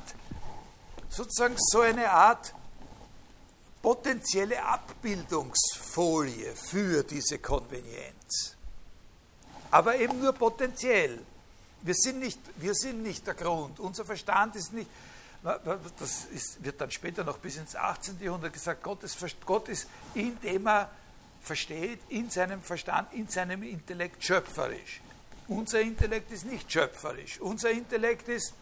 sozusagen 1.09 1.55
so 1.57 1.81
eine 1.81 2.09
Art 2.11 2.53
potenzielle 3.81 4.61
Abbildungsfolie 4.63 6.55
für 6.55 7.03
diese 7.03 7.39
Konvenienz. 7.39 8.55
Aber 9.71 9.95
eben 9.97 10.19
nur 10.19 10.33
potenziell. 10.33 11.23
Wir 11.85 11.93
sind 11.93 12.19
nicht, 12.19 12.39
wir 12.57 12.73
sind 12.73 13.03
nicht 13.03 13.27
der 13.27 13.35
Grund. 13.35 13.79
Unser 13.79 14.05
Verstand 14.05 14.55
ist 14.55 14.73
nicht, 14.73 14.89
das 15.43 16.25
ist, 16.25 16.63
wird 16.63 16.81
dann 16.81 16.89
später 16.89 17.23
noch 17.23 17.37
bis 17.37 17.57
ins 17.57 17.75
18. 17.75 18.19
Jahrhundert 18.19 18.53
gesagt, 18.53 18.81
Gott 18.81 19.03
ist, 19.03 19.17
Gott 19.45 19.69
ist 19.69 19.87
indem 20.15 20.65
er 20.65 20.89
versteht, 21.43 21.99
in 22.09 22.31
seinem 22.31 22.63
Verstand, 22.63 23.13
in 23.13 23.27
seinem 23.27 23.61
Intellekt 23.61 24.23
schöpferisch. 24.23 24.99
Unser 25.47 25.81
Intellekt 25.81 26.31
ist 26.31 26.45
nicht 26.45 26.71
schöpferisch. 26.71 27.39
Unser 27.39 27.69
Intellekt 27.69 28.27
ist 28.29 28.55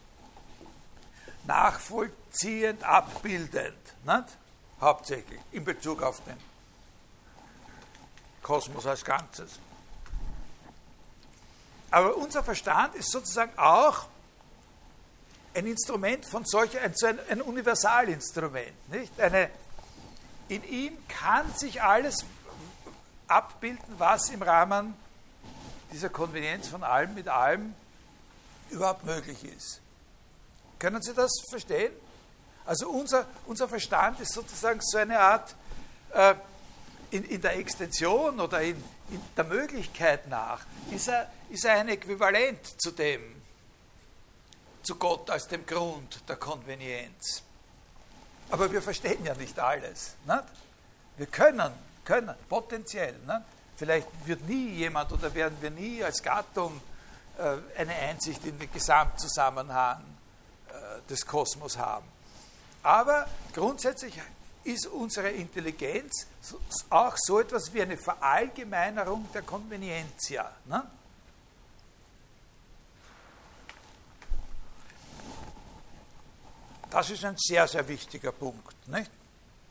nachvollziehend, 1.46 2.84
abbildend. 2.84 3.74
Nicht? 4.04 4.36
Hauptsächlich 4.82 5.40
in 5.52 5.64
Bezug 5.64 6.02
auf 6.02 6.22
den 6.24 6.36
Kosmos 8.42 8.84
als 8.84 9.02
Ganzes. 9.02 9.58
Aber 11.94 12.16
unser 12.16 12.42
Verstand 12.42 12.96
ist 12.96 13.12
sozusagen 13.12 13.56
auch 13.56 14.06
ein 15.54 15.64
Instrument 15.64 16.26
von 16.26 16.44
solcher, 16.44 16.80
ein, 16.80 16.92
ein 17.30 17.40
Universalinstrument. 17.40 18.88
Nicht? 18.90 19.20
Eine, 19.20 19.48
in 20.48 20.64
ihm 20.64 20.98
kann 21.06 21.54
sich 21.54 21.80
alles 21.80 22.24
abbilden, 23.28 23.94
was 23.96 24.28
im 24.30 24.42
Rahmen 24.42 24.94
dieser 25.92 26.08
Konvenienz 26.08 26.66
von 26.66 26.82
allem 26.82 27.14
mit 27.14 27.28
allem 27.28 27.76
überhaupt 28.70 29.04
möglich 29.04 29.44
ist. 29.44 29.80
Können 30.80 31.00
Sie 31.00 31.14
das 31.14 31.30
verstehen? 31.48 31.92
Also 32.66 32.88
unser, 32.88 33.24
unser 33.46 33.68
Verstand 33.68 34.18
ist 34.18 34.32
sozusagen 34.32 34.80
so 34.80 34.98
eine 34.98 35.20
Art, 35.20 35.54
äh, 36.10 36.34
in, 37.14 37.24
in 37.24 37.40
der 37.40 37.56
Extension 37.56 38.40
oder 38.40 38.60
in, 38.60 38.76
in 39.10 39.20
der 39.36 39.44
Möglichkeit 39.44 40.26
nach, 40.28 40.60
ist 40.90 41.08
er, 41.08 41.30
ist 41.48 41.64
er 41.64 41.74
ein 41.74 41.88
Äquivalent 41.88 42.80
zu 42.80 42.90
dem, 42.90 43.40
zu 44.82 44.96
Gott 44.96 45.30
als 45.30 45.46
dem 45.46 45.64
Grund 45.64 46.28
der 46.28 46.36
Konvenienz. 46.36 47.42
Aber 48.50 48.70
wir 48.70 48.82
verstehen 48.82 49.24
ja 49.24 49.34
nicht 49.34 49.58
alles. 49.58 50.14
Nicht? 50.26 50.44
Wir 51.16 51.26
können, 51.26 51.72
können, 52.04 52.34
potenziell. 52.48 53.14
Nicht? 53.26 53.42
Vielleicht 53.76 54.08
wird 54.24 54.46
nie 54.48 54.70
jemand 54.70 55.12
oder 55.12 55.32
werden 55.34 55.56
wir 55.60 55.70
nie 55.70 56.02
als 56.02 56.20
Gattung 56.20 56.80
äh, 57.38 57.80
eine 57.80 57.94
Einsicht 57.94 58.44
in 58.44 58.58
den 58.58 58.70
Gesamtzusammenhang 58.72 60.02
äh, 60.68 61.08
des 61.08 61.24
Kosmos 61.24 61.78
haben. 61.78 62.06
Aber 62.82 63.26
grundsätzlich 63.54 64.20
ist 64.64 64.86
unsere 64.86 65.30
Intelligenz 65.30 66.26
auch 66.90 67.14
so 67.16 67.40
etwas 67.40 67.72
wie 67.72 67.82
eine 67.82 67.96
Verallgemeinerung 67.96 69.28
der 69.32 69.42
Konvenientia. 69.42 70.50
Ne? 70.64 70.90
Das 76.90 77.10
ist 77.10 77.24
ein 77.24 77.36
sehr, 77.36 77.66
sehr 77.68 77.86
wichtiger 77.88 78.32
Punkt. 78.32 78.88
Nicht? 78.88 79.10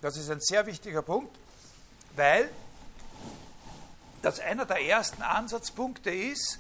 Das 0.02 0.18
ist 0.18 0.30
ein 0.30 0.42
sehr 0.42 0.66
wichtiger 0.66 1.02
Punkt, 1.02 1.36
weil 2.16 2.50
das 4.22 4.40
einer 4.40 4.66
der 4.66 4.82
ersten 4.86 5.22
Ansatzpunkte 5.22 6.10
ist, 6.10 6.60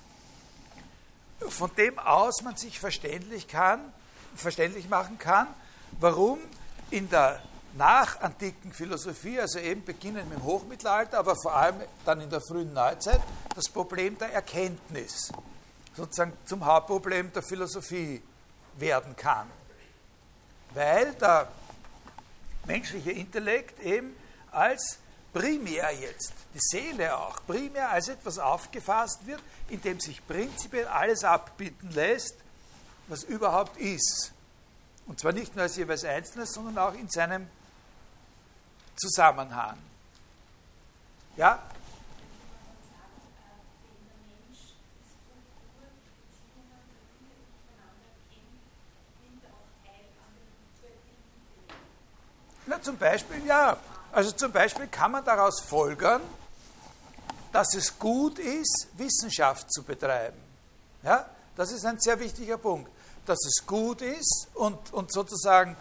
von 1.39 1.73
dem 1.75 1.99
aus 1.99 2.41
man 2.41 2.55
sich 2.55 2.79
verständlich, 2.79 3.47
kann, 3.47 3.93
verständlich 4.35 4.89
machen 4.89 5.17
kann, 5.17 5.47
warum 5.99 6.39
in 6.89 7.09
der 7.09 7.41
nachantiken 7.77 8.71
Philosophie, 8.71 9.39
also 9.39 9.59
eben 9.59 9.83
beginnend 9.83 10.29
mit 10.29 10.39
dem 10.39 10.43
Hochmittelalter, 10.43 11.19
aber 11.19 11.35
vor 11.35 11.55
allem 11.55 11.75
dann 12.05 12.21
in 12.21 12.29
der 12.29 12.41
frühen 12.41 12.73
Neuzeit, 12.73 13.21
das 13.55 13.69
Problem 13.69 14.17
der 14.17 14.33
Erkenntnis 14.33 15.31
sozusagen 15.95 16.33
zum 16.45 16.65
Hauptproblem 16.65 17.31
der 17.33 17.43
Philosophie 17.43 18.21
werden 18.77 19.15
kann. 19.15 19.49
Weil 20.73 21.13
der 21.13 21.47
menschliche 22.65 23.11
Intellekt 23.11 23.79
eben 23.79 24.15
als 24.51 24.97
primär 25.33 25.91
jetzt, 25.91 26.33
die 26.53 26.59
Seele 26.59 27.17
auch, 27.17 27.39
primär 27.45 27.89
als 27.89 28.07
etwas 28.07 28.39
aufgefasst 28.39 29.25
wird, 29.25 29.41
in 29.69 29.81
dem 29.81 29.99
sich 29.99 30.25
prinzipiell 30.25 30.87
alles 30.87 31.23
abbilden 31.23 31.91
lässt, 31.91 32.35
was 33.07 33.23
überhaupt 33.23 33.77
ist. 33.77 34.31
Und 35.05 35.19
zwar 35.19 35.33
nicht 35.33 35.55
nur 35.55 35.63
als 35.63 35.75
jeweils 35.75 36.03
Einzelnes, 36.05 36.53
sondern 36.53 36.77
auch 36.77 36.93
in 36.93 37.09
seinem 37.09 37.47
Zusammenhang. 38.95 39.77
Ja? 41.35 41.59
Na, 52.65 52.81
zum 52.81 52.97
Beispiel, 52.97 53.45
ja. 53.45 53.77
Also 54.11 54.31
zum 54.31 54.51
Beispiel 54.51 54.87
kann 54.87 55.11
man 55.11 55.25
daraus 55.25 55.59
folgern, 55.61 56.21
dass 57.51 57.73
es 57.75 57.97
gut 57.97 58.39
ist, 58.39 58.87
Wissenschaft 58.93 59.71
zu 59.71 59.83
betreiben. 59.83 60.37
Ja? 61.03 61.25
Das 61.55 61.71
ist 61.71 61.85
ein 61.85 61.99
sehr 61.99 62.19
wichtiger 62.19 62.57
Punkt. 62.57 62.89
Dass 63.25 63.39
es 63.45 63.65
gut 63.65 64.01
ist 64.01 64.47
und, 64.53 64.93
und 64.93 65.11
sozusagen 65.11 65.75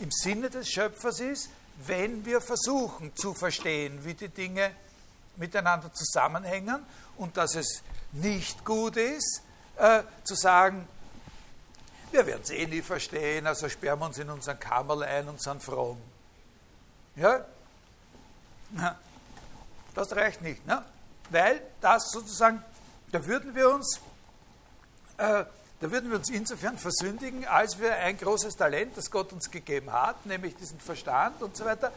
im 0.00 0.10
Sinne 0.10 0.48
des 0.48 0.68
Schöpfers 0.68 1.20
ist, 1.20 1.50
wenn 1.86 2.24
wir 2.24 2.40
versuchen 2.40 3.14
zu 3.14 3.34
verstehen, 3.34 4.04
wie 4.04 4.14
die 4.14 4.28
Dinge 4.28 4.72
miteinander 5.36 5.92
zusammenhängen 5.92 6.84
und 7.16 7.36
dass 7.36 7.54
es 7.54 7.82
nicht 8.12 8.64
gut 8.64 8.96
ist, 8.96 9.42
äh, 9.76 10.02
zu 10.24 10.34
sagen, 10.34 10.88
wir 12.10 12.26
werden 12.26 12.42
es 12.42 12.50
eh 12.50 12.66
nie 12.66 12.82
verstehen, 12.82 13.46
also 13.46 13.68
sperren 13.68 14.00
wir 14.00 14.06
uns 14.06 14.18
in 14.18 14.30
unseren 14.30 14.58
Kammerl 14.58 15.02
ein 15.04 15.28
und 15.28 15.40
sind 15.40 15.62
fromm. 15.62 16.00
Ja? 17.16 17.44
Das 19.94 20.14
reicht 20.14 20.42
nicht, 20.42 20.66
ne? 20.66 20.84
weil 21.30 21.60
das 21.80 22.10
sozusagen, 22.10 22.62
da 23.12 23.24
würden 23.24 23.54
wir 23.54 23.70
uns, 23.70 24.00
äh, 25.18 25.44
da 25.80 25.90
würden 25.90 26.10
wir 26.10 26.18
uns 26.18 26.28
insofern 26.28 26.76
versündigen, 26.76 27.46
als 27.46 27.78
wir 27.78 27.94
ein 27.94 28.18
großes 28.18 28.56
Talent, 28.56 28.96
das 28.96 29.10
Gott 29.10 29.32
uns 29.32 29.50
gegeben 29.50 29.92
hat, 29.92 30.26
nämlich 30.26 30.56
diesen 30.56 30.80
Verstand 30.80 31.40
und 31.40 31.56
so 31.56 31.64
weiter, 31.64 31.92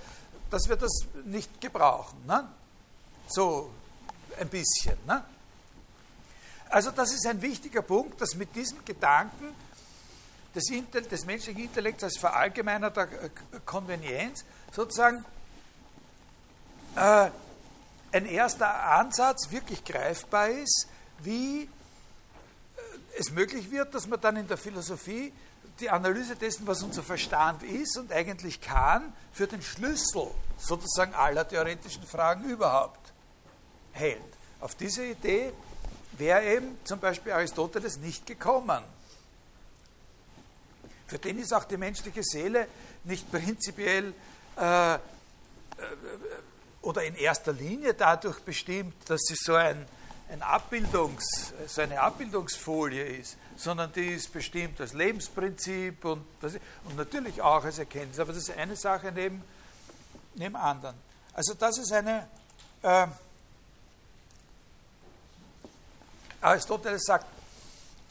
dass 0.52 0.70
wir 0.70 0.76
das 0.76 0.92
nicht 1.26 1.60
gebrauchen. 1.60 2.18
Ne? 2.28 2.48
So 3.28 3.72
ein 4.40 4.50
bisschen. 4.50 4.98
Ne? 5.08 5.24
Also 6.70 6.92
das 6.92 7.12
ist 7.12 7.26
ein 7.26 7.42
wichtiger 7.42 7.82
Punkt, 7.82 8.22
dass 8.22 8.36
mit 8.36 8.56
diesem 8.56 8.86
Gedanken 8.86 9.56
des, 10.54 10.66
des 11.10 11.26
menschlichen 11.26 11.64
Intellekts 11.64 12.04
als 12.04 12.18
verallgemeinerter 12.18 13.08
Konvenienz 13.66 14.44
sozusagen 14.72 15.26
äh, 16.96 17.30
ein 18.12 18.26
erster 18.26 18.84
Ansatz 18.84 19.50
wirklich 19.50 19.84
greifbar 19.84 20.50
ist, 20.50 20.88
wie 21.24 21.64
äh, 21.64 21.68
es 23.22 23.32
möglich 23.32 23.72
wird, 23.72 23.94
dass 23.96 24.08
man 24.08 24.20
dann 24.20 24.36
in 24.36 24.48
der 24.48 24.58
Philosophie 24.58 25.32
die 25.80 25.90
Analyse 25.90 26.36
dessen, 26.36 26.68
was 26.68 26.84
unser 26.84 27.04
Verstand 27.04 27.64
ist 27.64 27.98
und 27.98 28.12
eigentlich 28.12 28.60
kann, 28.62 29.14
für 29.32 29.48
den 29.48 29.62
Schlüssel 29.62 30.28
sozusagen 30.58 31.14
aller 31.14 31.48
theoretischen 31.48 32.04
Fragen 32.04 32.46
überhaupt 32.46 33.14
hält. 33.92 34.22
Auf 34.60 34.76
diese 34.76 35.06
Idee 35.06 35.52
wäre 36.18 36.44
eben 36.44 36.78
zum 36.84 37.00
Beispiel 37.00 37.32
Aristoteles 37.32 37.98
nicht 37.98 38.26
gekommen. 38.26 38.84
Für 41.08 41.18
den 41.18 41.40
ist 41.40 41.54
auch 41.54 41.66
die 41.66 41.78
menschliche 41.78 42.24
Seele 42.24 42.68
nicht 43.04 43.30
prinzipiell 43.32 44.14
äh, 44.58 44.96
äh, 44.96 45.00
oder 46.82 47.04
in 47.04 47.16
erster 47.16 47.54
Linie 47.54 47.94
dadurch 47.94 48.40
bestimmt, 48.40 48.96
dass 49.08 49.22
sie 49.22 49.36
so, 49.36 49.56
ein, 49.56 49.86
ein 50.32 50.42
Abbildungs, 50.42 51.54
so 51.68 51.82
eine 51.82 52.00
Abbildungsfolie 52.00 53.04
ist, 53.04 53.38
sondern 53.58 53.92
die 53.92 54.14
ist 54.14 54.32
bestimmt 54.32 54.80
als 54.80 54.94
Lebensprinzip 54.94 56.06
und, 56.06 56.26
und 56.42 56.96
natürlich 56.96 57.42
auch 57.42 57.64
als 57.64 57.80
Erkenntnis. 57.80 58.18
Aber 58.18 58.32
das 58.32 58.44
ist 58.44 58.58
eine 58.58 58.78
Sache 58.78 59.12
neben, 59.12 59.44
neben 60.36 60.56
anderen. 60.56 60.96
Also 61.34 61.54
das 61.54 61.78
ist 61.78 61.92
eine... 61.92 62.28
Äh, 62.82 63.08
Aristoteles 66.42 67.04
sagt, 67.04 67.28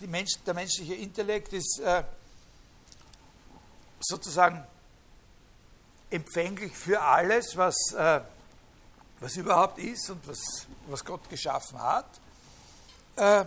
Mensch, 0.00 0.34
der 0.46 0.54
menschliche 0.54 0.94
Intellekt 0.94 1.52
ist 1.52 1.80
äh, 1.80 2.04
sozusagen 3.98 4.64
empfänglich 6.10 6.72
für 6.72 7.02
alles, 7.02 7.56
was, 7.56 7.74
äh, 7.92 8.20
was 9.20 9.36
überhaupt 9.36 9.78
ist 9.78 10.10
und 10.10 10.26
was, 10.26 10.66
was 10.88 11.04
Gott 11.04 11.28
geschaffen 11.28 11.80
hat. 11.80 12.20
Äh, 13.16 13.44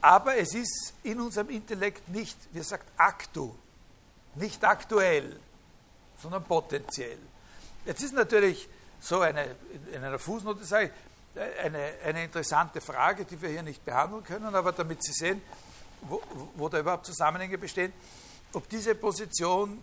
aber 0.00 0.36
es 0.36 0.54
ist 0.54 0.92
in 1.02 1.20
unserem 1.20 1.50
Intellekt 1.50 2.08
nicht, 2.08 2.36
wie 2.52 2.62
sagt, 2.62 2.86
aktu, 2.96 3.54
nicht 4.34 4.62
aktuell, 4.64 5.38
sondern 6.20 6.44
potenziell. 6.44 7.18
Jetzt 7.86 8.02
ist 8.02 8.12
natürlich 8.12 8.68
so 9.00 9.20
eine, 9.20 9.56
in 9.92 10.02
einer 10.02 10.18
Fußnote 10.18 10.64
sage 10.64 10.86
ich, 11.34 11.40
eine, 11.64 11.94
eine 12.04 12.24
interessante 12.24 12.80
Frage, 12.80 13.24
die 13.24 13.40
wir 13.40 13.48
hier 13.48 13.62
nicht 13.62 13.84
behandeln 13.84 14.22
können, 14.24 14.54
aber 14.54 14.72
damit 14.72 15.02
Sie 15.02 15.12
sehen, 15.12 15.42
wo, 16.02 16.22
wo 16.54 16.68
da 16.68 16.78
überhaupt 16.78 17.06
Zusammenhänge 17.06 17.58
bestehen 17.58 17.92
ob 18.54 18.68
diese 18.68 18.94
Position, 18.94 19.82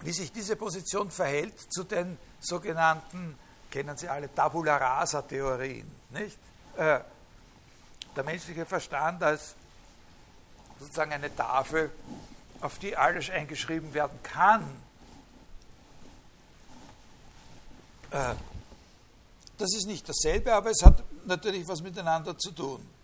wie 0.00 0.12
sich 0.12 0.32
diese 0.32 0.56
Position 0.56 1.10
verhält 1.10 1.54
zu 1.72 1.84
den 1.84 2.16
sogenannten, 2.40 3.38
kennen 3.70 3.96
Sie 3.96 4.08
alle, 4.08 4.32
Tabula 4.34 4.76
Rasa 4.76 5.22
Theorien, 5.22 5.90
nicht? 6.10 6.38
Äh, 6.76 7.00
der 8.16 8.24
menschliche 8.24 8.66
Verstand 8.66 9.22
als 9.22 9.54
sozusagen 10.78 11.12
eine 11.12 11.34
Tafel, 11.34 11.90
auf 12.60 12.78
die 12.78 12.96
alles 12.96 13.30
eingeschrieben 13.30 13.92
werden 13.94 14.18
kann. 14.22 14.62
Äh, 18.10 18.34
das 19.58 19.74
ist 19.74 19.86
nicht 19.86 20.08
dasselbe, 20.08 20.54
aber 20.54 20.70
es 20.70 20.82
hat 20.84 21.02
natürlich 21.26 21.66
was 21.66 21.82
miteinander 21.82 22.36
zu 22.38 22.52
tun. 22.52 22.97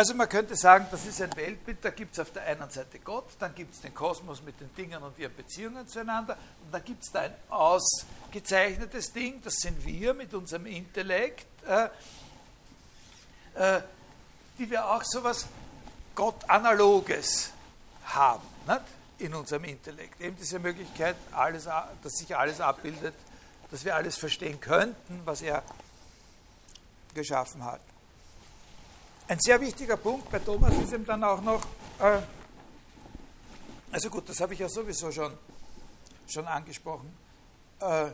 Also 0.00 0.14
man 0.14 0.30
könnte 0.30 0.56
sagen, 0.56 0.86
das 0.90 1.04
ist 1.04 1.20
ein 1.20 1.36
Weltbild, 1.36 1.84
da 1.84 1.90
gibt 1.90 2.14
es 2.14 2.20
auf 2.20 2.32
der 2.32 2.44
einen 2.44 2.70
Seite 2.70 3.00
Gott, 3.00 3.26
dann 3.38 3.54
gibt 3.54 3.74
es 3.74 3.82
den 3.82 3.92
Kosmos 3.92 4.40
mit 4.40 4.58
den 4.58 4.74
Dingen 4.74 5.02
und 5.02 5.18
ihren 5.18 5.36
Beziehungen 5.36 5.86
zueinander 5.86 6.38
und 6.64 6.72
dann 6.72 6.82
gibt 6.82 7.02
es 7.02 7.12
da 7.12 7.20
ein 7.20 7.34
ausgezeichnetes 7.50 9.12
Ding, 9.12 9.42
das 9.44 9.56
sind 9.56 9.84
wir 9.84 10.14
mit 10.14 10.32
unserem 10.32 10.64
Intellekt, 10.64 11.44
äh, 11.66 11.90
äh, 13.56 13.82
die 14.58 14.70
wir 14.70 14.86
auch 14.86 15.02
so 15.04 15.18
etwas 15.18 15.44
Gott-Analoges 16.14 17.50
haben 18.06 18.48
nicht? 18.66 18.80
in 19.18 19.34
unserem 19.34 19.64
Intellekt. 19.64 20.18
Eben 20.18 20.34
diese 20.34 20.60
Möglichkeit, 20.60 21.16
alles, 21.32 21.64
dass 21.64 22.12
sich 22.14 22.34
alles 22.34 22.58
abbildet, 22.58 23.14
dass 23.70 23.84
wir 23.84 23.94
alles 23.94 24.16
verstehen 24.16 24.62
könnten, 24.62 25.20
was 25.26 25.42
er 25.42 25.62
geschaffen 27.12 27.62
hat. 27.62 27.82
Ein 29.30 29.38
sehr 29.38 29.60
wichtiger 29.60 29.96
Punkt 29.96 30.28
bei 30.28 30.40
Thomas 30.40 30.76
ist 30.76 30.92
eben 30.92 31.06
dann 31.06 31.22
auch 31.22 31.40
noch, 31.40 31.64
äh, 32.00 32.20
also 33.92 34.10
gut, 34.10 34.28
das 34.28 34.40
habe 34.40 34.54
ich 34.54 34.58
ja 34.58 34.68
sowieso 34.68 35.12
schon, 35.12 35.38
schon 36.26 36.48
angesprochen, 36.48 37.16
äh, 37.78 38.06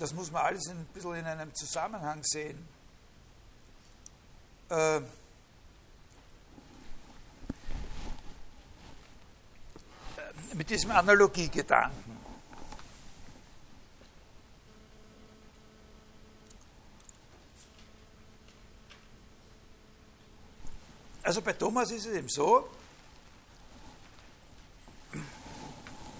das 0.00 0.12
muss 0.14 0.32
man 0.32 0.42
alles 0.42 0.66
ein 0.68 0.84
bisschen 0.86 1.14
in 1.14 1.26
einem 1.26 1.54
Zusammenhang 1.54 2.24
sehen. 2.24 2.66
Äh, 4.70 5.00
mit 10.54 10.68
diesem 10.68 10.90
Analogiegedanken. 10.90 12.03
Also 21.24 21.40
bei 21.40 21.54
Thomas 21.54 21.90
ist 21.90 22.04
es 22.04 22.14
eben 22.14 22.28
so, 22.28 22.68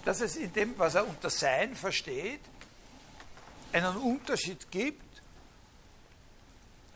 dass 0.03 0.19
es 0.21 0.35
in 0.35 0.51
dem, 0.51 0.77
was 0.77 0.95
er 0.95 1.07
unter 1.07 1.29
Sein 1.29 1.75
versteht, 1.75 2.41
einen 3.71 3.97
Unterschied 3.97 4.69
gibt, 4.71 5.03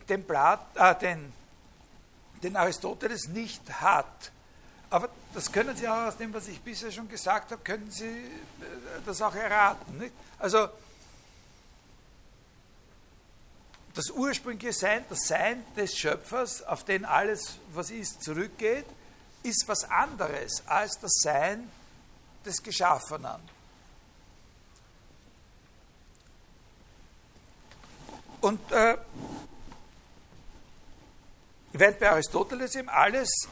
den, 0.10 0.26
Plat, 0.26 0.60
äh, 0.76 0.96
den, 0.96 1.32
den 2.42 2.56
Aristoteles 2.56 3.28
nicht 3.28 3.62
hat. 3.80 4.32
Aber 4.90 5.10
das 5.36 5.52
können 5.52 5.78
Sie 5.78 5.88
auch 5.88 6.08
aus 6.08 6.18
dem, 6.18 6.34
was 6.34 6.48
ich 6.48 6.60
bisher 6.62 6.92
schon 6.92 7.08
gesagt 7.08 7.52
habe, 7.52 7.62
können 7.64 7.92
Sie 7.92 8.08
äh, 8.08 8.32
das 9.06 9.22
auch 9.22 9.36
erraten. 9.36 10.00
Nicht? 10.00 10.14
Also 10.40 10.68
das 14.00 14.12
ursprüngliche 14.12 14.72
Sein, 14.72 15.04
das 15.10 15.28
Sein 15.28 15.62
des 15.76 15.98
Schöpfers, 15.98 16.64
auf 16.64 16.86
den 16.86 17.04
alles, 17.04 17.58
was 17.74 17.92
ist, 17.92 18.24
zurückgeht, 18.24 18.86
ist 19.44 19.66
was 19.68 19.84
anderes 19.84 20.64
als 20.68 20.98
das 21.00 21.12
Sein 21.22 21.70
des 22.46 22.64
Geschaffenen. 22.64 23.42
Und 28.40 28.72
äh, 28.72 28.98
während 31.74 32.00
bei 32.00 32.10
Aristoteles 32.10 32.76
eben 32.76 32.88
alles, 32.88 33.50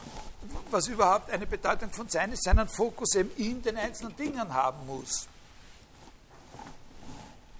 was 0.70 0.86
überhaupt 0.88 1.30
eine 1.30 1.46
Bedeutung 1.46 1.90
von 1.90 2.08
Sein 2.08 2.32
ist, 2.32 2.44
seinen 2.44 2.68
Fokus 2.68 3.16
eben 3.16 3.30
in 3.36 3.60
den 3.60 3.76
einzelnen 3.76 4.16
Dingen 4.16 4.54
haben 4.54 4.86
muss. 4.86 5.28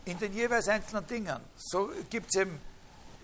In 0.07 0.19
den 0.19 0.33
jeweils 0.33 0.69
einzelnen 0.69 1.07
Dingen. 1.07 1.39
So 1.55 1.91
gibt 2.09 2.29
es 2.35 2.41
eben 2.41 2.59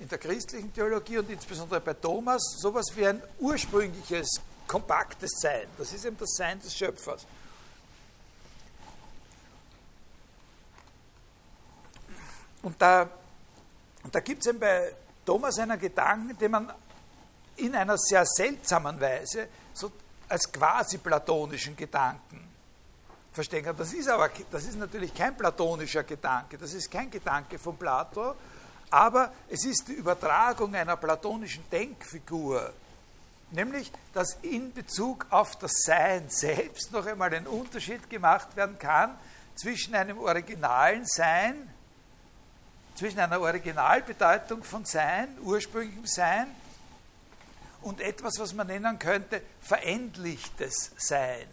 in 0.05 0.11
der 0.11 0.19
christlichen 0.19 0.71
Theologie 0.71 1.17
und 1.17 1.31
insbesondere 1.31 1.81
bei 1.81 1.95
Thomas 1.95 2.43
sowas 2.59 2.85
wie 2.95 3.07
ein 3.07 3.23
ursprüngliches, 3.41 4.39
kompaktes 4.67 5.31
Sein. 5.41 5.67
Das 5.79 5.95
ist 5.95 6.05
eben 6.05 6.19
das 6.19 6.35
Sein 6.37 6.61
des 6.61 6.77
Schöpfers. 6.77 7.27
Und 12.61 12.81
da, 12.83 13.09
da 14.13 14.21
gibt 14.21 14.43
es 14.43 14.49
eben 14.49 14.61
bei 14.61 14.93
Thomas 15.25 15.59
einen 15.59 15.81
Gedanken, 15.81 16.37
den 16.37 16.51
man 16.51 16.71
in 17.57 17.75
einer 17.75 17.97
sehr 17.97 18.27
seltsamen 18.27 19.01
Weise 19.01 19.49
so 19.73 19.91
als 20.29 20.53
quasi 20.53 20.99
platonischen 20.99 21.75
Gedanken 21.75 22.47
verstehen 23.33 23.65
kann. 23.65 23.77
Das 23.79 23.95
ist 23.95 24.09
aber 24.09 24.29
das 24.51 24.65
ist 24.65 24.77
natürlich 24.77 25.15
kein 25.15 25.35
platonischer 25.35 26.03
Gedanke, 26.03 26.59
das 26.59 26.75
ist 26.75 26.91
kein 26.91 27.11
Gedanke 27.11 27.59
von 27.59 27.79
Plato, 27.79 28.35
aber 28.95 29.33
es 29.49 29.65
ist 29.65 29.89
die 29.89 29.95
Übertragung 29.95 30.73
einer 30.73 30.97
platonischen 30.97 31.69
Denkfigur, 31.69 32.73
nämlich 33.51 33.91
dass 34.13 34.35
in 34.43 34.73
Bezug 34.73 35.27
auf 35.31 35.57
das 35.57 35.73
Sein 35.85 36.29
selbst 36.29 36.93
noch 36.93 37.05
einmal 37.05 37.35
ein 37.35 37.49
Unterschied 37.49 38.09
gemacht 38.09 38.55
werden 38.55 38.79
kann 38.79 39.19
zwischen 39.57 39.97
einem 39.97 40.19
originalen 40.19 41.05
Sein, 41.07 41.69
zwischen 42.95 43.19
einer 43.19 43.41
Originalbedeutung 43.41 44.63
von 44.63 44.85
Sein, 44.85 45.39
ursprünglichem 45.43 46.07
Sein, 46.07 46.47
und 47.83 48.01
etwas, 48.01 48.39
was 48.39 48.55
man 48.55 48.69
nennen 48.69 48.97
könnte, 49.01 49.43
verendlichtes 49.61 50.93
Sein. 50.97 51.49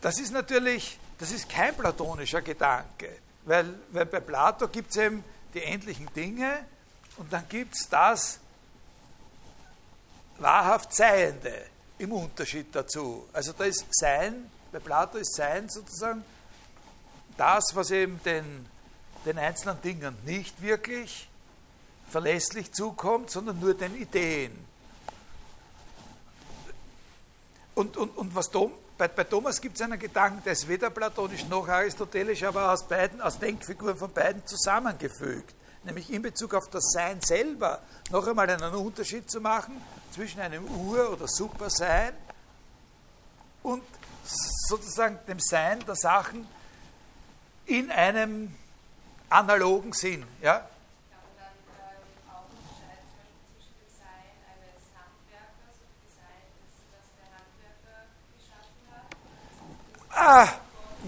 Das 0.00 0.18
ist 0.18 0.32
natürlich, 0.32 0.98
das 1.18 1.30
ist 1.30 1.48
kein 1.48 1.76
platonischer 1.76 2.42
Gedanke, 2.42 3.20
weil, 3.44 3.78
weil 3.90 4.06
bei 4.06 4.20
Plato 4.20 4.68
gibt 4.68 4.90
es 4.90 4.96
eben 4.96 5.24
die 5.54 5.62
endlichen 5.62 6.12
Dinge 6.14 6.64
und 7.16 7.32
dann 7.32 7.48
gibt 7.48 7.74
es 7.74 7.88
das 7.88 8.38
wahrhaft 10.38 10.94
Seiende 10.94 11.66
im 11.98 12.12
Unterschied 12.12 12.74
dazu. 12.74 13.28
Also 13.32 13.52
da 13.52 13.64
ist 13.64 13.86
Sein, 13.90 14.50
bei 14.70 14.78
Plato 14.78 15.18
ist 15.18 15.34
Sein 15.34 15.68
sozusagen 15.68 16.24
das, 17.36 17.74
was 17.74 17.90
eben 17.90 18.20
den, 18.24 18.66
den 19.24 19.38
einzelnen 19.38 19.80
Dingen 19.82 20.16
nicht 20.24 20.60
wirklich 20.60 21.28
verlässlich 22.08 22.72
zukommt, 22.72 23.30
sondern 23.30 23.58
nur 23.58 23.74
den 23.74 23.94
Ideen. 23.96 24.52
Und, 27.74 27.96
und, 27.96 28.16
und 28.16 28.34
was 28.34 28.50
Tom, 28.50 28.72
bei, 29.02 29.08
bei 29.08 29.24
Thomas 29.24 29.60
gibt 29.60 29.74
es 29.74 29.82
einen 29.82 29.98
Gedanken, 29.98 30.44
der 30.44 30.52
ist 30.52 30.68
weder 30.68 30.88
platonisch 30.88 31.44
noch 31.46 31.66
aristotelisch, 31.66 32.44
aber 32.44 32.70
aus, 32.70 32.86
beiden, 32.86 33.20
aus 33.20 33.36
Denkfiguren 33.36 33.96
von 33.96 34.12
beiden 34.12 34.46
zusammengefügt. 34.46 35.56
Nämlich 35.82 36.12
in 36.12 36.22
Bezug 36.22 36.54
auf 36.54 36.70
das 36.70 36.92
Sein 36.92 37.20
selber 37.20 37.80
noch 38.10 38.24
einmal 38.28 38.48
einen 38.48 38.72
Unterschied 38.74 39.28
zu 39.28 39.40
machen 39.40 39.82
zwischen 40.12 40.40
einem 40.40 40.64
Ur- 40.66 41.10
oder 41.10 41.26
Supersein 41.26 42.12
und 43.64 43.82
sozusagen 44.68 45.18
dem 45.26 45.40
Sein 45.40 45.80
der 45.84 45.96
Sachen 45.96 46.46
in 47.66 47.90
einem 47.90 48.54
analogen 49.28 49.92
Sinn. 49.94 50.24
Ja? 50.40 50.68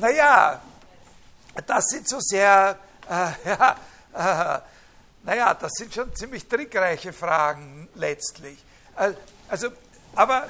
Naja, 0.05 0.61
das 1.67 1.85
sind 1.87 2.09
so 2.09 2.21
sehr, 2.21 2.79
äh, 3.09 3.31
ja, 3.45 3.77
äh, 4.13 4.61
naja, 5.23 5.55
das 5.55 5.73
sind 5.79 5.95
schon 5.95 6.15
ziemlich 6.15 6.47
trickreiche 6.47 7.13
Fragen 7.13 7.89
letztlich. 7.95 8.63
Also, 9.49 9.69
aber 10.15 10.49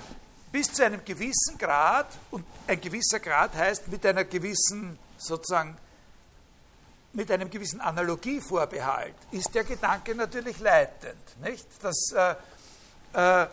bis 0.50 0.72
zu 0.72 0.84
einem 0.84 1.04
gewissen 1.04 1.56
Grad, 1.56 2.08
und 2.32 2.44
ein 2.66 2.80
gewisser 2.80 3.20
Grad 3.20 3.54
heißt 3.54 3.88
mit 3.88 4.04
einer 4.04 4.24
gewissen, 4.24 4.98
sozusagen, 5.18 5.76
mit 7.12 7.30
einem 7.30 7.48
gewissen 7.48 7.80
Analogievorbehalt, 7.80 9.14
ist 9.30 9.54
der 9.54 9.62
Gedanke 9.62 10.16
natürlich 10.16 10.58
leitend. 10.58 11.40
Nicht? 11.40 11.66
Das, 11.80 12.12
äh, 12.12 13.42
äh, 13.42 13.46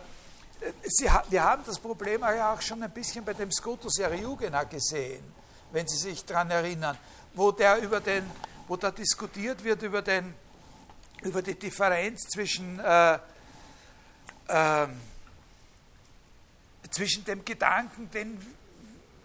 Sie, 0.84 1.08
wir 1.28 1.42
haben 1.42 1.62
das 1.64 1.78
Problem 1.78 2.20
ja 2.20 2.54
auch 2.54 2.60
schon 2.60 2.82
ein 2.82 2.90
bisschen 2.90 3.24
bei 3.24 3.34
dem 3.34 3.50
Scotus 3.50 3.98
Eriugena 3.98 4.62
gesehen, 4.64 5.24
wenn 5.72 5.88
Sie 5.88 5.96
sich 5.96 6.24
daran 6.24 6.50
erinnern, 6.50 6.96
wo, 7.34 7.50
der 7.50 7.78
über 7.78 8.00
den, 8.00 8.30
wo 8.68 8.76
da 8.76 8.90
diskutiert 8.90 9.64
wird 9.64 9.82
über, 9.82 10.02
den, 10.02 10.34
über 11.22 11.42
die 11.42 11.54
Differenz 11.54 12.28
zwischen, 12.28 12.78
äh, 12.78 13.14
äh, 14.48 14.86
zwischen 16.90 17.24
dem 17.24 17.44
Gedanken, 17.44 18.10
den 18.10 18.38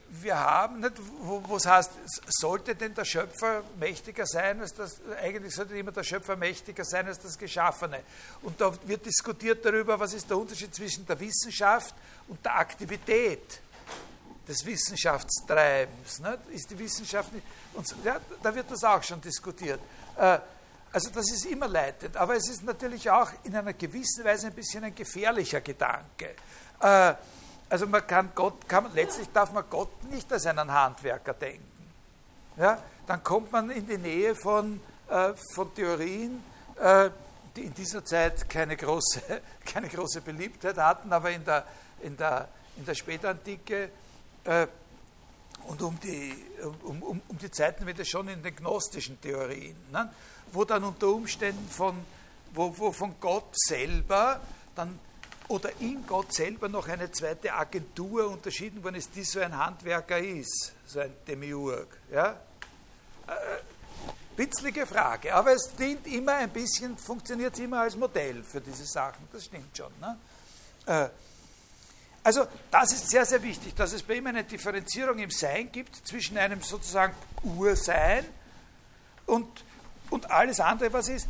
wir 0.10 0.40
haben, 0.40 0.80
nicht, 0.80 0.94
wo 1.22 1.58
es 1.58 1.66
heißt, 1.66 1.92
sollte 2.28 2.76
denn 2.76 2.94
der 2.94 3.04
Schöpfer 3.04 3.62
mächtiger 3.78 4.26
sein 4.26 4.62
als 4.62 4.74
das, 4.74 5.02
eigentlich 5.22 5.54
sollte 5.54 5.78
immer 5.78 5.92
der 5.92 6.04
Schöpfer 6.04 6.36
mächtiger 6.36 6.86
sein 6.86 7.08
als 7.08 7.20
das 7.20 7.38
Geschaffene. 7.38 8.04
Und 8.42 8.60
da 8.60 8.72
wird 8.86 9.06
diskutiert 9.06 9.66
darüber, 9.66 10.00
was 10.00 10.14
ist 10.14 10.30
der 10.30 10.38
Unterschied 10.38 10.74
zwischen 10.74 11.06
der 11.06 11.20
Wissenschaft 11.20 11.94
und 12.30 12.44
der 12.44 12.58
Aktivität 12.58 13.62
des 14.48 14.66
Wissenschaftstreibens. 14.66 16.20
Nicht? 16.20 16.40
Ist 16.52 16.70
die 16.72 16.80
Wissenschaft 16.80 17.34
nicht, 17.34 17.46
und 17.74 17.96
ja, 18.04 18.20
da 18.42 18.56
wird 18.56 18.72
das 18.72 18.84
auch 18.84 19.04
schon 19.04 19.22
diskutiert. 19.22 19.80
Äh, 20.18 20.40
also 20.92 21.10
das 21.10 21.32
ist 21.32 21.46
immer 21.46 21.68
leitend, 21.68 22.16
aber 22.16 22.36
es 22.36 22.50
ist 22.50 22.64
natürlich 22.64 23.10
auch 23.10 23.30
in 23.44 23.56
einer 23.56 23.74
gewissen 23.74 24.24
Weise 24.24 24.48
ein 24.48 24.54
bisschen 24.54 24.84
ein 24.84 24.96
gefährlicher 24.96 25.62
Gedanke. 25.62 26.36
Äh, 26.80 27.14
also 27.70 27.86
man 27.88 28.08
kann 28.08 28.32
Gott, 28.34 28.68
kann, 28.68 28.90
letztlich 28.94 29.28
darf 29.34 29.52
man 29.52 29.66
Gott 29.70 30.04
nicht 30.06 30.32
als 30.32 30.46
einen 30.46 30.72
Handwerker 30.72 31.34
denken. 31.34 31.66
Ja, 32.56 32.82
dann 33.06 33.24
kommt 33.24 33.52
man 33.52 33.70
in 33.70 33.86
die 33.86 33.98
Nähe 33.98 34.34
von, 34.34 34.80
äh, 35.10 35.34
von 35.54 35.74
Theorien, 35.76 36.44
äh, 36.80 37.10
die 37.56 37.64
in 37.64 37.74
dieser 37.74 38.04
Zeit 38.04 38.50
keine 38.50 38.78
große, 38.78 39.22
keine 39.66 39.90
große 39.90 40.22
Beliebtheit 40.22 40.78
hatten, 40.78 41.12
aber 41.12 41.30
in 41.32 41.44
der, 41.44 41.66
in 42.02 42.16
der, 42.16 42.48
in 42.78 42.86
der 42.86 42.96
Spätantike 42.96 43.90
äh, 44.48 44.68
und 45.68 45.82
um 45.82 46.00
die, 46.00 46.34
um, 46.84 47.04
um, 47.04 47.22
um 47.28 47.38
die 47.38 47.52
Zeiten 47.52 47.86
wird 47.86 48.00
es 48.00 48.08
schon 48.08 48.30
in 48.30 48.42
den 48.42 48.56
gnostischen 48.56 49.20
Theorien, 49.20 49.76
ne? 49.92 50.10
wo 50.54 50.64
dann 50.64 50.84
unter 50.86 51.10
Umständen 51.10 51.68
von, 51.70 51.98
wo, 52.54 52.74
wo 52.78 52.92
von 52.92 53.16
Gott 53.20 53.50
selber 53.54 54.40
dann 54.76 54.98
oder 55.50 55.70
in 55.80 56.06
Gott 56.06 56.34
selber 56.34 56.68
noch 56.68 56.88
eine 56.88 57.12
zweite 57.12 57.54
Agentur 57.54 58.30
unterschieden 58.30 58.84
worden 58.84 58.96
ist, 58.96 59.16
die 59.16 59.24
so 59.24 59.40
ein 59.40 59.58
Handwerker 59.58 60.20
ist, 60.20 60.74
so 60.86 61.00
ein 61.00 61.14
Demiurg. 61.28 61.88
Ja? 62.12 62.32
Äh, 63.28 63.32
witzlige 64.38 64.86
Frage, 64.86 65.34
aber 65.34 65.54
es 65.54 65.74
dient 65.78 66.06
immer 66.08 66.36
ein 66.36 66.50
bisschen, 66.50 66.98
funktioniert 66.98 67.58
immer 67.60 67.82
als 67.82 67.96
Modell 67.96 68.44
für 68.44 68.62
diese 68.62 68.86
Sachen, 68.86 69.28
das 69.32 69.46
stimmt 69.46 69.76
schon. 69.76 69.92
Ne? 70.00 70.18
Äh, 70.86 71.10
also 72.28 72.46
das 72.70 72.92
ist 72.92 73.10
sehr, 73.10 73.26
sehr 73.26 73.42
wichtig, 73.42 73.74
dass 73.74 73.94
es 73.94 74.04
bei 74.04 74.16
ihm 74.16 74.28
eine 74.28 74.44
Differenzierung 74.44 75.18
im 75.20 75.32
Sein 75.32 75.72
gibt 75.72 75.96
zwischen 76.06 76.38
einem 76.38 76.62
sozusagen 76.62 77.16
Ursein 77.42 78.26
und, 79.26 79.48
und 80.10 80.30
alles 80.30 80.60
andere, 80.60 80.92
was 80.92 81.08
ist. 81.08 81.26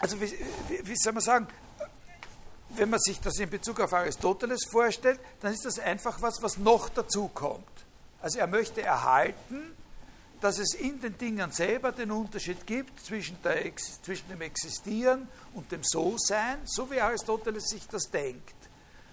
Also 0.00 0.20
wie, 0.20 0.32
wie, 0.66 0.88
wie 0.88 0.96
soll 0.96 1.12
man 1.12 1.22
sagen, 1.22 1.46
wenn 2.70 2.90
man 2.90 2.98
sich 2.98 3.20
das 3.20 3.38
in 3.38 3.48
Bezug 3.48 3.78
auf 3.78 3.92
Aristoteles 3.92 4.64
vorstellt, 4.68 5.20
dann 5.40 5.54
ist 5.54 5.64
das 5.64 5.78
einfach 5.78 6.20
was, 6.20 6.42
was 6.42 6.58
noch 6.58 6.88
dazu 6.88 7.28
kommt. 7.28 7.64
Also 8.20 8.40
er 8.40 8.48
möchte 8.48 8.82
erhalten, 8.82 9.72
dass 10.40 10.58
es 10.58 10.74
in 10.74 11.00
den 11.00 11.16
Dingen 11.16 11.52
selber 11.52 11.92
den 11.92 12.10
Unterschied 12.10 12.66
gibt 12.66 13.06
zwischen, 13.06 13.40
der, 13.44 13.70
zwischen 13.76 14.28
dem 14.30 14.40
Existieren 14.40 15.28
und 15.54 15.70
dem 15.70 15.84
So-Sein, 15.84 16.58
so 16.64 16.90
wie 16.90 17.00
Aristoteles 17.00 17.68
sich 17.68 17.86
das 17.86 18.10
denkt. 18.10 18.56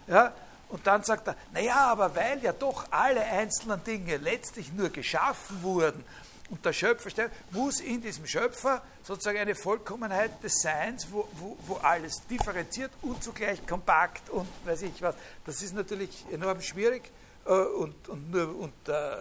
Ja? 0.08 0.34
Und 0.74 0.88
dann 0.88 1.04
sagt 1.04 1.28
er, 1.28 1.36
naja, 1.54 1.92
aber 1.92 2.16
weil 2.16 2.44
ja 2.44 2.52
doch 2.52 2.88
alle 2.90 3.24
einzelnen 3.24 3.84
Dinge 3.84 4.18
letztlich 4.18 4.74
nur 4.74 4.90
geschaffen 4.90 5.62
wurden 5.62 6.04
und 6.50 6.66
der 6.66 6.74
Schöpfer 6.74 7.12
stellt, 7.12 7.32
muss 7.52 7.80
in 7.80 8.02
diesem 8.02 8.26
Schöpfer 8.26 8.82
sozusagen 9.04 9.38
eine 9.38 9.54
Vollkommenheit 9.54 10.44
des 10.44 10.64
Seins, 10.64 11.06
wo, 11.12 11.28
wo, 11.34 11.56
wo 11.68 11.76
alles 11.76 12.26
differenziert 12.28 12.90
und 13.04 13.24
zugleich 13.24 13.64
kompakt 13.68 14.32
und 14.32 14.48
weiß 14.66 14.82
ich 14.82 15.00
was. 15.00 15.14
Das 15.46 15.62
ist 15.62 15.76
natürlich 15.76 16.26
enorm 16.32 16.60
schwierig 16.60 17.04
äh, 17.46 17.52
und, 17.52 18.10
und, 18.10 18.32
nur 18.32 18.60
und, 18.60 18.90
äh, 18.90 19.16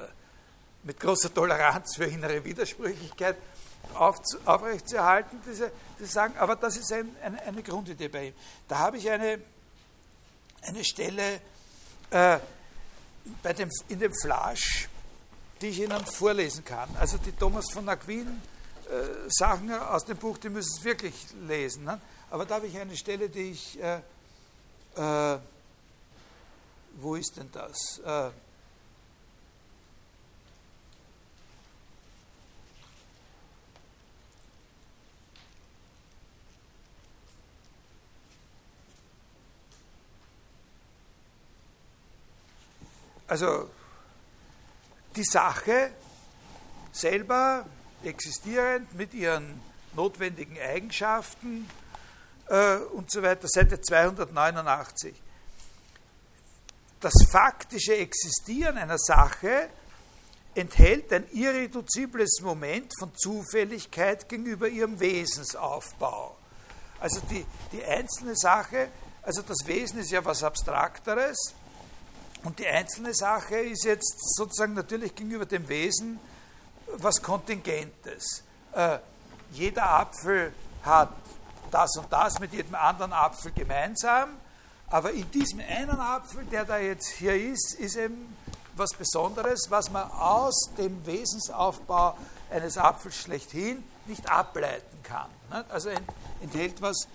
mit 0.84 0.98
großer 0.98 1.34
Toleranz 1.34 1.96
für 1.96 2.04
innere 2.04 2.42
Widersprüchlichkeit 2.42 3.36
aufrechtzuerhalten, 3.94 5.38
diese, 5.46 5.70
diese 5.98 6.10
sagen, 6.10 6.34
aber 6.38 6.56
das 6.56 6.78
ist 6.78 6.90
ein, 6.94 7.14
ein, 7.22 7.38
eine 7.40 7.62
Grundidee 7.62 8.08
bei 8.08 8.28
ihm. 8.28 8.34
Da 8.68 8.78
habe 8.78 8.96
ich 8.96 9.10
eine, 9.10 9.38
eine 10.62 10.84
Stelle 10.84 11.40
äh, 12.10 12.38
bei 13.42 13.52
dem, 13.52 13.70
in 13.88 13.98
dem 13.98 14.12
Flasch, 14.14 14.88
die 15.60 15.68
ich 15.68 15.80
Ihnen 15.80 16.04
vorlesen 16.04 16.64
kann. 16.64 16.88
Also 16.98 17.18
die 17.18 17.32
Thomas 17.32 17.70
von 17.72 17.88
Aquin 17.88 18.26
äh, 18.26 19.28
Sachen 19.28 19.72
aus 19.72 20.04
dem 20.04 20.16
Buch, 20.16 20.38
die 20.38 20.48
müssen 20.48 20.76
es 20.76 20.84
wirklich 20.84 21.14
lesen. 21.46 21.84
Ne? 21.84 22.00
Aber 22.30 22.44
da 22.44 22.56
habe 22.56 22.66
ich 22.66 22.78
eine 22.78 22.96
Stelle, 22.96 23.28
die 23.28 23.52
ich, 23.52 23.78
äh, 23.80 24.00
äh, 24.96 25.38
wo 26.94 27.14
ist 27.14 27.36
denn 27.36 27.50
das? 27.52 28.00
Also 43.32 43.70
die 45.16 45.24
Sache 45.24 45.90
selber 46.92 47.64
existierend 48.04 48.94
mit 48.94 49.14
ihren 49.14 49.58
notwendigen 49.94 50.58
Eigenschaften 50.58 51.66
äh, 52.48 52.76
und 52.76 53.10
so 53.10 53.22
weiter, 53.22 53.48
Seite 53.48 53.80
289. 53.80 55.14
Das 57.00 57.14
faktische 57.30 57.96
Existieren 57.96 58.76
einer 58.76 58.98
Sache 58.98 59.70
enthält 60.54 61.10
ein 61.14 61.24
irreduzibles 61.32 62.42
Moment 62.42 62.92
von 62.98 63.14
Zufälligkeit 63.16 64.28
gegenüber 64.28 64.68
ihrem 64.68 65.00
Wesensaufbau. 65.00 66.36
Also 67.00 67.22
die, 67.30 67.46
die 67.72 67.82
einzelne 67.82 68.36
Sache, 68.36 68.88
also 69.22 69.40
das 69.40 69.66
Wesen 69.66 70.00
ist 70.00 70.10
ja 70.10 70.22
was 70.22 70.42
Abstrakteres 70.42 71.54
und 72.44 72.58
die 72.58 72.66
einzelne 72.66 73.14
Sache 73.14 73.56
ist 73.56 73.84
jetzt 73.84 74.36
sozusagen 74.36 74.74
natürlich 74.74 75.14
gegenüber 75.14 75.46
dem 75.46 75.68
Wesen 75.68 76.18
was 76.96 77.22
Kontingentes. 77.22 78.42
Äh, 78.72 78.98
jeder 79.52 79.88
Apfel 79.90 80.52
hat 80.82 81.10
das 81.70 81.96
und 81.96 82.12
das 82.12 82.38
mit 82.38 82.52
jedem 82.52 82.74
anderen 82.74 83.12
Apfel 83.12 83.52
gemeinsam, 83.52 84.30
aber 84.88 85.12
in 85.12 85.30
diesem 85.30 85.60
einen 85.60 85.98
Apfel, 85.98 86.44
der 86.44 86.64
da 86.64 86.78
jetzt 86.78 87.08
hier 87.08 87.34
ist, 87.34 87.74
ist 87.74 87.96
eben 87.96 88.36
was 88.76 88.92
Besonderes, 88.92 89.66
was 89.70 89.90
man 89.90 90.10
aus 90.10 90.70
dem 90.76 91.04
Wesensaufbau 91.06 92.16
eines 92.50 92.76
Apfels 92.76 93.16
schlechthin 93.16 93.82
nicht 94.06 94.30
ableiten 94.30 95.02
kann. 95.02 95.30
Also 95.68 95.90
enthält 96.40 96.80
was, 96.82 97.06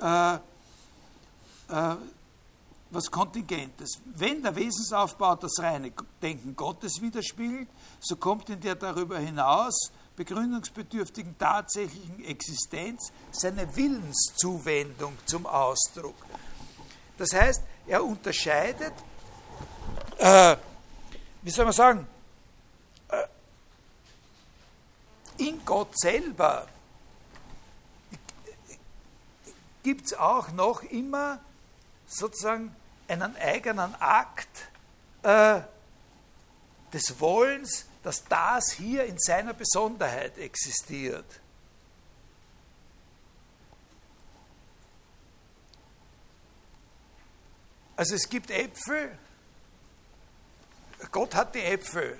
äh, 0.00 0.34
äh, 0.34 1.96
was 2.90 3.10
Kontingentes. 3.10 4.00
Wenn 4.04 4.42
der 4.42 4.56
Wesensaufbau 4.56 5.36
das 5.36 5.58
reine 5.58 5.92
Denken 6.22 6.56
Gottes 6.56 7.00
widerspiegelt, 7.00 7.68
so 8.00 8.16
kommt 8.16 8.48
in 8.48 8.60
der 8.60 8.74
darüber 8.74 9.18
hinaus 9.18 9.92
begründungsbedürftigen 10.16 11.36
tatsächlichen 11.38 12.24
Existenz 12.24 13.12
seine 13.30 13.76
Willenszuwendung 13.76 15.16
zum 15.26 15.46
Ausdruck. 15.46 16.16
Das 17.16 17.32
heißt, 17.32 17.62
er 17.86 18.04
unterscheidet 18.04 18.92
äh, 20.18 20.56
wie 21.42 21.50
soll 21.50 21.64
man 21.64 21.74
sagen, 21.74 22.06
äh, 23.08 23.24
in 25.38 25.64
Gott 25.64 25.98
selber 25.98 26.66
gibt 29.82 30.06
es 30.06 30.14
auch 30.14 30.50
noch 30.50 30.82
immer 30.82 31.38
sozusagen 32.06 32.74
einen 33.08 33.36
eigenen 33.36 33.94
Akt 34.00 34.48
äh, 35.22 35.60
des 36.92 37.18
Wollens, 37.18 37.86
dass 38.02 38.24
das 38.24 38.70
hier 38.72 39.04
in 39.04 39.18
seiner 39.18 39.54
Besonderheit 39.54 40.38
existiert. 40.38 41.26
Also 47.96 48.14
es 48.14 48.28
gibt 48.28 48.50
Äpfel, 48.50 49.18
Gott 51.10 51.34
hat 51.34 51.54
die 51.54 51.62
Äpfel 51.62 52.16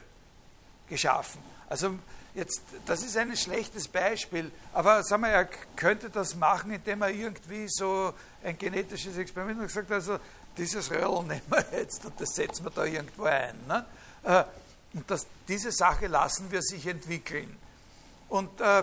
geschaffen. 0.89 1.41
Also 1.69 1.97
jetzt, 2.35 2.63
das 2.87 3.03
ist 3.03 3.17
ein 3.17 3.37
schlechtes 3.37 3.87
Beispiel, 3.87 4.51
aber 4.73 5.03
sagen 5.05 5.23
wir, 5.23 5.29
er 5.29 5.49
könnte 5.77 6.11
das 6.11 6.35
machen, 6.35 6.73
indem 6.73 7.03
er 7.03 7.11
irgendwie 7.11 7.67
so 7.69 8.13
ein 8.43 8.59
genetisches 8.59 9.17
Experiment 9.19 9.61
hat 9.61 9.69
gesagt, 9.69 9.91
also 9.93 10.19
dieses 10.59 10.91
Röhrl 10.91 11.23
nehmen 11.27 11.43
wir 11.49 11.65
jetzt 11.73 12.05
und 12.05 12.21
das 12.21 12.35
setzen 12.35 12.65
wir 12.65 12.71
da 12.71 12.85
irgendwo 12.85 13.25
ein. 13.25 13.57
Ne? 13.67 13.85
Äh, 14.25 14.45
und 14.95 15.11
das, 15.11 15.27
diese 15.47 15.71
Sache 15.73 16.07
lassen 16.07 16.51
wir 16.51 16.63
sich 16.63 16.87
entwickeln. 16.87 17.57
Und 18.29 18.61
äh, 18.61 18.83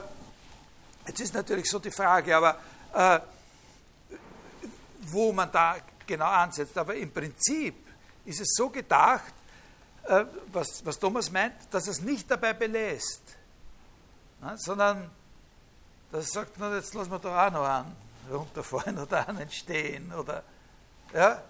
jetzt 1.07 1.19
ist 1.19 1.33
natürlich 1.33 1.69
so 1.69 1.79
die 1.79 1.91
Frage, 1.91 2.35
aber 2.35 2.57
äh, 2.93 3.19
wo 5.01 5.31
man 5.31 5.51
da 5.51 5.75
genau 6.05 6.25
ansetzt. 6.25 6.77
Aber 6.77 6.95
im 6.95 7.11
Prinzip 7.11 7.75
ist 8.25 8.41
es 8.41 8.53
so 8.55 8.69
gedacht, 8.69 9.33
äh, 10.03 10.25
was, 10.51 10.85
was 10.85 10.99
Thomas 10.99 11.31
meint, 11.31 11.55
dass 11.71 11.87
es 11.87 12.01
nicht 12.01 12.29
dabei 12.29 12.53
belässt, 12.53 13.23
ne, 14.41 14.55
sondern 14.57 15.09
dass 16.11 16.27
er 16.27 16.31
sagt, 16.31 16.53
na, 16.57 16.75
jetzt 16.75 16.93
lassen 16.93 17.11
wir 17.11 17.19
doch 17.19 17.35
auch 17.35 17.51
noch 17.51 17.65
einen 17.65 17.95
runterfallen 18.31 18.99
oder 18.99 19.27
einen 19.29 19.49
stehen 19.49 20.13
oder 20.13 20.43
ja, 21.13 21.43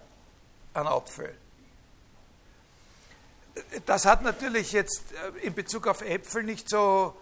einen 0.76 0.88
Apfel. 0.88 1.34
Das 3.86 4.04
hat 4.04 4.22
natürlich 4.22 4.72
jetzt 4.72 5.02
äh, 5.12 5.46
in 5.46 5.54
Bezug 5.54 5.86
auf 5.86 6.02
Äpfel 6.02 6.42
nicht 6.42 6.68
so, 6.68 7.16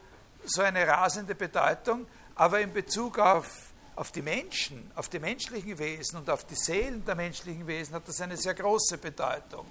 so 0.45 0.63
eine 0.63 0.87
rasende 0.87 1.35
Bedeutung, 1.35 2.07
aber 2.35 2.61
in 2.61 2.73
Bezug 2.73 3.19
auf, 3.19 3.47
auf 3.95 4.11
die 4.11 4.23
Menschen, 4.23 4.91
auf 4.97 5.09
die 5.09 5.21
menschlichen 5.21 5.79
Wesen 5.79 6.19
und 6.19 6.29
auf 6.29 6.45
die 6.45 6.57
Seelen 6.57 7.05
der 7.05 7.15
menschlichen 7.15 7.67
Wesen 7.67 7.95
hat 7.95 8.09
das 8.09 8.21
eine 8.21 8.37
sehr 8.37 8.55
große 8.55 8.99
Bedeutung. 8.99 9.67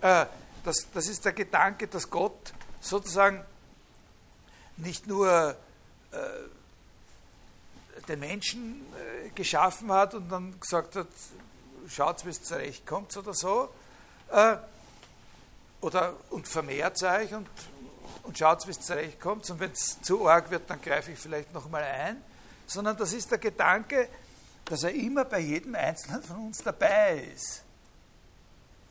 Äh, 0.00 0.26
das, 0.64 0.86
das 0.92 1.08
ist 1.08 1.24
der 1.24 1.32
Gedanke, 1.32 1.88
dass 1.88 2.08
Gott 2.08 2.52
sozusagen 2.80 3.44
nicht 4.76 5.08
nur 5.08 5.56
äh, 6.12 6.16
den 8.06 8.20
Menschen 8.20 8.86
geschaffen 9.34 9.90
hat 9.92 10.14
und 10.14 10.30
dann 10.30 10.58
gesagt 10.60 10.96
hat, 10.96 11.08
schaut, 11.88 12.24
wie 12.24 12.30
es 12.30 12.42
zurechtkommt 12.42 13.16
oder 13.16 13.34
so, 13.34 13.68
äh, 14.30 14.56
oder, 15.80 16.14
und 16.30 16.48
vermehrt 16.48 17.02
euch 17.02 17.32
und, 17.34 17.48
und 18.24 18.36
schaut, 18.36 18.66
wie 18.66 18.72
es 18.72 18.80
zurechtkommt, 18.80 19.48
und 19.50 19.60
wenn 19.60 19.70
es 19.72 20.00
zu 20.02 20.28
arg 20.28 20.50
wird, 20.50 20.68
dann 20.68 20.80
greife 20.82 21.12
ich 21.12 21.18
vielleicht 21.18 21.52
nochmal 21.52 21.84
ein, 21.84 22.22
sondern 22.66 22.96
das 22.96 23.12
ist 23.12 23.30
der 23.30 23.38
Gedanke, 23.38 24.08
dass 24.64 24.82
er 24.82 24.92
immer 24.92 25.24
bei 25.24 25.38
jedem 25.38 25.74
Einzelnen 25.74 26.22
von 26.22 26.36
uns 26.46 26.62
dabei 26.62 27.30
ist 27.34 27.62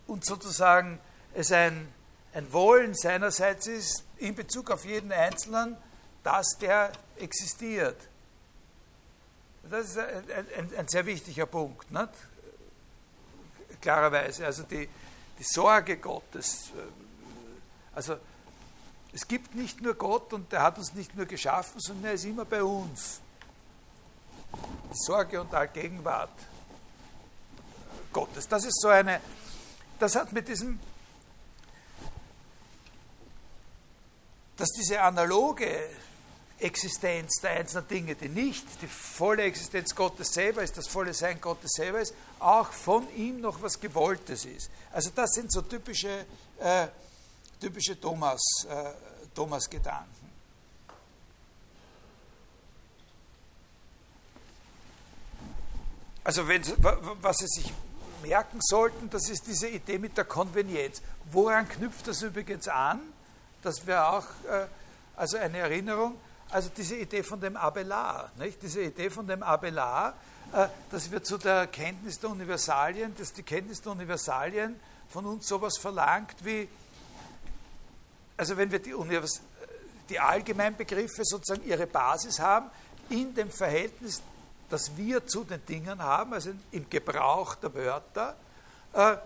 und 0.08 0.26
sozusagen 0.26 1.00
es 1.34 1.52
ein, 1.52 1.88
ein 2.34 2.52
Wollen 2.52 2.96
seinerseits 2.96 3.68
ist 3.68 4.04
in 4.18 4.34
Bezug 4.34 4.72
auf 4.72 4.86
jeden 4.86 5.12
Einzelnen, 5.12 5.78
dass 6.24 6.58
der 6.60 6.92
existiert. 7.18 7.98
Das 9.70 9.90
ist 9.90 9.98
ein, 9.98 10.24
ein, 10.58 10.76
ein 10.78 10.88
sehr 10.88 11.06
wichtiger 11.06 11.46
Punkt, 11.46 11.92
nicht? 11.92 12.10
Klarerweise. 13.82 14.46
Also 14.46 14.64
die, 14.64 14.88
die 15.40 15.44
Sorge 15.44 15.98
Gottes. 15.98 16.72
Äh, 16.76 17.96
also 17.96 18.18
es 19.14 19.28
gibt 19.28 19.56
nicht 19.56 19.82
nur 19.82 19.96
Gott 19.96 20.34
und 20.34 20.52
der 20.52 20.62
hat 20.62 20.78
uns 20.78 20.94
nicht 20.94 21.16
nur 21.16 21.26
geschaffen, 21.26 21.80
sondern 21.80 22.06
er 22.06 22.14
ist 22.14 22.26
immer 22.26 22.46
bei 22.46 22.64
uns. 22.64 23.20
Die 24.92 24.98
Sorge 25.06 25.42
und 25.42 25.54
Allgegenwart 25.54 26.30
Gottes. 28.14 28.48
Das 28.48 28.66
ist 28.66 28.80
so 28.82 28.90
eine, 28.90 29.22
das 30.00 30.16
hat 30.16 30.32
mit 30.32 30.48
diesem 30.48 30.80
dass 34.58 34.70
diese 34.72 35.02
analoge 35.02 35.88
Existenz 36.60 37.40
der 37.42 37.52
einzelnen 37.52 37.88
Dinge, 37.88 38.16
die 38.16 38.30
nicht 38.30 38.66
die 38.82 38.88
volle 38.88 39.44
Existenz 39.44 39.94
Gottes 39.94 40.34
selber 40.34 40.64
ist, 40.64 40.76
das 40.76 40.88
volle 40.88 41.14
Sein 41.14 41.40
Gottes 41.40 41.72
selber 41.74 42.00
ist, 42.02 42.14
auch 42.40 42.72
von 42.72 43.08
ihm 43.16 43.42
noch 43.42 43.62
was 43.62 43.80
Gewolltes 43.80 44.46
ist. 44.46 44.72
Also 44.92 45.12
das 45.14 45.32
sind 45.32 45.52
so 45.52 45.62
typische, 45.62 46.26
äh, 46.60 46.88
typische 47.60 48.00
Thomas, 48.00 48.42
äh, 48.68 48.92
Thomas 49.36 49.70
Gedanken. 49.70 50.18
Also 56.24 56.48
wenn, 56.48 56.62
was 57.22 57.38
Sie 57.38 57.48
sich 57.48 57.74
merken 58.22 58.60
sollten, 58.62 59.10
das 59.10 59.30
ist 59.30 59.48
diese 59.48 59.70
Idee 59.70 59.98
mit 59.98 60.18
der 60.18 60.26
Konvenienz. 60.26 61.02
Woran 61.32 61.70
knüpft 61.70 62.08
das 62.08 62.22
übrigens 62.22 62.68
an? 62.68 63.00
Das 63.62 63.86
wäre 63.86 64.10
auch 64.10 64.26
äh, 64.50 64.68
also 65.16 65.38
eine 65.38 65.60
Erinnerung. 65.60 66.16
Also 66.50 66.70
diese 66.76 66.96
Idee 66.96 67.24
von 67.24 67.42
dem 67.42 67.58
Abelard, 67.58 68.38
nicht? 68.38 68.62
diese 68.62 68.82
Idee 68.82 69.10
von 69.10 69.28
dem 69.28 69.44
Abelard, 69.44 70.16
äh, 70.54 70.68
dass 70.92 71.12
wir 71.12 71.22
zu 71.22 71.38
der 71.38 71.68
Kenntnis 71.68 72.20
der 72.20 72.30
Universalien, 72.30 73.14
dass 73.18 73.34
die 73.34 73.44
Kenntnis 73.44 73.82
der 73.82 73.92
Universalien 73.92 74.80
von 75.10 75.26
uns 75.26 75.48
sowas 75.48 75.78
verlangt 75.78 76.36
wie, 76.44 76.70
also 78.38 78.56
wenn 78.56 78.72
wir 78.72 78.80
die, 78.80 78.94
Univers 78.94 79.42
die 80.10 80.20
Allgemeinbegriffe 80.20 81.24
sozusagen 81.26 81.68
ihre 81.68 81.86
Basis 81.86 82.40
haben, 82.40 82.70
in 83.10 83.34
dem 83.36 83.52
Verhältnis, 83.52 84.22
das 84.70 84.96
wir 84.96 85.26
zu 85.26 85.44
den 85.44 85.66
Dingen 85.66 86.02
haben, 86.02 86.34
also 86.34 86.52
im 86.72 86.90
Gebrauch 86.90 87.56
der 87.56 87.74
Wörter, 87.74 88.36
äh, 88.94 89.18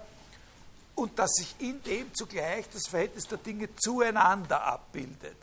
und 0.95 1.17
dass 1.17 1.31
sich 1.33 1.55
in 1.59 1.81
dem 1.83 2.13
zugleich 2.13 2.67
das 2.69 2.87
Verhältnis 2.87 3.27
der 3.27 3.37
Dinge 3.37 3.69
zueinander 3.75 4.63
abbildet. 4.63 5.37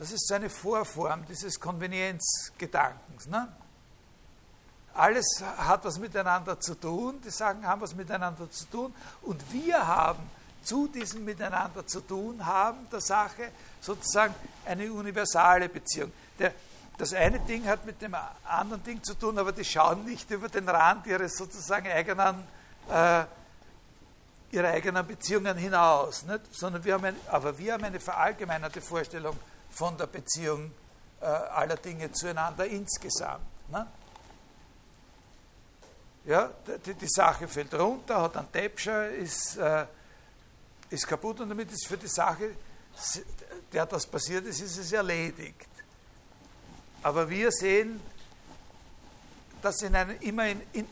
Das 0.00 0.12
ist 0.12 0.26
so 0.26 0.34
eine 0.34 0.48
Vorform 0.48 1.26
dieses 1.26 1.60
Konvenienzgedankens. 1.60 3.26
Ne? 3.26 3.46
Alles 4.94 5.44
hat 5.58 5.84
was 5.84 5.98
miteinander 5.98 6.58
zu 6.58 6.74
tun, 6.74 7.20
die 7.22 7.28
Sachen 7.28 7.66
haben 7.66 7.82
was 7.82 7.94
miteinander 7.94 8.50
zu 8.50 8.64
tun 8.64 8.94
und 9.20 9.52
wir 9.52 9.86
haben 9.86 10.22
zu 10.64 10.88
diesem 10.88 11.26
Miteinander 11.26 11.86
zu 11.86 12.00
tun 12.00 12.46
haben, 12.46 12.88
der 12.90 13.02
Sache, 13.02 13.50
sozusagen 13.82 14.34
eine 14.64 14.90
universale 14.90 15.68
Beziehung. 15.68 16.10
Der, 16.38 16.54
das 16.96 17.12
eine 17.12 17.38
Ding 17.40 17.66
hat 17.66 17.84
mit 17.84 18.00
dem 18.00 18.16
anderen 18.44 18.82
Ding 18.82 19.02
zu 19.02 19.12
tun, 19.12 19.38
aber 19.38 19.52
die 19.52 19.66
schauen 19.66 20.06
nicht 20.06 20.30
über 20.30 20.48
den 20.48 20.66
Rand 20.66 21.06
ihres 21.08 21.36
sozusagen 21.36 21.88
eigenen, 21.88 22.42
äh, 22.88 23.24
ihrer 24.50 24.68
eigenen 24.68 25.06
Beziehungen 25.06 25.58
hinaus. 25.58 26.24
Nicht? 26.24 26.54
Sondern 26.54 26.82
wir 26.84 26.94
haben 26.94 27.04
ein, 27.04 27.16
aber 27.30 27.58
wir 27.58 27.74
haben 27.74 27.84
eine 27.84 28.00
verallgemeinerte 28.00 28.80
Vorstellung 28.80 29.36
von 29.70 29.96
der 29.96 30.06
Beziehung 30.06 30.72
äh, 31.20 31.24
aller 31.24 31.76
Dinge 31.76 32.10
zueinander 32.12 32.66
insgesamt. 32.66 33.44
Ne? 33.70 33.86
Ja, 36.24 36.50
die, 36.84 36.94
die, 36.94 37.08
Sache 37.08 37.48
fällt 37.48 37.72
runter, 37.74 38.20
hat 38.22 38.36
einen 38.36 38.52
Täpscher, 38.52 39.08
ist, 39.08 39.56
äh, 39.56 39.86
ist 40.90 41.06
kaputt 41.06 41.40
und 41.40 41.48
damit 41.48 41.72
ist 41.72 41.86
für 41.86 41.96
die 41.96 42.08
Sache, 42.08 42.50
der 43.72 43.86
das 43.86 44.06
passiert 44.06 44.44
ist, 44.46 44.60
ist 44.60 44.76
es 44.76 44.92
erledigt. 44.92 45.68
Aber 47.02 47.28
wir 47.28 47.50
sehen, 47.50 48.00
dass 49.62 49.80
in 49.82 49.94
einem, 49.94 50.18
immer 50.20 50.46
in, 50.46 50.60
in, 50.72 50.86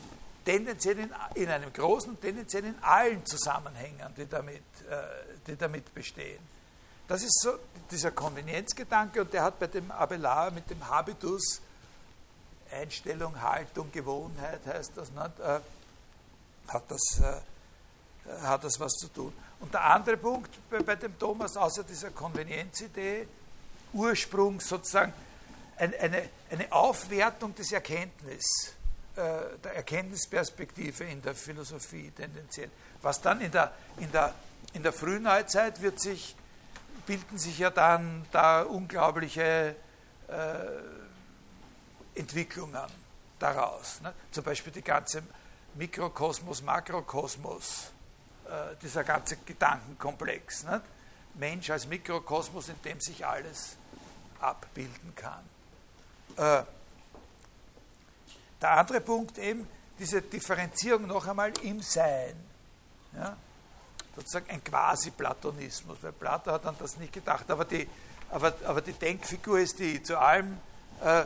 tendenziell 0.45 0.99
in, 0.99 1.11
in, 1.35 1.49
einem 1.49 1.73
großen, 1.73 2.19
tendenziell 2.21 2.65
in 2.65 2.79
allen 2.81 3.25
Zusammenhängen, 3.27 4.15
die 4.17 4.27
damit, 4.27 4.63
äh, 4.89 4.97
die 5.47 5.57
damit 5.57 5.93
bestehen. 5.95 6.58
Das 7.09 7.23
ist 7.23 7.41
so 7.41 7.59
dieser 7.91 8.11
Konvenienzgedanke 8.11 9.23
und 9.23 9.33
der 9.33 9.43
hat 9.43 9.59
bei 9.59 9.67
dem 9.67 9.91
Abelard 9.91 10.55
mit 10.55 10.69
dem 10.71 10.87
Habitus 10.87 11.63
Einstellung, 12.71 13.41
Haltung, 13.41 13.91
Gewohnheit 13.91 14.61
heißt 14.67 14.93
das, 14.95 15.11
nicht, 15.11 15.41
äh, 15.41 15.61
hat, 16.69 16.85
das, 16.89 17.21
äh, 17.21 18.43
hat 18.43 18.63
das 18.63 18.79
was 18.79 18.93
zu 18.93 19.09
tun. 19.09 19.33
Und 19.61 19.73
der 19.73 19.85
andere 19.85 20.19
Punkt 20.19 20.51
bei, 20.71 20.81
bei 20.81 20.97
dem 20.97 21.19
Thomas, 21.19 21.57
außer 21.57 21.83
dieser 21.85 22.11
Konvenienzidee, 22.11 23.27
Ursprung 23.95 24.61
sozusagen 24.61 25.15
eine, 25.79 26.29
eine 26.51 26.73
Aufwertung 26.73 27.55
des 27.55 27.73
Erkenntnis, 27.73 28.75
äh, 29.17 29.59
der 29.65 29.77
Erkenntnisperspektive 29.77 31.05
in 31.05 31.23
der 31.23 31.35
Philosophie 31.35 32.11
tendenziell. 32.11 32.71
Was 33.01 33.21
dann 33.21 33.41
in 33.41 33.51
der, 33.51 33.73
in 33.97 34.13
der, 34.13 34.35
in 34.75 34.83
der 34.83 34.93
Frühneuzeit 34.93 35.81
wird 35.81 36.01
sich, 36.01 36.37
bilden 37.09 37.39
sich 37.39 37.59
ja 37.59 37.71
dann 37.71 38.27
da 38.33 38.63
unglaubliche 38.63 39.75
äh, 40.29 42.19
Entwicklungen 42.19 42.77
daraus. 43.39 44.03
Ne? 44.03 44.13
Zum 44.31 44.45
Beispiel 44.45 44.75
die 44.75 44.83
ganze 44.83 45.23
Mikrokosmos, 45.75 46.61
Makrokosmos, 46.61 47.93
äh, 48.45 48.77
dieser 48.83 49.05
ganze 49.05 49.39
Gedankenkomplex. 49.39 50.65
Ne? 50.65 50.83
Mensch 51.35 51.71
als 51.71 51.87
Mikrokosmos, 51.87 52.69
in 52.69 52.83
dem 52.83 53.01
sich 53.01 53.25
alles 53.25 53.77
abbilden 54.41 55.15
kann. 55.17 55.45
Äh, 56.37 56.63
der 58.61 58.71
andere 58.71 59.01
Punkt 59.01 59.39
eben, 59.39 59.67
diese 59.99 60.21
Differenzierung 60.21 61.07
noch 61.07 61.27
einmal 61.27 61.53
im 61.63 61.81
Sein. 61.81 62.37
Ja? 63.15 63.35
Sozusagen 64.19 64.51
ein 64.51 64.65
Quasi-Platonismus, 64.65 65.99
weil 66.03 66.11
Plato 66.11 66.51
hat 66.51 66.67
an 66.67 66.75
das 66.81 66.97
nicht 66.97 67.13
gedacht, 67.13 67.49
aber 67.49 67.65
die, 67.65 67.89
aber, 68.31 68.53
aber 68.65 68.81
die 68.81 68.93
Denkfigur 68.93 69.61
ist 69.61 69.79
die 69.79 70.03
zu 70.03 70.19
allem, 70.19 70.59
äh, 71.05 71.25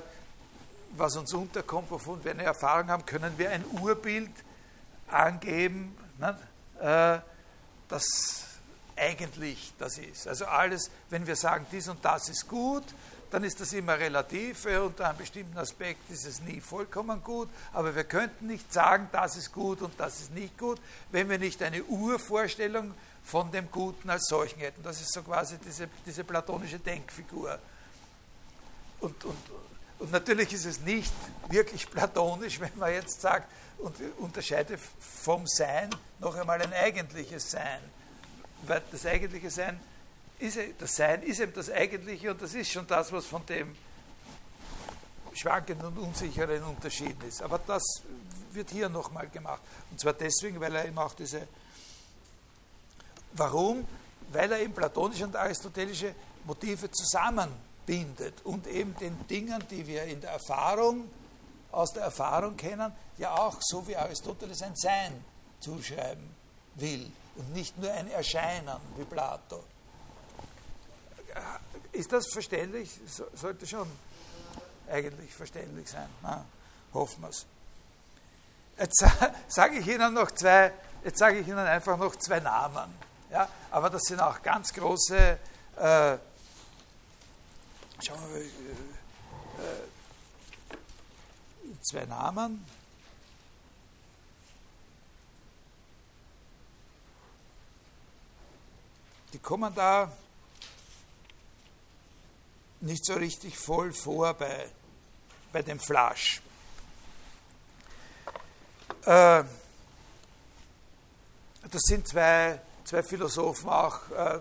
was 0.90 1.16
uns 1.16 1.32
unterkommt, 1.32 1.90
wovon 1.90 2.22
wir 2.22 2.32
eine 2.32 2.42
Erfahrung 2.42 2.88
haben, 2.88 3.06
können 3.06 3.32
wir 3.38 3.50
ein 3.50 3.64
Urbild 3.80 4.30
angeben, 5.08 5.96
ne, 6.18 6.38
äh, 6.80 7.26
das 7.88 8.04
eigentlich 8.94 9.72
das 9.78 9.96
ist. 9.96 10.28
Also 10.28 10.44
alles, 10.44 10.90
wenn 11.08 11.26
wir 11.26 11.36
sagen, 11.36 11.64
dies 11.72 11.88
und 11.88 12.04
das 12.04 12.28
ist 12.28 12.46
gut, 12.46 12.84
dann 13.32 13.44
ist 13.44 13.58
das 13.60 13.72
immer 13.72 13.98
relativ. 13.98 14.66
Unter 14.66 15.08
einem 15.08 15.18
bestimmten 15.18 15.56
Aspekt 15.56 16.10
ist 16.10 16.26
es 16.26 16.42
nie 16.42 16.60
vollkommen 16.60 17.24
gut, 17.24 17.48
aber 17.72 17.96
wir 17.96 18.04
könnten 18.04 18.46
nicht 18.46 18.70
sagen, 18.70 19.08
das 19.10 19.36
ist 19.36 19.52
gut 19.52 19.80
und 19.80 19.98
das 19.98 20.20
ist 20.20 20.34
nicht 20.34 20.58
gut, 20.58 20.78
wenn 21.10 21.30
wir 21.30 21.38
nicht 21.38 21.62
eine 21.62 21.82
Urvorstellung 21.82 22.94
von 23.24 23.50
dem 23.50 23.70
Guten 23.70 24.10
als 24.10 24.26
solchen 24.26 24.58
hätten. 24.60 24.82
Das 24.82 25.00
ist 25.00 25.14
so 25.14 25.22
quasi 25.22 25.56
diese, 25.64 25.88
diese 26.04 26.24
platonische 26.24 26.78
Denkfigur. 26.78 27.58
Und, 29.00 29.24
und, 29.24 29.38
und 29.98 30.12
natürlich 30.12 30.52
ist 30.52 30.66
es 30.66 30.80
nicht 30.80 31.12
wirklich 31.48 31.90
platonisch, 31.90 32.60
wenn 32.60 32.76
man 32.76 32.92
jetzt 32.92 33.22
sagt, 33.22 33.50
und 33.78 33.96
unterscheide 34.18 34.78
vom 35.00 35.46
Sein 35.46 35.88
noch 36.20 36.36
einmal 36.36 36.60
ein 36.60 36.72
eigentliches 36.74 37.50
Sein. 37.50 37.80
Weil 38.66 38.82
das 38.92 39.06
eigentliche 39.06 39.50
Sein, 39.50 39.80
ist, 40.42 40.58
das 40.78 40.96
Sein 40.96 41.22
ist 41.22 41.40
eben 41.40 41.52
das 41.54 41.70
Eigentliche 41.70 42.30
und 42.30 42.42
das 42.42 42.54
ist 42.54 42.70
schon 42.70 42.86
das, 42.86 43.12
was 43.12 43.26
von 43.26 43.46
dem 43.46 43.74
schwankenden 45.34 45.86
und 45.88 45.98
unsicheren 45.98 46.62
unterschieden 46.64 47.22
ist. 47.26 47.42
Aber 47.42 47.58
das 47.66 47.82
wird 48.52 48.70
hier 48.70 48.88
nochmal 48.88 49.28
gemacht. 49.28 49.62
Und 49.90 50.00
zwar 50.00 50.12
deswegen, 50.12 50.60
weil 50.60 50.74
er 50.74 50.86
eben 50.86 50.98
auch 50.98 51.14
diese. 51.14 51.46
Warum? 53.32 53.86
Weil 54.30 54.52
er 54.52 54.60
eben 54.60 54.74
platonische 54.74 55.24
und 55.24 55.36
aristotelische 55.36 56.14
Motive 56.44 56.90
zusammen 56.90 57.48
bindet 57.86 58.42
und 58.44 58.66
eben 58.66 58.96
den 58.96 59.26
Dingen, 59.26 59.62
die 59.70 59.86
wir 59.86 60.04
in 60.04 60.20
der 60.20 60.32
Erfahrung, 60.32 61.08
aus 61.70 61.92
der 61.92 62.02
Erfahrung 62.02 62.56
kennen, 62.56 62.92
ja 63.16 63.34
auch 63.34 63.56
so 63.60 63.86
wie 63.86 63.96
Aristoteles 63.96 64.60
ein 64.62 64.76
Sein 64.76 65.24
zuschreiben 65.60 66.34
will 66.74 67.10
und 67.36 67.52
nicht 67.54 67.78
nur 67.78 67.90
ein 67.90 68.10
Erscheinen 68.10 68.76
wie 68.96 69.04
Plato. 69.04 69.64
Ist 71.92 72.12
das 72.12 72.26
verständlich? 72.32 72.90
sollte 73.34 73.66
schon 73.66 73.90
eigentlich 74.90 75.34
verständlich 75.34 75.88
sein. 75.88 76.08
Na, 76.22 76.44
hoffen 76.94 77.22
wir 77.22 77.28
es. 77.28 77.46
Jetzt 78.78 79.04
sage 79.48 79.78
ich 79.78 79.86
Ihnen 79.86 80.14
noch 80.14 80.30
zwei, 80.30 80.72
jetzt 81.04 81.18
sage 81.18 81.40
ich 81.40 81.48
Ihnen 81.48 81.58
einfach 81.58 81.96
noch 81.96 82.16
zwei 82.16 82.40
Namen. 82.40 82.94
Ja, 83.30 83.48
aber 83.70 83.90
das 83.90 84.02
sind 84.02 84.20
auch 84.20 84.42
ganz 84.42 84.72
große 84.72 85.38
äh, 85.76 86.18
Schauen 88.04 88.18
wir 88.20 88.28
mal, 88.30 88.40
äh, 88.40 88.44
äh, 91.68 91.76
zwei 91.82 92.04
Namen. 92.04 92.66
Die 99.32 99.38
kommen 99.38 99.72
da 99.72 100.10
nicht 102.82 103.04
so 103.04 103.14
richtig 103.14 103.58
voll 103.58 103.92
vor 103.92 104.34
bei, 104.34 104.68
bei 105.52 105.62
dem 105.62 105.78
Flasch. 105.78 106.42
Äh, 109.04 109.44
das 111.70 111.82
sind 111.82 112.06
zwei, 112.06 112.60
zwei 112.84 113.02
Philosophen 113.02 113.68
auch 113.68 114.10
äh, 114.10 114.40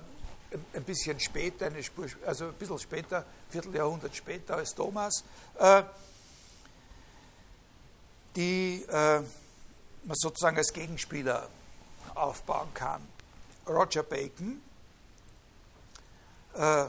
ein 0.74 0.84
bisschen 0.84 1.20
später, 1.20 1.68
eine 1.68 1.82
Spur, 1.84 2.08
also 2.26 2.48
ein 2.48 2.54
bisschen 2.54 2.80
später, 2.80 3.26
Vierteljahrhundert 3.50 4.16
später 4.16 4.56
als 4.56 4.74
Thomas, 4.76 5.24
äh, 5.60 5.84
die 8.36 8.84
äh, 8.90 9.22
man 10.04 10.16
sozusagen 10.16 10.58
als 10.58 10.74
Gegenspieler 10.74 11.48
aufbauen 12.16 12.74
kann. 12.74 13.08
Roger 13.68 14.04
Bacon, 14.04 14.62
äh, 16.56 16.86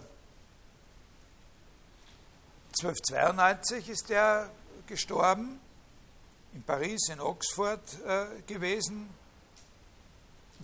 1292 2.80 3.88
ist 3.90 4.10
er 4.10 4.50
gestorben, 4.86 5.60
in 6.54 6.62
Paris, 6.62 7.08
in 7.10 7.20
Oxford 7.20 7.80
äh, 8.06 8.42
gewesen. 8.46 9.10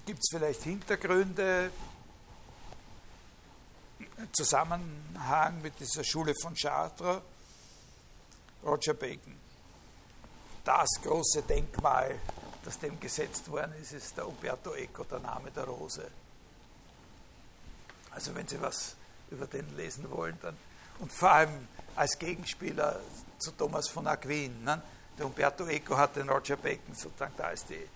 Gibt 0.07 0.21
es 0.21 0.29
vielleicht 0.31 0.63
Hintergründe, 0.63 1.71
Zusammenhang 4.33 5.61
mit 5.63 5.79
dieser 5.79 6.03
Schule 6.03 6.35
von 6.43 6.55
Chartres, 6.55 7.21
Roger 8.65 8.95
Bacon. 8.95 9.37
Das 10.65 10.89
große 11.03 11.43
Denkmal, 11.43 12.19
das 12.65 12.79
dem 12.79 12.99
gesetzt 12.99 13.51
worden 13.51 13.75
ist, 13.81 13.93
ist 13.93 14.17
der 14.17 14.27
Umberto 14.27 14.75
Eco, 14.75 15.05
der 15.05 15.21
Name 15.21 15.51
der 15.51 15.65
Rose. 15.65 16.11
Also 18.11 18.35
wenn 18.35 18.49
Sie 18.49 18.61
was 18.61 18.97
über 19.31 19.47
den 19.47 19.77
lesen 19.77 20.11
wollen, 20.11 20.39
dann 20.43 20.57
und 20.99 21.13
vor 21.13 21.31
allem 21.31 21.69
als 21.99 22.19
Gegenspieler 22.19 23.01
zu 23.39 23.51
Thomas 23.53 23.89
von 23.89 24.07
Aquin. 24.07 24.63
Ne? 24.65 24.81
Der 25.19 25.27
Umberto 25.27 25.67
Eco 25.67 25.97
hat 25.97 26.17
den 26.17 26.29
Roger 26.29 26.57
Bacon 26.57 26.95
sozusagen 26.95 27.35
da 27.37 27.45
als 27.45 27.65
die, 27.67 27.89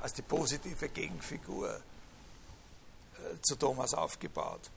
als 0.00 0.12
die 0.12 0.22
positive 0.22 0.88
Gegenfigur 0.88 1.70
äh, 1.70 3.40
zu 3.42 3.56
Thomas 3.56 3.94
aufgebaut 3.94 4.70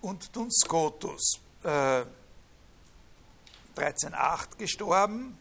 und 0.00 0.34
Duns 0.34 0.60
Scotus, 0.64 1.40
äh, 1.62 2.04
1308 3.76 4.58
gestorben. 4.58 5.36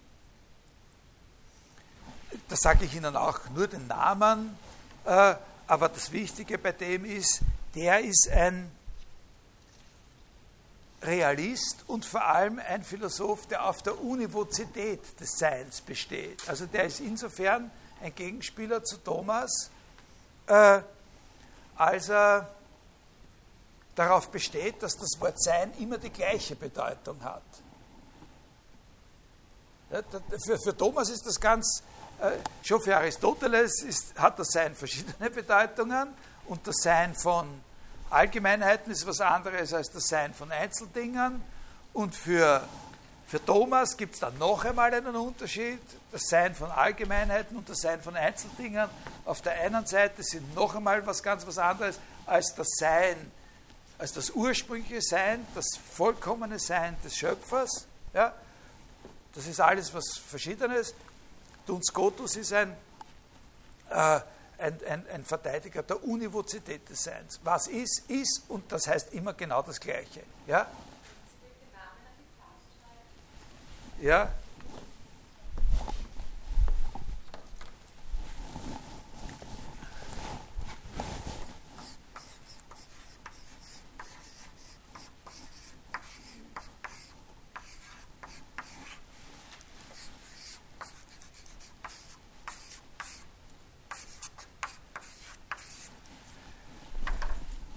Da 2.49 2.55
sage 2.57 2.85
ich 2.85 2.95
Ihnen 2.95 3.15
auch 3.15 3.39
nur 3.53 3.67
den 3.67 3.87
Namen, 3.87 4.57
äh, 5.05 5.35
aber 5.67 5.89
das 5.89 6.11
Wichtige 6.11 6.57
bei 6.57 6.71
dem 6.73 7.05
ist, 7.05 7.41
der 7.75 8.01
ist 8.01 8.27
ein 8.29 8.71
Realist 11.05 11.83
und 11.87 12.05
vor 12.05 12.25
allem 12.25 12.59
ein 12.59 12.83
Philosoph, 12.83 13.47
der 13.47 13.65
auf 13.65 13.81
der 13.81 14.01
Univozität 14.01 15.19
des 15.19 15.37
Seins 15.37 15.81
besteht. 15.81 16.47
Also 16.47 16.65
der 16.65 16.85
ist 16.85 16.99
insofern 16.99 17.71
ein 18.01 18.13
Gegenspieler 18.13 18.83
zu 18.83 18.97
Thomas, 18.97 19.69
äh, 20.47 20.81
als 21.75 22.09
er 22.09 22.49
darauf 23.95 24.29
besteht, 24.29 24.83
dass 24.83 24.97
das 24.97 25.19
Wort 25.19 25.41
Sein 25.41 25.73
immer 25.79 25.97
die 25.97 26.09
gleiche 26.09 26.55
Bedeutung 26.55 27.23
hat. 27.23 27.43
Ja, 29.91 30.01
für, 30.43 30.59
für, 30.59 30.75
Thomas 30.75 31.09
ist 31.09 31.25
das 31.25 31.39
ganz, 31.39 31.83
äh, 32.19 32.31
schon 32.63 32.81
für 32.81 32.97
Aristoteles 32.97 33.83
ist, 33.83 34.19
hat 34.19 34.37
das 34.39 34.49
Sein 34.49 34.75
verschiedene 34.75 35.29
Bedeutungen 35.33 36.09
und 36.47 36.65
das 36.67 36.77
Sein 36.77 37.15
von 37.15 37.47
Allgemeinheiten 38.15 38.93
ist 38.93 39.05
was 39.05 39.19
anderes 39.19 39.73
als 39.73 39.91
das 39.91 40.07
Sein 40.07 40.33
von 40.33 40.49
Einzeldingen. 40.49 41.43
Und 41.91 42.15
für, 42.15 42.65
für 43.27 43.43
Thomas 43.43 43.97
gibt 43.97 44.13
es 44.13 44.21
dann 44.21 44.37
noch 44.37 44.63
einmal 44.63 44.93
einen 44.93 45.17
Unterschied. 45.17 45.81
Das 46.13 46.29
Sein 46.29 46.55
von 46.55 46.71
Allgemeinheiten 46.71 47.57
und 47.57 47.67
das 47.67 47.81
Sein 47.81 48.01
von 48.01 48.15
Einzeldingen 48.15 48.87
auf 49.25 49.41
der 49.41 49.59
einen 49.59 49.85
Seite 49.85 50.23
sind 50.23 50.55
noch 50.55 50.75
einmal 50.75 51.05
was 51.05 51.21
ganz 51.21 51.45
was 51.45 51.57
anderes 51.57 51.99
als 52.25 52.55
das 52.55 52.69
Sein, 52.79 53.17
als 53.97 54.13
das 54.13 54.29
ursprüngliche 54.29 55.01
Sein, 55.01 55.45
das 55.53 55.77
vollkommene 55.91 56.57
Sein 56.57 56.95
des 57.03 57.17
Schöpfers. 57.17 57.85
Ja? 58.13 58.33
Das 59.33 59.45
ist 59.45 59.59
alles 59.59 59.93
was 59.93 60.17
Verschiedenes. 60.17 60.93
Duns 61.65 61.87
Scotus 61.87 62.37
ist 62.37 62.53
ein 62.53 62.71
äh, 63.89 64.21
ein, 64.57 64.79
ein, 64.87 65.07
ein 65.09 65.25
Verteidiger 65.25 65.83
der 65.83 66.03
Univozität 66.03 66.87
des 66.89 67.03
Seins. 67.03 67.39
Was 67.43 67.67
ist, 67.67 68.03
ist 68.09 68.43
und 68.47 68.71
das 68.71 68.87
heißt 68.87 69.13
immer 69.13 69.33
genau 69.33 69.61
das 69.61 69.79
Gleiche. 69.79 70.23
Ja? 70.47 70.67
Ja? 74.01 74.31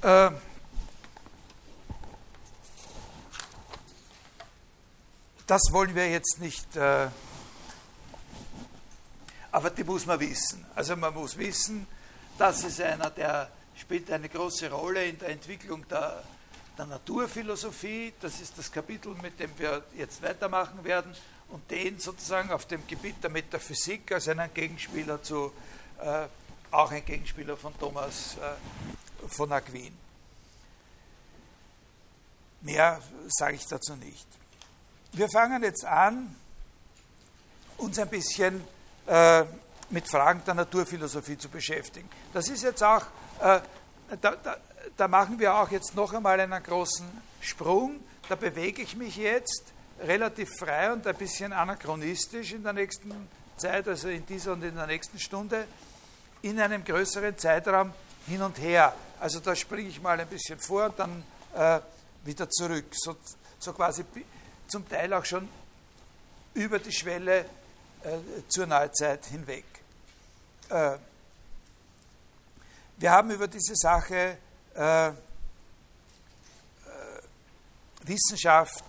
Äh, 0.08 0.30
das 5.46 5.60
wollen 5.70 5.94
wir 5.94 6.08
jetzt 6.08 6.40
nicht, 6.40 6.76
äh, 6.76 7.08
aber 9.52 9.68
die 9.68 9.84
muss 9.84 10.06
man 10.06 10.18
wissen. 10.18 10.64
Also 10.74 10.96
man 10.96 11.12
muss 11.12 11.36
wissen, 11.36 11.86
das 12.38 12.64
ist 12.64 12.80
einer, 12.80 13.10
der 13.10 13.50
spielt 13.76 14.10
eine 14.10 14.30
große 14.30 14.70
Rolle 14.70 15.04
in 15.04 15.18
der 15.18 15.28
Entwicklung 15.28 15.86
der, 15.88 16.22
der 16.78 16.86
Naturphilosophie. 16.86 18.14
Das 18.18 18.40
ist 18.40 18.56
das 18.56 18.72
Kapitel, 18.72 19.14
mit 19.20 19.38
dem 19.38 19.50
wir 19.58 19.82
jetzt 19.94 20.22
weitermachen 20.22 20.84
werden 20.84 21.14
und 21.48 21.70
den 21.70 21.98
sozusagen 21.98 22.50
auf 22.50 22.64
dem 22.64 22.86
Gebiet 22.86 23.22
der 23.22 23.28
Metaphysik 23.28 24.10
als 24.12 24.26
einen 24.28 24.54
Gegenspieler 24.54 25.22
zu, 25.22 25.52
äh, 26.00 26.28
auch 26.70 26.90
ein 26.90 27.04
Gegenspieler 27.04 27.56
von 27.56 27.76
Thomas 27.78 28.36
äh, 28.36 29.28
von 29.28 29.52
Aquin. 29.52 29.96
Mehr 32.60 33.00
sage 33.28 33.54
ich 33.54 33.66
dazu 33.66 33.94
nicht. 33.96 34.26
Wir 35.12 35.28
fangen 35.28 35.62
jetzt 35.62 35.84
an, 35.84 36.34
uns 37.78 37.98
ein 37.98 38.08
bisschen 38.08 38.62
äh, 39.06 39.44
mit 39.90 40.06
Fragen 40.08 40.42
der 40.44 40.54
Naturphilosophie 40.54 41.38
zu 41.38 41.48
beschäftigen. 41.48 42.08
Das 42.32 42.48
ist 42.48 42.62
jetzt 42.62 42.82
auch, 42.82 43.02
äh, 43.40 43.60
da, 44.20 44.36
da, 44.36 44.56
da 44.96 45.08
machen 45.08 45.38
wir 45.38 45.54
auch 45.54 45.70
jetzt 45.70 45.94
noch 45.94 46.12
einmal 46.12 46.38
einen 46.40 46.62
großen 46.62 47.06
Sprung. 47.40 48.00
Da 48.28 48.34
bewege 48.34 48.82
ich 48.82 48.96
mich 48.96 49.16
jetzt 49.16 49.72
relativ 50.00 50.50
frei 50.58 50.92
und 50.92 51.06
ein 51.06 51.16
bisschen 51.16 51.52
anachronistisch 51.52 52.52
in 52.52 52.62
der 52.62 52.72
nächsten 52.72 53.12
Zeit, 53.56 53.88
also 53.88 54.08
in 54.08 54.26
dieser 54.26 54.52
und 54.52 54.62
in 54.62 54.74
der 54.74 54.86
nächsten 54.86 55.18
Stunde, 55.18 55.66
in 56.42 56.60
einem 56.60 56.84
größeren 56.84 57.36
Zeitraum 57.36 57.92
hin 58.26 58.42
und 58.42 58.58
her. 58.58 58.94
Also 59.20 59.40
da 59.40 59.54
springe 59.56 59.88
ich 59.88 60.00
mal 60.00 60.18
ein 60.20 60.28
bisschen 60.28 60.58
vor 60.58 60.86
und 60.86 60.98
dann 60.98 61.24
äh, 61.54 61.80
wieder 62.24 62.48
zurück. 62.48 62.86
So, 62.92 63.16
so 63.58 63.72
quasi 63.72 64.04
zum 64.68 64.88
Teil 64.88 65.12
auch 65.12 65.24
schon 65.24 65.48
über 66.54 66.78
die 66.78 66.92
Schwelle 66.92 67.40
äh, 68.02 68.18
zur 68.48 68.66
Neuzeit 68.66 69.24
hinweg. 69.26 69.64
Äh, 70.68 70.98
wir 72.98 73.10
haben 73.10 73.30
über 73.30 73.48
diese 73.48 73.74
Sache 73.76 74.38
äh, 74.74 75.08
äh 75.08 75.12
Wissenschaft, 78.02 78.84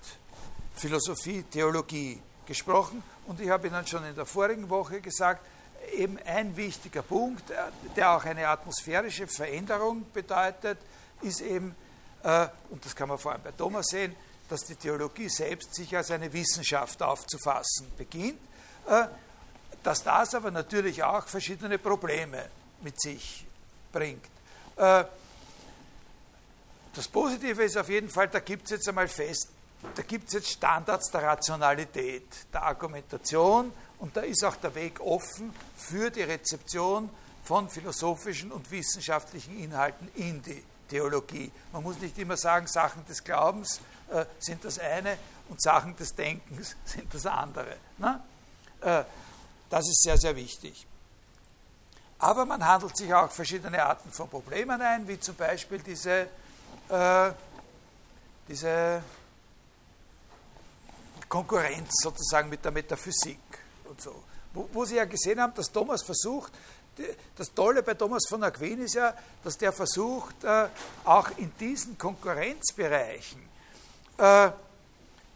Philosophie, 0.75 1.43
Theologie 1.43 2.21
gesprochen 2.45 3.03
und 3.27 3.39
ich 3.39 3.49
habe 3.49 3.67
Ihnen 3.67 3.85
schon 3.85 4.03
in 4.05 4.15
der 4.15 4.25
vorigen 4.25 4.69
Woche 4.69 5.01
gesagt, 5.01 5.45
eben 5.93 6.17
ein 6.25 6.55
wichtiger 6.55 7.01
Punkt, 7.01 7.49
äh, 7.51 7.55
der 7.95 8.11
auch 8.11 8.25
eine 8.25 8.47
atmosphärische 8.47 9.27
Veränderung 9.27 10.05
bedeutet, 10.13 10.77
ist 11.21 11.41
eben, 11.41 11.75
äh, 12.23 12.47
und 12.69 12.83
das 12.83 12.95
kann 12.95 13.09
man 13.09 13.17
vor 13.17 13.33
allem 13.33 13.43
bei 13.43 13.51
Thomas 13.51 13.87
sehen, 13.87 14.15
dass 14.49 14.65
die 14.65 14.75
Theologie 14.75 15.29
selbst 15.29 15.75
sich 15.75 15.95
als 15.95 16.11
eine 16.11 16.31
Wissenschaft 16.33 17.01
aufzufassen 17.01 17.91
beginnt, 17.97 18.39
äh, 18.87 19.05
dass 19.83 20.03
das 20.03 20.35
aber 20.35 20.51
natürlich 20.51 21.03
auch 21.03 21.27
verschiedene 21.27 21.77
Probleme 21.77 22.49
mit 22.81 22.99
sich 22.99 23.45
bringt. 23.91 24.25
Das 24.75 25.07
Positive 27.11 27.63
ist 27.63 27.77
auf 27.77 27.89
jeden 27.89 28.09
Fall, 28.09 28.29
da 28.29 28.39
gibt 28.39 28.65
es 28.65 28.71
jetzt 28.71 28.87
einmal 28.87 29.07
fest, 29.07 29.49
da 29.95 30.01
gibt 30.01 30.27
es 30.27 30.33
jetzt 30.33 30.49
Standards 30.49 31.11
der 31.11 31.23
Rationalität, 31.23 32.27
der 32.53 32.63
Argumentation 32.63 33.71
und 33.99 34.15
da 34.15 34.21
ist 34.21 34.43
auch 34.43 34.55
der 34.55 34.73
Weg 34.75 34.99
offen 35.01 35.53
für 35.75 36.09
die 36.09 36.23
Rezeption 36.23 37.09
von 37.43 37.69
philosophischen 37.69 38.51
und 38.51 38.69
wissenschaftlichen 38.71 39.57
Inhalten 39.59 40.09
in 40.15 40.41
die 40.41 40.63
Theologie. 40.89 41.51
Man 41.71 41.83
muss 41.83 41.99
nicht 41.99 42.17
immer 42.17 42.37
sagen, 42.37 42.67
Sachen 42.67 43.05
des 43.05 43.23
Glaubens 43.23 43.79
äh, 44.09 44.25
sind 44.39 44.63
das 44.65 44.79
eine 44.79 45.17
und 45.49 45.61
Sachen 45.61 45.95
des 45.95 46.15
Denkens 46.15 46.75
sind 46.85 47.13
das 47.13 47.25
andere. 47.25 47.75
Ne? 47.97 48.21
Äh, 48.81 49.03
das 49.69 49.87
ist 49.87 50.01
sehr, 50.01 50.17
sehr 50.17 50.35
wichtig. 50.35 50.87
Aber 52.19 52.45
man 52.45 52.65
handelt 52.65 52.97
sich 52.97 53.13
auch 53.13 53.31
verschiedene 53.31 53.83
Arten 53.83 54.11
von 54.11 54.29
Problemen 54.29 54.81
ein, 54.81 55.07
wie 55.07 55.19
zum 55.19 55.35
Beispiel 55.35 55.79
diese, 55.79 56.27
äh, 56.89 57.31
diese 58.47 59.03
Konkurrenz 61.29 61.91
sozusagen 62.01 62.49
mit 62.49 62.65
der 62.65 62.71
Metaphysik 62.71 63.39
und 63.89 64.01
so. 64.01 64.15
Wo, 64.53 64.67
wo 64.73 64.85
Sie 64.85 64.95
ja 64.95 65.05
gesehen 65.05 65.39
haben, 65.39 65.53
dass 65.53 65.71
Thomas 65.71 66.01
versucht, 66.03 66.51
das 67.35 67.53
Tolle 67.53 67.83
bei 67.83 67.93
Thomas 67.93 68.23
von 68.27 68.43
Aquin 68.43 68.81
ist 68.81 68.95
ja, 68.95 69.13
dass 69.43 69.57
der 69.57 69.71
versucht, 69.71 70.43
äh, 70.43 70.67
auch 71.05 71.29
in 71.37 71.51
diesen 71.59 71.97
Konkurrenzbereichen 71.97 73.41
äh, 74.17 74.51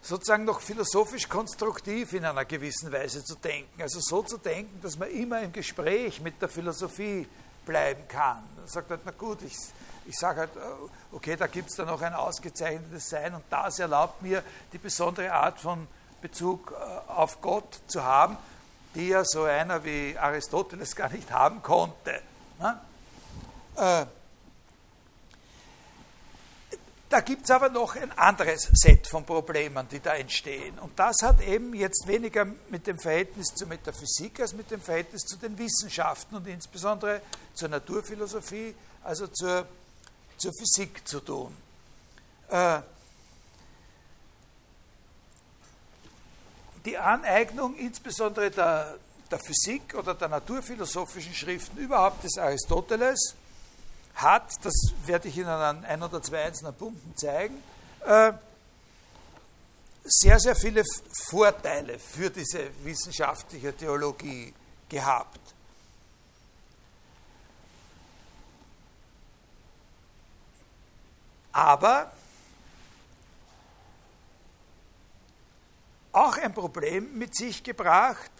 sozusagen 0.02 0.44
noch 0.44 0.60
philosophisch 0.60 1.30
konstruktiv 1.30 2.14
in 2.14 2.26
einer 2.26 2.44
gewissen 2.46 2.92
Weise 2.92 3.24
zu 3.24 3.36
denken. 3.36 3.82
Also 3.82 4.00
so 4.02 4.22
zu 4.24 4.38
denken, 4.38 4.82
dass 4.82 4.98
man 4.98 5.10
immer 5.12 5.42
im 5.42 5.54
Gespräch 5.54 6.20
mit 6.20 6.42
der 6.42 6.50
Philosophie 6.50 7.28
bleiben 7.66 8.06
kann. 8.10 8.44
Er 8.62 8.68
sagt 8.68 8.90
halt, 8.90 9.02
na 9.06 9.12
gut, 9.12 9.42
ich, 9.44 9.56
ich 10.06 10.18
sage 10.18 10.42
halt, 10.42 10.56
äh, 10.58 11.16
okay, 11.16 11.38
da 11.38 11.48
gibt 11.48 11.70
es 11.70 11.78
dann 11.78 11.88
noch 11.88 12.02
ein 12.02 12.14
ausgezeichnetes 12.14 13.10
Sein 13.10 13.34
und 13.36 13.44
das 13.50 13.80
erlaubt 13.80 14.22
mir 14.22 14.44
die 14.74 14.78
besondere 14.78 15.32
Art 15.32 15.60
von 15.62 15.88
Bezug 16.24 16.74
auf 17.08 17.40
Gott 17.42 17.82
zu 17.86 18.04
haben 18.04 18.38
die 18.96 19.08
ja 19.10 19.24
so 19.26 19.44
einer 19.44 19.84
wie 19.84 20.18
Aristoteles 20.18 20.96
gar 20.96 21.10
nicht 21.10 21.32
haben 21.32 21.62
konnte. 21.62 22.22
Ne? 22.60 22.80
Äh, 23.76 24.06
da 27.10 27.20
gibt 27.22 27.44
es 27.44 27.52
aber 27.52 27.70
noch 27.70 27.96
ein 27.96 28.12
anderes 28.18 28.70
Set 28.74 29.08
von 29.08 29.24
Problemen, 29.24 29.88
die 29.88 30.00
da 30.00 30.16
entstehen. 30.16 30.80
Und 30.80 30.98
das 30.98 31.18
hat 31.22 31.42
eben 31.42 31.74
jetzt 31.76 32.08
weniger 32.08 32.46
mit 32.70 32.88
dem 32.88 32.98
Verhältnis 32.98 33.54
zur 33.54 33.68
Metaphysik 33.68 34.40
als 34.40 34.54
mit 34.54 34.72
dem 34.72 34.82
Verhältnis 34.82 35.22
zu 35.22 35.38
den 35.38 35.58
Wissenschaften 35.58 36.36
und 36.36 36.48
insbesondere 36.48 37.22
zur 37.54 37.70
Naturphilosophie, 37.70 38.74
also 39.04 39.28
zur, 39.28 39.68
zur 40.38 40.52
Physik 40.54 41.08
zu 41.08 41.20
tun. 41.20 41.56
Äh, 42.50 42.80
die 46.86 46.98
Aneignung 46.98 47.76
insbesondere 47.76 48.52
der, 48.52 48.98
der 49.32 49.40
Physik 49.40 49.96
oder 49.96 50.14
der 50.14 50.28
naturphilosophischen 50.28 51.34
Schriften 51.34 51.78
überhaupt 51.78 52.24
des 52.24 52.38
Aristoteles 52.38 53.36
hat, 54.16 54.54
das 54.64 54.74
werde 55.06 55.28
ich 55.28 55.38
Ihnen 55.38 55.48
an 55.48 55.84
ein 55.86 56.04
oder 56.04 56.22
zwei 56.22 56.44
einzelnen 56.44 56.74
Punkten 56.74 57.16
zeigen, 57.16 57.62
äh, 58.06 58.34
sehr, 60.04 60.40
sehr 60.40 60.56
viele 60.56 60.84
Vorteile 61.30 61.98
für 61.98 62.30
diese 62.30 62.70
wissenschaftliche 62.84 63.76
Theologie 63.76 64.54
gehabt. 64.90 65.40
Aber 71.54 72.12
auch 76.14 76.38
ein 76.38 76.54
Problem 76.54 77.18
mit 77.18 77.36
sich 77.36 77.64
gebracht, 77.64 78.32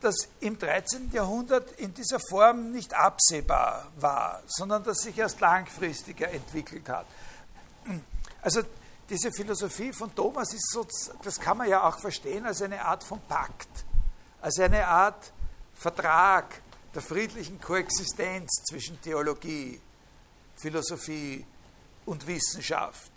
das 0.00 0.14
im 0.40 0.58
13. 0.58 1.10
Jahrhundert 1.12 1.72
in 1.72 1.94
dieser 1.94 2.20
Form 2.20 2.70
nicht 2.70 2.94
absehbar 2.94 3.90
war, 3.96 4.42
sondern 4.46 4.84
das 4.84 4.98
sich 4.98 5.16
erst 5.16 5.40
langfristiger 5.40 6.30
entwickelt 6.30 6.88
hat. 6.88 7.06
Also 8.42 8.62
diese 9.08 9.32
Philosophie 9.32 9.92
von 9.92 10.14
Thomas 10.14 10.52
ist 10.52 10.70
so, 10.70 10.86
das 11.22 11.40
kann 11.40 11.56
man 11.56 11.68
ja 11.68 11.88
auch 11.88 11.98
verstehen 11.98 12.44
als 12.44 12.60
eine 12.62 12.84
Art 12.84 13.02
von 13.02 13.20
Pakt, 13.22 13.68
als 14.40 14.58
eine 14.58 14.86
Art 14.86 15.32
Vertrag 15.74 16.60
der 16.94 17.02
friedlichen 17.02 17.60
Koexistenz 17.60 18.62
zwischen 18.68 19.00
Theologie, 19.00 19.80
Philosophie 20.56 21.44
und 22.06 22.26
Wissenschaft. 22.26 23.10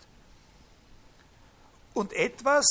Und 1.94 2.12
etwas, 2.12 2.66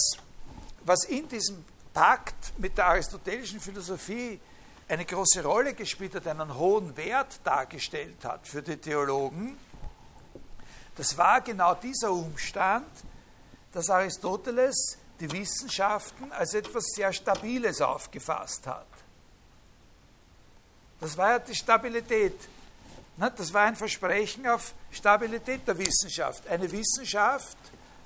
was 0.87 1.03
in 1.03 1.27
diesem 1.27 1.63
Pakt 1.93 2.53
mit 2.57 2.77
der 2.77 2.87
aristotelischen 2.87 3.59
Philosophie 3.59 4.39
eine 4.87 5.03
große 5.03 5.43
Rolle 5.43 5.73
gespielt 5.73 6.15
hat, 6.15 6.27
einen 6.27 6.55
hohen 6.55 6.95
Wert 6.95 7.39
dargestellt 7.43 8.23
hat 8.23 8.47
für 8.47 8.61
die 8.61 8.77
Theologen, 8.77 9.57
das 10.95 11.15
war 11.15 11.41
genau 11.41 11.75
dieser 11.75 12.11
Umstand, 12.11 12.87
dass 13.71 13.89
Aristoteles 13.89 14.97
die 15.19 15.31
Wissenschaften 15.31 16.31
als 16.31 16.53
etwas 16.55 16.85
sehr 16.95 17.13
Stabiles 17.13 17.81
aufgefasst 17.81 18.65
hat. 18.65 18.87
Das 20.99 21.15
war 21.15 21.33
ja 21.33 21.39
die 21.39 21.53
Stabilität. 21.53 22.33
Ne, 23.17 23.31
das 23.35 23.53
war 23.53 23.65
ein 23.65 23.75
Versprechen 23.75 24.47
auf 24.47 24.73
Stabilität 24.91 25.67
der 25.67 25.77
Wissenschaft. 25.77 26.47
Eine 26.47 26.71
Wissenschaft 26.71 27.57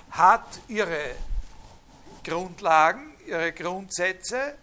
hat 0.09 0.59
ihre 0.67 1.15
Grundlagen, 2.23 3.13
ihre 3.25 3.51
Grundsätze 3.51 4.55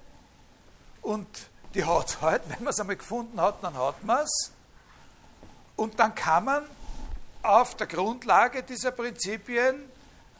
und 1.02 1.26
die 1.74 1.84
hat 1.84 2.20
halt, 2.20 2.42
wenn 2.48 2.64
man 2.64 2.72
es 2.72 2.80
einmal 2.80 2.96
gefunden 2.96 3.40
hat, 3.40 3.62
dann 3.62 3.76
hat 3.76 4.02
man 4.04 4.24
es. 4.24 4.52
Und 5.76 5.98
dann 5.98 6.14
kann 6.14 6.44
man 6.44 6.64
auf 7.42 7.76
der 7.76 7.86
Grundlage 7.86 8.62
dieser 8.62 8.90
Prinzipien 8.90 9.90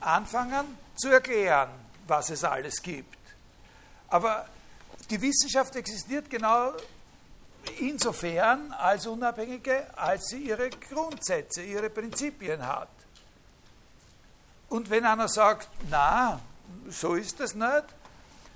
anfangen 0.01 0.79
zu 0.97 1.09
erklären, 1.09 1.71
was 2.07 2.31
es 2.31 2.45
alles 2.45 2.83
gibt. 2.83 3.19
Aber 4.09 4.47
die 5.11 5.21
Wissenschaft 5.21 5.77
existiert 5.77 6.29
genau 6.29 6.73
insofern 7.79 8.73
als 8.73 9.07
Unabhängige, 9.07 9.87
als 9.97 10.29
sie 10.29 10.39
ihre 10.39 10.71
Grundsätze, 10.71 11.62
ihre 11.62 11.91
Prinzipien 11.91 12.66
hat. 12.66 12.89
Und 14.69 14.91
wenn 14.91 15.05
einer 15.05 15.29
sagt, 15.29 15.69
na, 15.89 16.41
so 16.91 17.14
ist 17.14 17.39
das 17.41 17.55
nicht, 17.55 17.85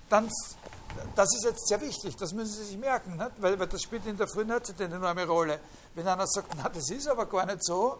dann, 0.08 0.30
das 1.14 1.34
ist 1.34 1.44
jetzt 1.44 1.68
sehr 1.68 1.80
wichtig, 1.80 2.16
das 2.16 2.32
müssen 2.32 2.52
Sie 2.52 2.64
sich 2.64 2.78
merken, 2.78 3.16
nicht? 3.16 3.30
Weil, 3.38 3.58
weil 3.58 3.66
das 3.66 3.82
spielt 3.82 4.06
in 4.06 4.16
der 4.16 4.28
frühen 4.28 4.48
Neuzeit 4.48 4.80
eine 4.80 4.96
enorme 4.96 5.26
Rolle. 5.26 5.60
Wenn 5.94 6.06
einer 6.06 6.26
sagt, 6.26 6.54
na, 6.56 6.68
das 6.68 6.90
ist 6.90 7.08
aber 7.08 7.26
gar 7.26 7.46
nicht 7.46 7.64
so, 7.64 7.98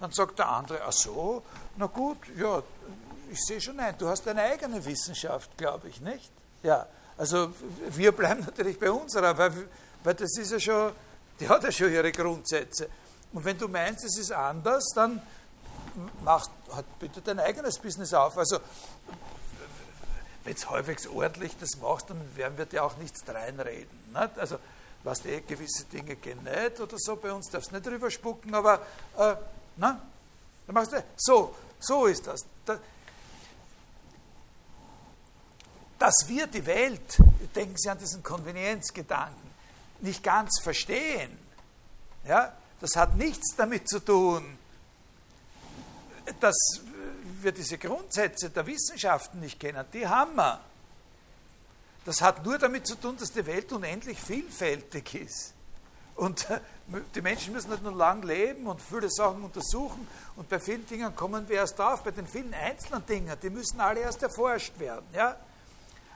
dann 0.00 0.12
sagt 0.12 0.38
der 0.38 0.48
andere, 0.48 0.80
ach 0.84 0.92
so, 0.92 1.42
na 1.76 1.86
gut, 1.86 2.18
ja, 2.36 2.62
ich 3.30 3.40
sehe 3.40 3.60
schon 3.60 3.80
ein, 3.80 3.96
du 3.96 4.08
hast 4.08 4.26
deine 4.26 4.42
eigene 4.42 4.84
Wissenschaft, 4.84 5.56
glaube 5.56 5.88
ich, 5.88 6.00
nicht? 6.00 6.30
Ja, 6.62 6.86
also 7.16 7.52
wir 7.90 8.12
bleiben 8.12 8.40
natürlich 8.44 8.78
bei 8.78 8.90
unserer, 8.90 9.36
weil, 9.38 9.52
weil 10.02 10.14
das 10.14 10.36
ist 10.36 10.52
ja 10.52 10.60
schon, 10.60 10.92
die 11.40 11.48
hat 11.48 11.62
ja 11.64 11.72
schon 11.72 11.92
ihre 11.92 12.12
Grundsätze. 12.12 12.88
Und 13.32 13.44
wenn 13.44 13.58
du 13.58 13.68
meinst, 13.68 14.04
es 14.04 14.18
ist 14.18 14.32
anders, 14.32 14.84
dann 14.94 15.20
mach 16.22 16.46
halt 16.72 16.86
bitte 16.98 17.20
dein 17.20 17.40
eigenes 17.40 17.78
Business 17.78 18.12
auf. 18.14 18.36
Also 18.38 18.58
wenn 20.44 20.54
du 20.54 20.70
halbwegs 20.70 21.06
ordentlich 21.06 21.56
das 21.58 21.76
machst, 21.80 22.10
dann 22.10 22.36
werden 22.36 22.58
wir 22.58 22.66
dir 22.66 22.84
auch 22.84 22.96
nichts 22.98 23.22
reinreden. 23.26 23.98
Nicht? 24.12 24.38
Also, 24.38 24.58
was 25.02 25.22
die 25.22 25.42
gewisse 25.46 25.84
Dinge 25.84 26.16
gehen 26.16 26.42
nicht 26.44 26.80
oder 26.80 26.96
so, 26.98 27.16
bei 27.16 27.32
uns 27.32 27.50
darfst 27.50 27.70
du 27.70 27.74
nicht 27.74 27.86
drüber 27.86 28.10
spucken, 28.10 28.54
aber 28.54 28.80
äh, 29.18 29.36
na, 29.76 30.00
dann 30.66 30.74
machst 30.74 30.92
du, 30.92 31.04
so, 31.16 31.54
so 31.78 32.06
ist 32.06 32.26
das. 32.26 32.44
Dass 35.98 36.14
wir 36.26 36.46
die 36.46 36.64
Welt, 36.66 37.18
denken 37.54 37.76
Sie 37.76 37.88
an 37.88 37.98
diesen 37.98 38.22
Konvenienzgedanken, 38.22 39.50
nicht 40.00 40.22
ganz 40.22 40.60
verstehen, 40.62 41.38
ja, 42.26 42.52
das 42.80 42.96
hat 42.96 43.16
nichts 43.16 43.54
damit 43.56 43.88
zu 43.88 44.00
tun, 44.00 44.58
dass 46.40 46.56
wir 47.44 47.52
diese 47.52 47.78
Grundsätze 47.78 48.50
der 48.50 48.66
Wissenschaften 48.66 49.40
nicht 49.40 49.60
kennen, 49.60 49.84
die 49.92 50.06
haben 50.06 50.34
wir. 50.36 50.60
Das 52.04 52.20
hat 52.20 52.44
nur 52.44 52.58
damit 52.58 52.86
zu 52.86 52.96
tun, 52.96 53.16
dass 53.18 53.32
die 53.32 53.46
Welt 53.46 53.72
unendlich 53.72 54.18
vielfältig 54.18 55.14
ist. 55.14 55.54
Und 56.16 56.48
äh, 56.50 56.60
die 57.14 57.22
Menschen 57.22 57.52
müssen 57.52 57.70
nicht 57.70 57.82
nur 57.82 57.94
lang 57.94 58.22
leben 58.22 58.66
und 58.66 58.80
viele 58.80 59.10
Sachen 59.10 59.42
untersuchen. 59.42 60.06
Und 60.36 60.48
bei 60.48 60.60
vielen 60.60 60.86
Dingen 60.86 61.14
kommen 61.16 61.48
wir 61.48 61.56
erst 61.56 61.78
drauf. 61.78 62.02
Bei 62.02 62.10
den 62.10 62.26
vielen 62.26 62.54
einzelnen 62.54 63.04
Dingen, 63.06 63.36
die 63.42 63.50
müssen 63.50 63.80
alle 63.80 64.00
erst 64.00 64.22
erforscht 64.22 64.78
werden. 64.78 65.06
Ja? 65.12 65.36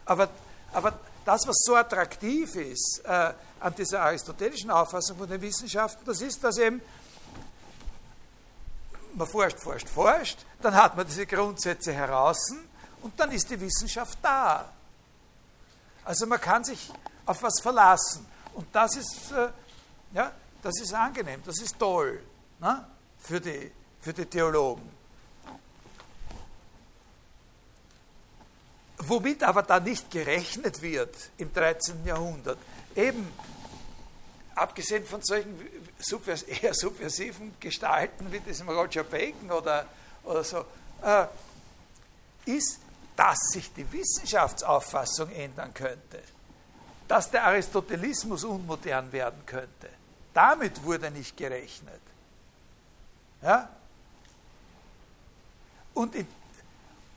Aber, 0.05 0.29
aber 0.73 0.99
das, 1.25 1.47
was 1.47 1.57
so 1.65 1.75
attraktiv 1.75 2.55
ist 2.55 3.03
äh, 3.05 3.33
an 3.61 3.75
dieser 3.77 4.03
aristotelischen 4.03 4.71
Auffassung 4.71 5.19
von 5.19 5.29
den 5.29 5.41
Wissenschaften, 5.41 6.05
das 6.05 6.21
ist, 6.21 6.45
dass 6.45 6.59
eben 6.59 6.81
man 9.15 9.27
forscht, 9.27 9.59
forscht, 9.59 9.89
forscht, 9.89 10.39
dann 10.61 10.75
hat 10.75 10.97
man 10.97 11.07
diese 11.07 11.27
Grundsätze 11.27 11.93
heraus 11.93 12.39
und 13.03 13.19
dann 13.19 13.31
ist 13.31 13.49
die 13.51 13.61
Wissenschaft 13.61 14.19
da. 14.23 14.71
Also 16.05 16.27
man 16.27 16.41
kann 16.41 16.65
sich 16.65 16.91
auf 17.27 17.43
was 17.43 17.61
verlassen. 17.61 18.27
Und 18.55 18.67
das 18.75 18.97
ist, 18.97 19.31
äh, 19.33 19.51
ja, 20.15 20.33
das 20.63 20.81
ist 20.81 20.93
angenehm, 20.95 21.43
das 21.45 21.61
ist 21.61 21.79
toll 21.79 22.23
ne, 22.59 22.87
für, 23.19 23.41
die, 23.41 23.71
für 24.01 24.13
die 24.13 24.27
Theologen. 24.27 24.91
Womit 28.99 29.45
aber 29.45 29.63
da 29.63 29.79
nicht 29.79 30.11
gerechnet 30.11 30.83
wird 30.83 31.15
im 31.37 31.53
13. 31.53 32.05
Jahrhundert, 32.05 32.59
eben 32.97 33.31
abgesehen 34.61 35.05
von 35.05 35.23
solchen 35.23 35.55
subvers 35.99 36.43
eher 36.63 36.75
subversiven 36.75 37.55
Gestalten 37.61 38.31
wie 38.33 38.41
diesem 38.41 38.69
Roger 38.69 39.05
Bacon 39.05 39.51
oder, 39.51 39.87
oder 40.25 40.45
so, 40.45 40.65
äh, 41.03 41.27
ist, 42.47 42.81
dass 43.17 43.39
sich 43.53 43.73
die 43.75 43.91
Wissenschaftsauffassung 43.93 45.31
ändern 45.31 45.75
könnte, 45.75 46.23
dass 47.07 47.31
der 47.31 47.45
Aristotelismus 47.45 48.45
unmodern 48.45 49.11
werden 49.13 49.45
könnte. 49.45 49.91
Damit 50.33 50.83
wurde 50.85 51.11
nicht 51.11 51.37
gerechnet. 51.37 52.01
Ja? 53.43 53.69
Und 55.95 56.15
in, 56.15 56.27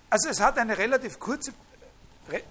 also 0.10 0.30
es 0.30 0.40
hat 0.40 0.58
eine 0.58 0.78
relativ 0.78 1.20
kurze 1.20 1.54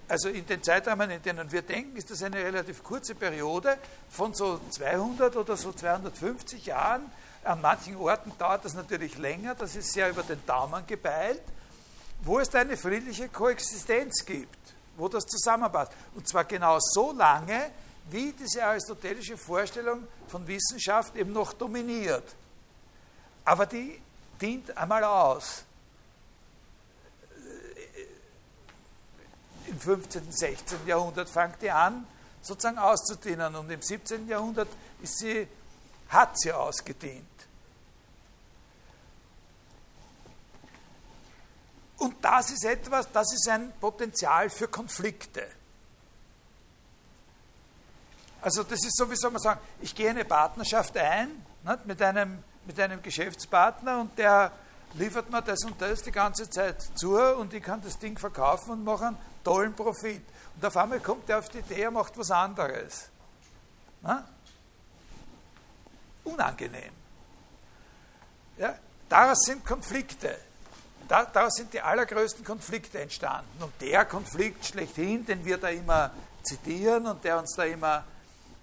also 0.09 0.29
in 0.29 0.47
den 0.47 0.63
Zeitrahmen, 0.63 1.11
in 1.11 1.23
denen 1.23 1.51
wir 1.51 1.63
denken, 1.63 1.97
ist 1.97 2.11
das 2.11 2.23
eine 2.23 2.37
relativ 2.37 2.83
kurze 2.83 3.15
Periode 3.15 3.79
von 4.11 4.35
so 4.35 4.61
200 4.71 5.37
oder 5.37 5.57
so 5.57 5.73
250 5.73 6.67
Jahren. 6.67 7.11
An 7.45 7.61
manchen 7.61 7.97
Orten 7.97 8.33
dauert 8.39 8.65
das 8.65 8.75
natürlich 8.75 9.17
länger, 9.17 9.55
das 9.55 9.77
ist 9.77 9.93
sehr 9.93 10.11
über 10.11 10.23
den 10.23 10.45
Daumen 10.45 10.87
gebeilt, 10.87 11.41
wo 12.23 12.39
es 12.39 12.55
eine 12.55 12.77
friedliche 12.77 13.29
Koexistenz 13.29 14.27
gibt, 14.27 14.59
wo 14.97 15.09
das 15.09 15.25
zusammenpasst. 15.25 15.93
Und 16.15 16.29
zwar 16.29 16.45
genau 16.45 16.79
so 16.81 17.13
lange, 17.13 17.71
wie 18.11 18.33
diese 18.33 18.65
aristotelische 18.65 19.39
Vorstellung 19.39 20.07
von 20.29 20.47
Wissenschaft 20.47 21.17
eben 21.17 21.33
noch 21.33 21.53
dominiert. 21.55 22.35
Aber 23.45 23.65
die 23.65 24.01
dient 24.41 24.77
einmal 24.77 25.05
aus. 25.05 25.65
Im 29.71 29.81
15., 29.81 30.31
16. 30.31 30.87
Jahrhundert 30.87 31.29
fängt 31.29 31.63
die 31.63 31.71
an, 31.71 32.07
sozusagen 32.43 32.79
auszudienen 32.79 33.55
und 33.55 33.71
im 33.71 33.83
17. 33.83 34.29
Jahrhundert 34.29 34.69
ist 35.03 35.19
sie, 35.19 35.47
hat 36.09 36.39
sie 36.39 36.53
ausgedient. 36.53 37.27
Und 41.99 42.17
das 42.23 42.51
ist 42.51 42.65
etwas, 42.65 43.11
das 43.13 43.33
ist 43.33 43.49
ein 43.49 43.73
Potenzial 43.79 44.49
für 44.49 44.69
Konflikte. 44.69 45.47
Also 48.41 48.63
das 48.63 48.83
ist 48.85 48.97
so, 48.97 49.11
wie 49.11 49.17
soll 49.17 49.31
man 49.31 49.41
sagen, 49.41 49.61
ich 49.81 49.95
gehe 49.95 50.09
eine 50.09 50.25
Partnerschaft 50.25 50.97
ein 50.97 51.45
nicht, 51.63 51.87
mit 51.87 52.01
einem 52.01 52.43
mit 52.67 52.79
einem 52.79 53.03
Geschäftspartner 53.03 54.01
und 54.01 54.19
der 54.19 54.53
liefert 54.95 55.31
mir 55.31 55.43
das 55.43 55.65
und 55.65 55.81
das 55.81 56.03
die 56.03 56.13
ganze 56.13 56.49
Zeit 56.49 56.81
zu 56.95 57.17
und 57.19 57.53
ich 57.55 57.63
kann 57.63 57.81
das 57.83 57.99
Ding 57.99 58.19
verkaufen 58.19 58.73
und 58.73 58.85
mache 58.85 59.09
einen 59.09 59.19
tollen 59.45 59.75
Profit. 59.75 60.23
Und 60.57 60.65
auf 60.65 60.77
einmal 60.77 61.01
kommt 61.01 61.29
er 61.29 61.39
auf 61.39 61.49
die 61.49 61.59
Idee, 61.59 61.83
er 61.83 61.91
macht 61.91 62.17
was 62.19 62.31
anderes. 62.31 63.09
Na? 64.03 64.27
Unangenehm. 66.25 66.93
Ja? 68.57 68.75
Daraus 69.09 69.41
sind 69.45 69.65
Konflikte. 69.65 70.37
daraus 71.09 71.55
sind 71.55 71.73
die 71.73 71.81
allergrößten 71.81 72.45
Konflikte 72.45 73.01
entstanden. 73.01 73.63
Und 73.63 73.73
der 73.81 74.05
Konflikt 74.05 74.65
schlechthin, 74.65 75.27
den 75.27 75.45
wir 75.45 75.59
da 75.59 75.69
immer 75.69 76.13
zitieren 76.43 77.07
und 77.07 77.25
der 77.25 77.39
uns 77.39 77.55
da 77.57 77.65
immer 77.65 78.05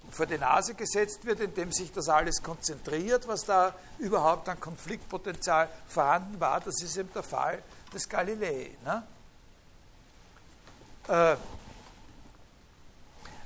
vor 0.09 0.25
die 0.25 0.37
Nase 0.37 0.73
gesetzt 0.73 1.25
wird, 1.25 1.41
indem 1.41 1.71
sich 1.71 1.91
das 1.91 2.07
alles 2.07 2.41
konzentriert, 2.41 3.27
was 3.27 3.43
da 3.43 3.73
überhaupt 3.99 4.47
an 4.47 4.59
Konfliktpotenzial 4.59 5.67
vorhanden 5.87 6.39
war, 6.39 6.61
das 6.61 6.81
ist 6.81 6.95
eben 6.95 7.11
der 7.13 7.23
Fall 7.23 7.61
des 7.93 8.07
Galilei. 8.07 8.71
Ne? 8.85 9.03
Äh, 11.07 11.35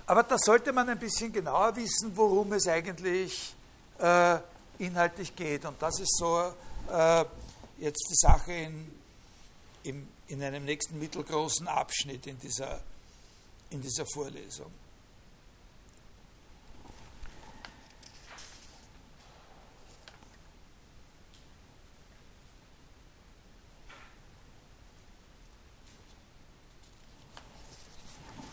aber 0.05 0.23
da 0.23 0.37
sollte 0.37 0.73
man 0.73 0.89
ein 0.89 0.99
bisschen 0.99 1.31
genauer 1.31 1.75
wissen, 1.75 2.11
worum 2.15 2.53
es 2.53 2.67
eigentlich 2.67 3.53
äh, 3.99 4.37
inhaltlich 4.79 5.35
geht. 5.35 5.65
Und 5.65 5.81
das 5.81 5.99
ist 5.99 6.17
so 6.17 6.53
äh, 6.91 7.25
jetzt 7.79 8.07
die 8.09 8.15
Sache 8.15 8.51
in, 8.51 8.91
in, 9.83 10.07
in 10.27 10.43
einem 10.43 10.65
nächsten 10.65 10.99
mittelgroßen 10.99 11.67
Abschnitt 11.67 12.27
in 12.27 12.39
dieser, 12.39 12.81
in 13.69 13.81
dieser 13.81 14.05
Vorlesung. 14.05 14.71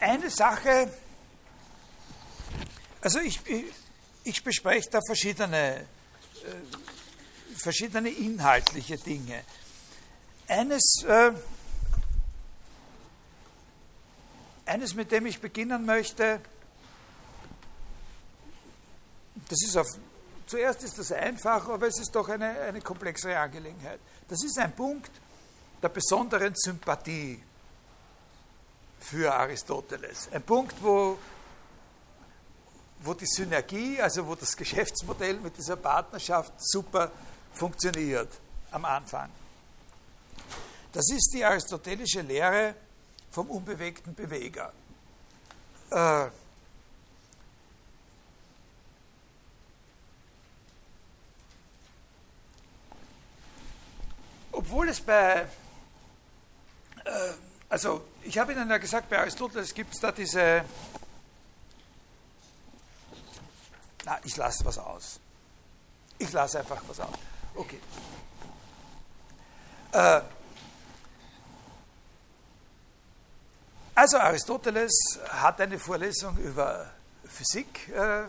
Eine 0.00 0.30
Sache, 0.30 0.92
also 3.00 3.18
ich, 3.18 3.44
ich, 3.46 3.64
ich 4.24 4.44
bespreche 4.44 4.88
da 4.90 5.00
verschiedene, 5.04 5.76
äh, 5.76 5.86
verschiedene 7.56 8.08
inhaltliche 8.08 8.96
Dinge. 8.96 9.42
Eines, 10.46 11.04
äh, 11.06 11.32
eines, 14.66 14.94
mit 14.94 15.10
dem 15.10 15.26
ich 15.26 15.40
beginnen 15.40 15.84
möchte, 15.84 16.40
das 19.48 19.62
ist 19.62 19.76
auf, 19.76 19.86
zuerst 20.46 20.82
ist 20.84 20.98
das 20.98 21.10
einfach, 21.10 21.68
aber 21.68 21.88
es 21.88 21.98
ist 21.98 22.14
doch 22.14 22.28
eine, 22.28 22.60
eine 22.60 22.80
komplexere 22.80 23.38
Angelegenheit. 23.38 23.98
Das 24.28 24.44
ist 24.44 24.58
ein 24.58 24.74
Punkt 24.76 25.10
der 25.82 25.88
besonderen 25.88 26.54
Sympathie 26.54 27.42
für 29.00 29.32
Aristoteles. 29.34 30.28
Ein 30.32 30.42
Punkt, 30.42 30.76
wo, 30.82 31.18
wo 33.00 33.14
die 33.14 33.26
Synergie, 33.26 34.00
also 34.00 34.26
wo 34.26 34.34
das 34.34 34.56
Geschäftsmodell 34.56 35.34
mit 35.34 35.56
dieser 35.56 35.76
Partnerschaft 35.76 36.52
super 36.58 37.10
funktioniert 37.52 38.28
am 38.70 38.84
Anfang. 38.84 39.30
Das 40.92 41.10
ist 41.10 41.30
die 41.34 41.44
aristotelische 41.44 42.22
Lehre 42.22 42.74
vom 43.30 43.50
unbewegten 43.50 44.14
Beweger. 44.14 44.72
Äh, 45.90 46.26
obwohl 54.52 54.88
es 54.88 55.00
bei 55.00 55.46
äh, 57.04 57.32
also, 57.70 58.02
ich 58.28 58.36
habe 58.36 58.52
Ihnen 58.52 58.68
ja 58.68 58.76
gesagt, 58.76 59.08
bei 59.08 59.18
Aristoteles 59.18 59.72
gibt 59.72 59.94
es 59.94 60.00
da 60.00 60.12
diese. 60.12 60.62
Na, 64.04 64.20
ich 64.22 64.36
lasse 64.36 64.64
was 64.66 64.76
aus. 64.76 65.18
Ich 66.18 66.30
lasse 66.32 66.58
einfach 66.58 66.82
was 66.86 67.00
aus. 67.00 67.14
Okay. 67.54 67.80
Äh, 69.92 70.20
also, 73.94 74.18
Aristoteles 74.18 75.18
hat 75.30 75.60
eine 75.62 75.78
Vorlesung 75.78 76.36
über 76.36 76.90
Physik 77.24 77.88
äh, 77.88 78.24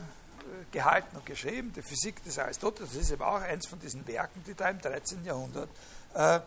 gehalten 0.72 1.18
und 1.18 1.26
geschrieben. 1.26 1.74
Die 1.74 1.82
Physik 1.82 2.24
des 2.24 2.40
Aristoteles 2.40 2.96
ist 2.96 3.12
eben 3.12 3.22
auch 3.22 3.42
eins 3.42 3.68
von 3.68 3.80
diesen 3.80 4.08
Werken, 4.08 4.46
die 4.46 4.54
da 4.54 4.70
im 4.70 4.80
13. 4.80 5.26
Jahrhundert 5.26 5.70
äh, 6.14 6.40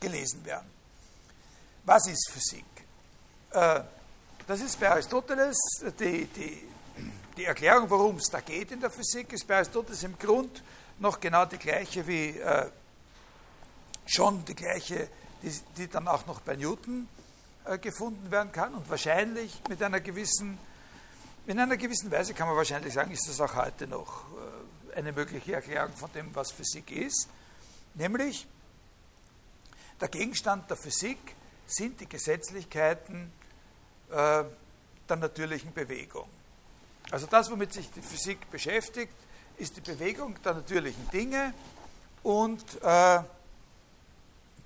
gelesen 0.00 0.44
werden. 0.44 0.70
Was 1.84 2.06
ist 2.06 2.30
Physik? 2.30 2.64
Äh, 3.52 3.80
das 4.46 4.60
ist 4.60 4.78
bei 4.78 4.90
Aristoteles 4.90 5.56
die, 5.98 6.26
die, 6.26 6.68
die 7.36 7.44
Erklärung, 7.44 7.90
worum 7.90 8.16
es 8.16 8.30
da 8.30 8.40
geht 8.40 8.70
in 8.70 8.80
der 8.80 8.90
Physik, 8.90 9.32
ist 9.32 9.46
bei 9.46 9.56
Aristoteles 9.56 10.02
im 10.02 10.18
Grund 10.18 10.62
noch 10.98 11.20
genau 11.20 11.44
die 11.46 11.58
gleiche 11.58 12.06
wie 12.06 12.38
äh, 12.38 12.68
schon 14.06 14.44
die 14.44 14.54
gleiche, 14.54 15.08
die, 15.42 15.52
die, 15.76 15.88
dann 15.88 16.06
auch 16.08 16.26
noch 16.26 16.40
bei 16.40 16.56
Newton 16.56 17.08
äh, 17.64 17.78
gefunden 17.78 18.30
werden 18.30 18.52
kann. 18.52 18.74
Und 18.74 18.88
wahrscheinlich 18.88 19.60
mit 19.68 19.82
einer 19.82 20.00
gewissen, 20.00 20.58
in 21.46 21.58
einer 21.58 21.76
gewissen 21.76 22.10
Weise 22.10 22.34
kann 22.34 22.48
man 22.48 22.56
wahrscheinlich 22.56 22.94
sagen, 22.94 23.10
ist 23.10 23.28
das 23.28 23.40
auch 23.40 23.54
heute 23.54 23.86
noch 23.86 24.24
eine 24.94 25.12
mögliche 25.12 25.54
Erklärung 25.54 25.92
von 25.94 26.10
dem, 26.12 26.34
was 26.34 26.50
Physik 26.50 26.90
ist, 26.90 27.28
nämlich 27.94 28.46
der 30.00 30.08
Gegenstand 30.08 30.68
der 30.68 30.76
Physik 30.76 31.36
sind 31.66 32.00
die 32.00 32.08
Gesetzlichkeiten 32.08 33.32
äh, 34.10 34.44
der 35.08 35.16
natürlichen 35.16 35.72
Bewegung. 35.72 36.28
Also 37.10 37.26
das, 37.26 37.50
womit 37.50 37.72
sich 37.72 37.90
die 37.90 38.02
Physik 38.02 38.50
beschäftigt, 38.50 39.14
ist 39.56 39.76
die 39.76 39.80
Bewegung 39.80 40.40
der 40.42 40.54
natürlichen 40.54 41.08
Dinge 41.10 41.52
und 42.22 42.64
äh, 42.82 43.20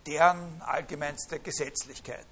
deren 0.06 0.62
allgemeinste 0.62 1.38
Gesetzlichkeiten. 1.40 2.26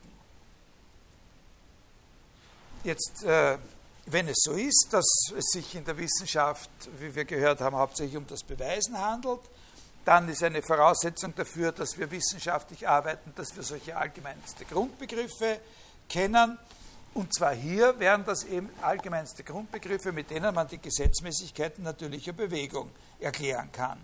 Jetzt, 2.85 3.23
äh, 3.25 3.59
wenn 4.07 4.29
es 4.29 4.43
so 4.43 4.53
ist, 4.53 4.89
dass 4.91 5.07
es 5.37 5.45
sich 5.53 5.75
in 5.75 5.85
der 5.85 5.97
Wissenschaft, 5.97 6.71
wie 6.99 7.15
wir 7.15 7.25
gehört 7.25 7.61
haben, 7.61 7.77
hauptsächlich 7.77 8.17
um 8.17 8.27
das 8.27 8.43
Beweisen 8.43 8.99
handelt, 8.99 9.41
dann 10.05 10.29
ist 10.29 10.43
eine 10.43 10.63
Voraussetzung 10.63 11.35
dafür, 11.35 11.71
dass 11.71 11.97
wir 11.97 12.11
wissenschaftlich 12.11 12.89
arbeiten, 12.89 13.33
dass 13.37 13.55
wir 13.55 13.63
solche 13.63 13.97
allgemeinste 13.97 14.65
Grundbegriffe 14.65 15.61
kennen. 16.09 16.59
Und 17.15 17.35
zwar 17.35 17.55
hier 17.55 17.99
wären 17.99 18.25
das 18.25 18.45
eben 18.45 18.71
allgemeinste 18.81 19.45
Grundbegriffe, 19.45 20.13
mit 20.13 20.31
denen 20.31 20.55
man 20.55 20.67
die 20.67 20.79
Gesetzmäßigkeiten 20.79 21.85
natürlicher 21.85 22.33
Bewegung 22.33 22.91
erklären 23.21 23.71
kann. 23.71 23.99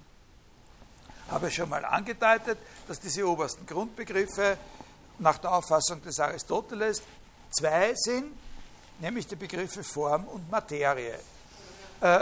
Habe 1.31 1.51
schon 1.51 1.71
mal 1.71 1.85
angedeutet, 1.85 2.59
dass 2.87 3.01
diese 3.01 3.27
obersten 3.27 3.65
Grundbegriffe 3.65 4.59
nach 5.19 5.39
der 5.39 5.53
Auffassung 5.53 6.03
des 6.03 6.21
Aristoteles 6.21 7.03
zwei 7.51 7.95
sind, 7.95 8.33
nämlich 9.01 9.27
die 9.27 9.37
Begriffe 9.37 9.83
Form 9.83 10.25
und 10.29 10.51
Materie. 10.51 11.19
Äh, 12.01 12.21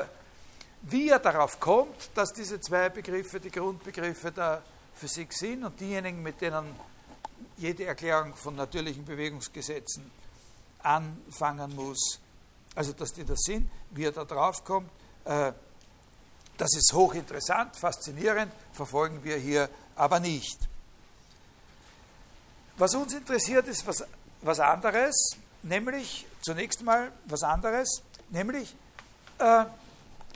wie 0.82 1.08
er 1.08 1.18
darauf 1.18 1.58
kommt, 1.58 2.10
dass 2.14 2.32
diese 2.32 2.60
zwei 2.60 2.90
Begriffe 2.90 3.40
die 3.40 3.50
Grundbegriffe 3.50 4.30
der 4.30 4.62
Physik 4.94 5.32
sind 5.32 5.64
und 5.64 5.80
diejenigen, 5.80 6.22
mit 6.22 6.40
denen 6.40 6.64
jede 7.56 7.86
Erklärung 7.86 8.36
von 8.36 8.54
natürlichen 8.54 9.04
Bewegungsgesetzen 9.04 10.10
anfangen 10.86 11.74
muss, 11.74 12.20
also 12.74 12.92
dass 12.92 13.12
die 13.12 13.24
das 13.24 13.40
sind, 13.40 13.68
wie 13.90 14.04
er 14.04 14.12
da 14.12 14.24
drauf 14.24 14.64
kommt, 14.64 14.90
äh, 15.24 15.52
das 16.56 16.74
ist 16.74 16.92
hochinteressant, 16.94 17.76
faszinierend, 17.76 18.52
verfolgen 18.72 19.22
wir 19.22 19.36
hier 19.36 19.68
aber 19.94 20.20
nicht. 20.20 20.58
Was 22.78 22.94
uns 22.94 23.12
interessiert, 23.14 23.66
ist 23.68 23.86
was, 23.86 24.04
was 24.42 24.60
anderes, 24.60 25.36
nämlich 25.62 26.26
zunächst 26.42 26.82
mal 26.82 27.10
was 27.26 27.42
anderes, 27.42 28.02
nämlich 28.30 28.74
äh, 29.38 29.64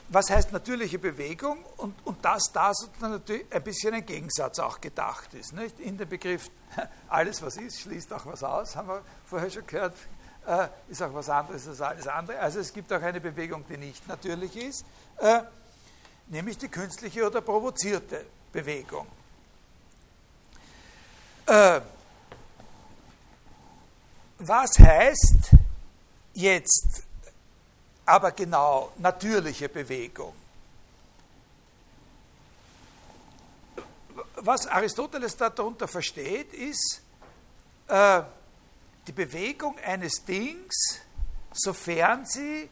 was 0.08 0.28
heißt 0.28 0.50
natürliche 0.50 0.98
Bewegung 0.98 1.64
und, 1.76 1.94
und 2.04 2.24
dass 2.24 2.50
da 2.52 2.72
natürlich 3.00 3.44
ein 3.52 3.62
bisschen 3.62 3.94
ein 3.94 4.04
Gegensatz 4.04 4.58
auch 4.58 4.80
gedacht 4.80 5.32
ist. 5.34 5.52
Nicht? 5.52 5.78
In 5.78 5.96
dem 5.96 6.08
Begriff, 6.08 6.50
alles 7.08 7.40
was 7.42 7.56
ist, 7.56 7.80
schließt 7.80 8.12
auch 8.12 8.26
was 8.26 8.42
aus, 8.42 8.74
haben 8.74 8.88
wir 8.88 9.02
vorher 9.26 9.50
schon 9.50 9.66
gehört, 9.66 9.94
äh, 10.50 10.68
ist 10.88 11.02
auch 11.02 11.14
was 11.14 11.28
anderes 11.28 11.66
als 11.68 11.80
alles 11.80 12.06
andere. 12.06 12.38
Also 12.38 12.60
es 12.60 12.72
gibt 12.72 12.92
auch 12.92 13.02
eine 13.02 13.20
Bewegung, 13.20 13.64
die 13.68 13.76
nicht 13.76 14.06
natürlich 14.08 14.56
ist, 14.56 14.84
äh, 15.18 15.42
nämlich 16.26 16.58
die 16.58 16.68
künstliche 16.68 17.26
oder 17.26 17.40
provozierte 17.40 18.26
Bewegung. 18.52 19.06
Äh, 21.46 21.80
was 24.38 24.70
heißt 24.78 25.50
jetzt 26.34 27.02
aber 28.06 28.32
genau 28.32 28.92
natürliche 28.98 29.68
Bewegung. 29.68 30.34
was 34.42 34.66
Aristoteles 34.66 35.36
darunter 35.36 35.86
versteht, 35.86 36.52
ist 36.54 37.02
äh, 37.88 38.22
die 39.10 39.24
Bewegung 39.26 39.76
eines 39.84 40.24
Dings, 40.24 41.00
sofern 41.52 42.24
sie 42.26 42.70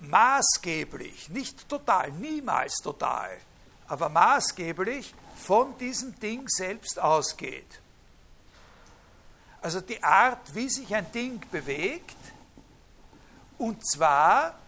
maßgeblich, 0.00 1.30
nicht 1.30 1.66
total, 1.66 2.10
niemals 2.12 2.74
total, 2.82 3.38
aber 3.88 4.10
maßgeblich 4.10 5.14
von 5.36 5.78
diesem 5.78 6.18
Ding 6.20 6.46
selbst 6.46 6.98
ausgeht. 6.98 7.80
Also 9.62 9.80
die 9.80 10.02
Art, 10.02 10.54
wie 10.54 10.68
sich 10.68 10.94
ein 10.94 11.10
Ding 11.10 11.40
bewegt, 11.50 12.18
und 13.56 13.82
zwar 13.88 14.58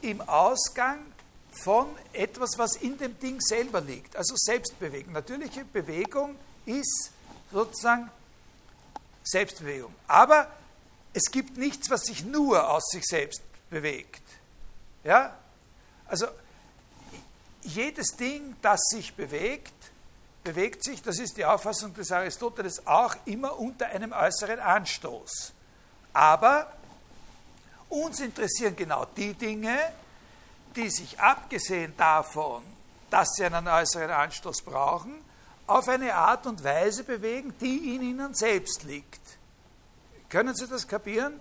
im 0.00 0.22
Ausgang 0.22 1.00
von 1.52 1.86
etwas, 2.14 2.56
was 2.56 2.76
in 2.76 2.96
dem 2.96 3.18
Ding 3.18 3.38
selber 3.42 3.82
liegt, 3.82 4.16
also 4.16 4.36
Selbstbewegung. 4.38 5.12
Natürliche 5.12 5.66
Bewegung 5.66 6.36
ist 6.64 7.10
sozusagen 7.52 8.10
Selbstbewegung. 9.30 9.94
Aber 10.06 10.48
es 11.12 11.30
gibt 11.30 11.56
nichts, 11.56 11.90
was 11.90 12.02
sich 12.02 12.24
nur 12.24 12.68
aus 12.70 12.88
sich 12.90 13.04
selbst 13.04 13.42
bewegt. 13.68 14.22
Ja? 15.04 15.36
Also 16.06 16.26
jedes 17.62 18.16
Ding, 18.16 18.56
das 18.62 18.80
sich 18.90 19.14
bewegt, 19.14 19.72
bewegt 20.42 20.84
sich, 20.84 21.02
das 21.02 21.18
ist 21.18 21.36
die 21.36 21.44
Auffassung 21.44 21.94
des 21.94 22.10
Aristoteles, 22.10 22.86
auch 22.86 23.14
immer 23.26 23.58
unter 23.58 23.86
einem 23.86 24.12
äußeren 24.12 24.58
Anstoß. 24.58 25.52
Aber 26.12 26.72
uns 27.88 28.20
interessieren 28.20 28.74
genau 28.74 29.04
die 29.16 29.34
Dinge, 29.34 29.78
die 30.74 30.90
sich 30.90 31.18
abgesehen 31.18 31.94
davon, 31.96 32.62
dass 33.10 33.30
sie 33.34 33.44
einen 33.44 33.66
äußeren 33.66 34.10
Anstoß 34.10 34.62
brauchen, 34.62 35.12
auf 35.70 35.88
eine 35.88 36.14
Art 36.14 36.46
und 36.46 36.64
Weise 36.64 37.04
bewegen, 37.04 37.54
die 37.60 37.94
in 37.94 38.02
ihnen 38.02 38.34
selbst 38.34 38.82
liegt. 38.82 39.20
Können 40.28 40.54
Sie 40.54 40.66
das 40.66 40.86
kapieren? 40.86 41.38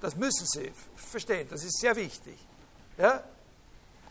Das 0.00 0.16
müssen 0.16 0.46
Sie 0.46 0.72
verstehen, 0.96 1.48
das 1.48 1.62
ist 1.62 1.78
sehr 1.78 1.94
wichtig. 1.94 2.38
Ja? 2.98 3.22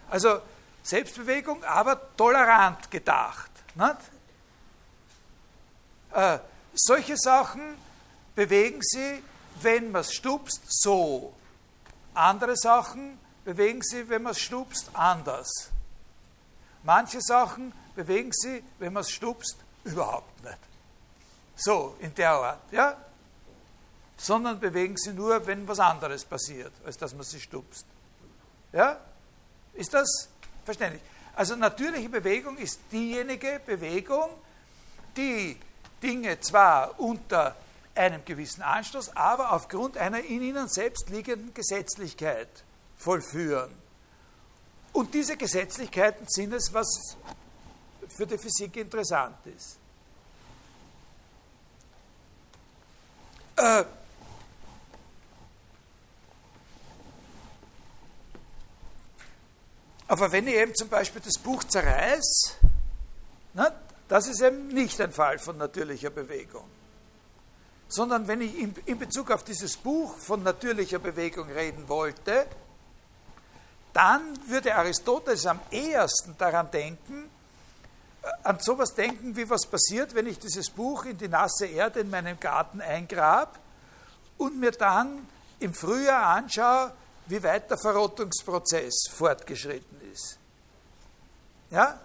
Also 0.09 0.41
Selbstbewegung, 0.81 1.63
aber 1.63 2.15
tolerant 2.15 2.89
gedacht. 2.89 3.51
Äh, 6.13 6.39
solche 6.73 7.17
Sachen 7.17 7.75
bewegen 8.35 8.79
Sie, 8.81 9.21
wenn 9.61 9.91
man 9.91 10.01
es 10.01 10.13
stupst, 10.13 10.61
so. 10.67 11.33
Andere 12.13 12.55
Sachen 12.55 13.19
bewegen 13.43 13.81
Sie, 13.81 14.07
wenn 14.07 14.23
man 14.23 14.31
es 14.31 14.39
stupst, 14.39 14.89
anders. 14.93 15.69
Manche 16.83 17.21
Sachen 17.21 17.73
bewegen 17.99 18.31
Sie, 18.31 18.63
wenn 18.79 18.93
man 18.93 19.01
es 19.01 19.11
stupst, 19.11 19.57
überhaupt 19.83 20.41
nicht. 20.41 20.57
So, 21.57 21.97
in 21.99 22.13
der 22.15 22.31
Art, 22.31 22.71
ja? 22.71 22.95
Sondern 24.15 24.57
bewegen 24.57 24.95
Sie 24.95 25.11
nur, 25.11 25.45
wenn 25.45 25.67
was 25.67 25.79
anderes 25.79 26.23
passiert, 26.23 26.71
als 26.85 26.97
dass 26.97 27.13
man 27.13 27.23
sie 27.23 27.41
stupst. 27.41 27.85
Ja? 28.71 29.01
Ist 29.73 29.93
das 29.93 30.29
verständlich? 30.63 31.01
Also 31.35 31.57
natürliche 31.57 32.07
Bewegung 32.07 32.57
ist 32.57 32.79
diejenige 32.89 33.59
Bewegung, 33.65 34.29
die 35.17 35.57
Dinge 36.01 36.39
zwar 36.39 36.97
unter 37.01 37.57
einem 37.95 38.23
gewissen 38.23 38.61
Anstoß, 38.61 39.17
aber 39.17 39.51
aufgrund 39.51 39.97
einer 39.97 40.19
in 40.19 40.41
ihnen 40.41 40.69
selbst 40.69 41.09
liegenden 41.09 41.53
Gesetzlichkeit 41.53 42.63
vollführen. 42.97 43.71
Und 44.93 45.13
diese 45.13 45.35
Gesetzlichkeiten 45.35 46.25
sind 46.29 46.53
es, 46.53 46.73
was 46.73 47.17
für 48.11 48.27
die 48.27 48.37
Physik 48.37 48.77
interessant 48.77 49.37
ist. 49.45 49.77
Äh, 53.55 53.83
aber 60.07 60.31
wenn 60.31 60.47
ich 60.47 60.55
eben 60.55 60.73
zum 60.75 60.89
Beispiel 60.89 61.21
das 61.21 61.37
Buch 61.37 61.63
zerreiß, 61.63 62.55
na, 63.53 63.71
das 64.07 64.27
ist 64.27 64.41
eben 64.41 64.69
nicht 64.69 64.99
ein 65.01 65.11
Fall 65.11 65.39
von 65.39 65.57
natürlicher 65.57 66.09
Bewegung. 66.09 66.65
Sondern 67.87 68.27
wenn 68.27 68.41
ich 68.41 68.57
in, 68.57 68.73
in 68.85 68.97
Bezug 68.97 69.31
auf 69.31 69.43
dieses 69.43 69.77
Buch 69.77 70.17
von 70.17 70.43
natürlicher 70.43 70.99
Bewegung 70.99 71.49
reden 71.49 71.87
wollte, 71.89 72.47
dann 73.93 74.21
würde 74.47 74.75
Aristoteles 74.75 75.45
am 75.45 75.59
ehesten 75.71 76.35
daran 76.37 76.71
denken, 76.71 77.29
an 78.43 78.59
sowas 78.59 78.93
denken, 78.93 79.35
wie 79.35 79.49
was 79.49 79.65
passiert, 79.65 80.13
wenn 80.13 80.27
ich 80.27 80.39
dieses 80.39 80.69
Buch 80.69 81.05
in 81.05 81.17
die 81.17 81.27
nasse 81.27 81.65
Erde 81.65 82.01
in 82.01 82.09
meinem 82.09 82.39
Garten 82.39 82.81
eingrab 82.81 83.59
und 84.37 84.59
mir 84.59 84.71
dann 84.71 85.27
im 85.59 85.73
Frühjahr 85.73 86.25
anschaue, 86.25 86.91
wie 87.27 87.41
weit 87.43 87.69
der 87.69 87.77
Verrottungsprozess 87.77 89.09
fortgeschritten 89.11 90.01
ist. 90.11 90.37
Ja? 91.69 91.99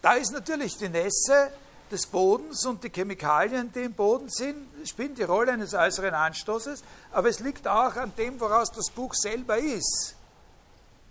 Da 0.00 0.14
ist 0.14 0.32
natürlich 0.32 0.76
die 0.76 0.88
Nässe 0.88 1.50
des 1.90 2.06
Bodens 2.06 2.64
und 2.66 2.82
die 2.84 2.90
Chemikalien, 2.90 3.72
die 3.72 3.82
im 3.82 3.94
Boden 3.94 4.28
sind, 4.28 4.68
spielen 4.86 5.14
die 5.14 5.22
Rolle 5.22 5.52
eines 5.52 5.74
äußeren 5.74 6.14
Anstoßes, 6.14 6.82
aber 7.12 7.28
es 7.28 7.40
liegt 7.40 7.66
auch 7.66 7.96
an 7.96 8.12
dem, 8.16 8.38
woraus 8.40 8.70
das 8.70 8.90
Buch 8.90 9.14
selber 9.14 9.58
ist. 9.58 10.14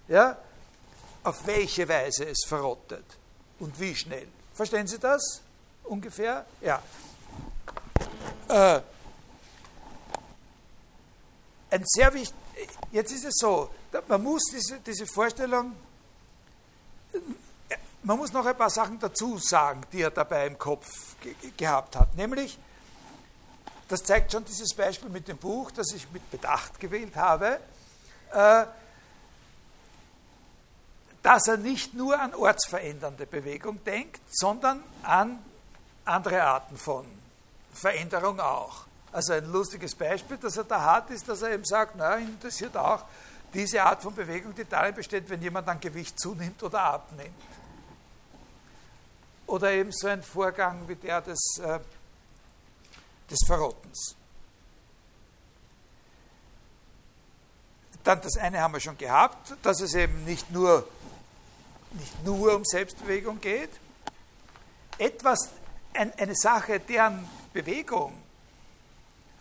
Ja? 0.08 0.38
Auf 1.24 1.46
welche 1.46 1.88
Weise 1.88 2.26
es 2.26 2.46
verrottet 2.48 3.17
und 3.60 3.80
wie 3.80 3.96
schnell. 3.96 4.28
Verstehen 4.54 4.88
Sie 4.88 5.00
das 5.00 5.42
ungefähr? 5.84 6.46
Ja. 6.62 6.82
Äh, 8.48 8.82
ein 11.70 11.84
sehr 11.86 12.14
wichtig, 12.14 12.36
jetzt 12.92 13.12
ist 13.12 13.26
es 13.26 13.36
so, 13.38 13.70
man 14.08 14.24
muss 14.24 14.44
diese, 14.52 14.80
diese 14.80 15.06
Vorstellung 15.06 15.76
man 18.08 18.18
muss 18.18 18.32
noch 18.32 18.46
ein 18.46 18.56
paar 18.56 18.70
Sachen 18.70 19.00
dazu 19.00 19.38
sagen, 19.38 19.82
die 19.92 20.02
er 20.02 20.12
dabei 20.12 20.48
im 20.48 20.58
Kopf 20.58 21.20
ge 21.20 21.36
gehabt 21.58 21.96
hat. 21.98 22.16
Nämlich, 22.16 22.58
das 23.90 24.04
zeigt 24.04 24.32
schon 24.32 24.46
dieses 24.46 24.74
Beispiel 24.74 25.10
mit 25.10 25.28
dem 25.28 25.38
Buch, 25.38 25.72
das 25.72 25.92
ich 25.94 26.10
mit 26.12 26.30
Bedacht 26.32 26.80
gewählt 26.80 27.18
habe, 27.18 27.60
äh, 28.32 28.66
dass 31.24 31.48
er 31.48 31.58
nicht 31.58 31.94
nur 31.94 32.20
an 32.20 32.34
ortsverändernde 32.34 33.26
Bewegung 33.26 33.84
denkt, 33.84 34.22
sondern 34.30 34.84
an 35.04 35.40
andere 36.06 36.44
Arten 36.44 36.78
von 36.78 37.06
Veränderung 37.74 38.40
auch. 38.40 38.86
Also 39.12 39.34
ein 39.34 39.52
lustiges 39.52 39.96
Beispiel, 39.96 40.38
das 40.38 40.58
er 40.58 40.64
da 40.64 40.82
hat, 40.84 41.10
ist, 41.10 41.28
dass 41.28 41.42
er 41.42 41.52
eben 41.52 41.66
sagt, 41.66 41.96
na, 41.98 42.16
interessiert 42.16 42.76
auch 42.78 43.04
diese 43.54 43.82
Art 43.82 44.04
von 44.04 44.14
Bewegung, 44.14 44.54
die 44.54 44.66
darin 44.66 44.94
besteht, 44.94 45.30
wenn 45.30 45.42
jemand 45.42 45.68
an 45.68 45.80
Gewicht 45.80 46.20
zunimmt 46.20 46.62
oder 46.64 46.82
abnimmt 46.82 47.34
oder 49.48 49.72
eben 49.72 49.92
so 49.92 50.08
ein 50.08 50.22
Vorgang 50.22 50.88
wie 50.88 50.96
der 50.96 51.22
des, 51.22 51.60
äh, 51.64 51.80
des 53.30 53.40
Verrottens. 53.46 54.16
Dann 58.04 58.22
das 58.22 58.38
eine 58.38 58.62
haben 58.62 58.74
wir 58.74 58.80
schon 58.80 58.98
gehabt, 58.98 59.56
dass 59.64 59.82
es 59.82 59.94
eben 59.94 60.24
nicht 60.26 60.52
nur, 60.52 60.88
nicht 61.92 62.24
nur 62.24 62.56
um 62.56 62.66
Selbstbewegung 62.66 63.40
geht. 63.40 63.70
Etwas, 64.98 65.50
ein, 65.94 66.14
eine 66.18 66.36
Sache, 66.36 66.80
deren 66.80 67.28
Bewegung 67.54 68.14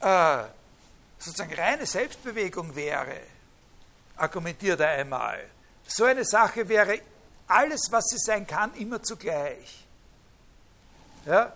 äh, 0.01 0.45
sozusagen 1.19 1.55
reine 1.55 1.87
Selbstbewegung 1.87 2.75
wäre, 2.75 3.21
argumentiert 4.17 4.81
er 4.81 4.91
einmal. 4.91 5.45
So 5.87 6.05
eine 6.05 6.25
Sache 6.25 6.69
wäre 6.69 7.01
alles, 7.49 7.89
was 7.91 8.05
sie 8.07 8.19
sein 8.19 8.47
kann, 8.47 8.75
immer 8.75 9.03
zugleich. 9.03 9.87
Ja? 11.25 11.53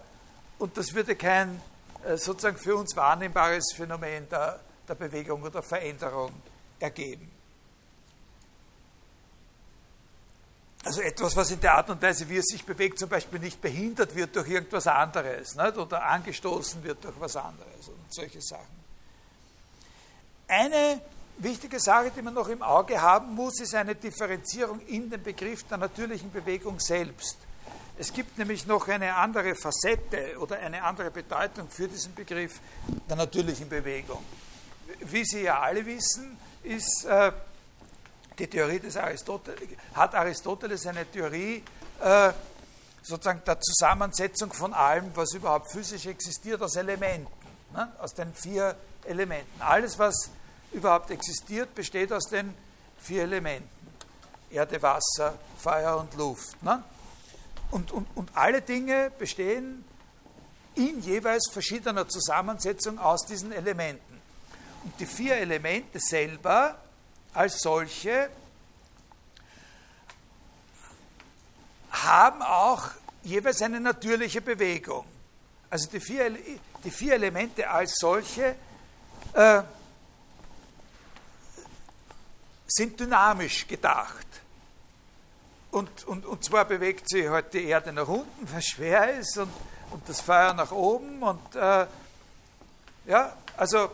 Und 0.58 0.76
das 0.76 0.92
würde 0.94 1.16
kein 1.16 1.60
äh, 2.04 2.16
sozusagen 2.16 2.56
für 2.56 2.76
uns 2.76 2.94
wahrnehmbares 2.96 3.72
Phänomen 3.74 4.28
der, 4.28 4.60
der 4.88 4.94
Bewegung 4.94 5.42
oder 5.42 5.62
Veränderung 5.62 6.32
ergeben. 6.78 7.30
Also 10.82 11.02
etwas, 11.02 11.36
was 11.36 11.50
in 11.50 11.60
der 11.60 11.74
Art 11.74 11.90
und 11.90 12.00
Weise, 12.00 12.28
wie 12.28 12.38
es 12.38 12.46
sich 12.46 12.64
bewegt, 12.64 12.98
zum 12.98 13.10
Beispiel 13.10 13.38
nicht 13.38 13.60
behindert 13.60 14.14
wird 14.14 14.34
durch 14.34 14.48
irgendwas 14.48 14.86
anderes 14.86 15.54
nicht? 15.54 15.76
oder 15.76 16.02
angestoßen 16.04 16.82
wird 16.82 17.04
durch 17.04 17.20
was 17.20 17.36
anderes 17.36 17.88
und 17.88 18.12
solche 18.12 18.40
Sachen. 18.40 18.80
Eine 20.48 21.00
wichtige 21.38 21.78
Sache, 21.78 22.10
die 22.16 22.22
man 22.22 22.34
noch 22.34 22.48
im 22.48 22.62
Auge 22.62 23.00
haben 23.00 23.34
muss, 23.34 23.60
ist 23.60 23.74
eine 23.74 23.94
Differenzierung 23.94 24.80
in 24.86 25.10
dem 25.10 25.22
Begriff 25.22 25.64
der 25.64 25.78
natürlichen 25.78 26.32
Bewegung 26.32 26.80
selbst. 26.80 27.36
Es 27.98 28.12
gibt 28.14 28.38
nämlich 28.38 28.66
noch 28.66 28.88
eine 28.88 29.14
andere 29.14 29.54
Facette 29.54 30.38
oder 30.38 30.58
eine 30.58 30.82
andere 30.82 31.10
Bedeutung 31.10 31.68
für 31.68 31.86
diesen 31.86 32.14
Begriff 32.14 32.58
der 33.08 33.16
natürlichen 33.16 33.68
Bewegung. 33.68 34.24
Wie 35.00 35.24
Sie 35.24 35.42
ja 35.42 35.60
alle 35.60 35.84
wissen, 35.84 36.38
ist 36.62 37.04
äh, 37.04 37.30
die 38.40 38.46
Theorie 38.48 38.80
des 38.80 38.96
Aristoteles, 38.96 39.60
hat 39.94 40.14
Aristoteles 40.14 40.86
eine 40.86 41.04
Theorie 41.10 41.62
äh, 42.00 42.32
sozusagen 43.02 43.42
der 43.44 43.60
Zusammensetzung 43.60 44.52
von 44.52 44.72
allem, 44.72 45.10
was 45.14 45.34
überhaupt 45.34 45.70
physisch 45.70 46.06
existiert, 46.06 46.62
aus 46.62 46.76
Elementen, 46.76 47.30
ne? 47.74 47.92
aus 47.98 48.14
den 48.14 48.32
vier 48.34 48.76
Elementen. 49.04 49.60
Alles, 49.60 49.98
was 49.98 50.30
überhaupt 50.72 51.10
existiert, 51.10 51.74
besteht 51.74 52.12
aus 52.12 52.24
den 52.24 52.54
vier 52.98 53.22
Elementen. 53.24 53.68
Erde, 54.50 54.80
Wasser, 54.82 55.34
Feuer 55.58 55.98
und 55.98 56.14
Luft. 56.14 56.62
Ne? 56.62 56.82
Und, 57.70 57.92
und, 57.92 58.06
und 58.14 58.30
alle 58.34 58.62
Dinge 58.62 59.12
bestehen 59.18 59.84
in 60.74 61.00
jeweils 61.02 61.50
verschiedener 61.52 62.08
Zusammensetzung 62.08 62.98
aus 62.98 63.26
diesen 63.26 63.52
Elementen. 63.52 64.20
Und 64.84 64.98
die 64.98 65.06
vier 65.06 65.36
Elemente 65.36 66.00
selber 66.00 66.76
als 67.34 67.60
solche 67.60 68.30
haben 71.90 72.42
auch 72.42 72.90
jeweils 73.22 73.62
eine 73.62 73.80
natürliche 73.80 74.40
Bewegung. 74.40 75.04
Also 75.68 75.88
die 75.90 76.00
vier, 76.00 76.36
die 76.84 76.90
vier 76.90 77.14
Elemente 77.14 77.68
als 77.68 77.94
solche 77.96 78.56
äh, 79.34 79.62
sind 82.66 82.98
dynamisch 82.98 83.66
gedacht. 83.66 84.26
Und, 85.70 86.04
und, 86.04 86.26
und 86.26 86.44
zwar 86.44 86.64
bewegt 86.64 87.08
sich 87.08 87.28
halt 87.28 87.52
die 87.54 87.64
Erde 87.64 87.92
nach 87.92 88.08
unten, 88.08 88.52
weil 88.52 88.62
schwer 88.62 89.18
ist, 89.18 89.38
und, 89.38 89.52
und 89.90 90.08
das 90.08 90.20
Feuer 90.20 90.52
nach 90.54 90.72
oben. 90.72 91.22
Und 91.22 91.54
äh, 91.54 91.86
ja, 93.06 93.36
also. 93.56 93.90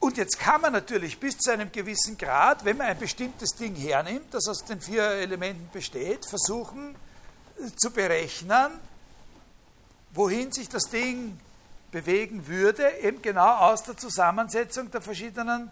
Und 0.00 0.16
jetzt 0.16 0.38
kann 0.38 0.62
man 0.62 0.72
natürlich 0.72 1.20
bis 1.20 1.36
zu 1.36 1.52
einem 1.52 1.70
gewissen 1.70 2.16
Grad, 2.16 2.64
wenn 2.64 2.78
man 2.78 2.86
ein 2.86 2.98
bestimmtes 2.98 3.50
Ding 3.50 3.74
hernimmt, 3.74 4.32
das 4.32 4.48
aus 4.48 4.64
den 4.64 4.80
vier 4.80 5.04
Elementen 5.04 5.68
besteht, 5.70 6.24
versuchen 6.24 6.94
äh, 7.58 7.68
zu 7.76 7.90
berechnen, 7.90 8.72
wohin 10.12 10.50
sich 10.52 10.70
das 10.70 10.84
Ding 10.84 11.38
bewegen 11.92 12.46
würde, 12.46 12.90
eben 13.02 13.20
genau 13.20 13.56
aus 13.56 13.82
der 13.82 13.96
Zusammensetzung 13.96 14.90
der 14.90 15.02
verschiedenen 15.02 15.70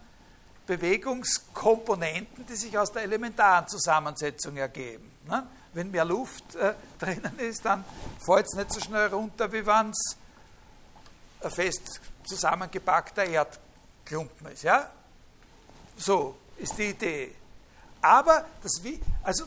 Bewegungskomponenten, 0.67 2.45
die 2.45 2.55
sich 2.55 2.77
aus 2.77 2.91
der 2.91 3.01
elementaren 3.01 3.67
Zusammensetzung 3.67 4.57
ergeben. 4.57 5.09
Ne? 5.27 5.47
Wenn 5.73 5.89
mehr 5.89 6.05
Luft 6.05 6.55
äh, 6.55 6.75
drinnen 6.99 7.39
ist, 7.39 7.65
dann 7.65 7.83
fällt 8.23 8.45
es 8.45 8.53
nicht 8.53 8.73
so 8.73 8.79
schnell 8.79 9.07
runter, 9.07 9.51
wie 9.51 9.65
wenn 9.65 9.89
es 9.89 10.17
ein 11.41 11.49
fest 11.49 11.99
zusammengepackter 12.25 13.25
Erdklumpen 14.09 14.47
ist. 14.51 14.63
Ja? 14.63 14.89
So 15.97 16.35
ist 16.57 16.77
die 16.77 16.89
Idee. 16.89 17.35
Aber 18.01 18.45
das, 18.63 18.81
also, 19.23 19.45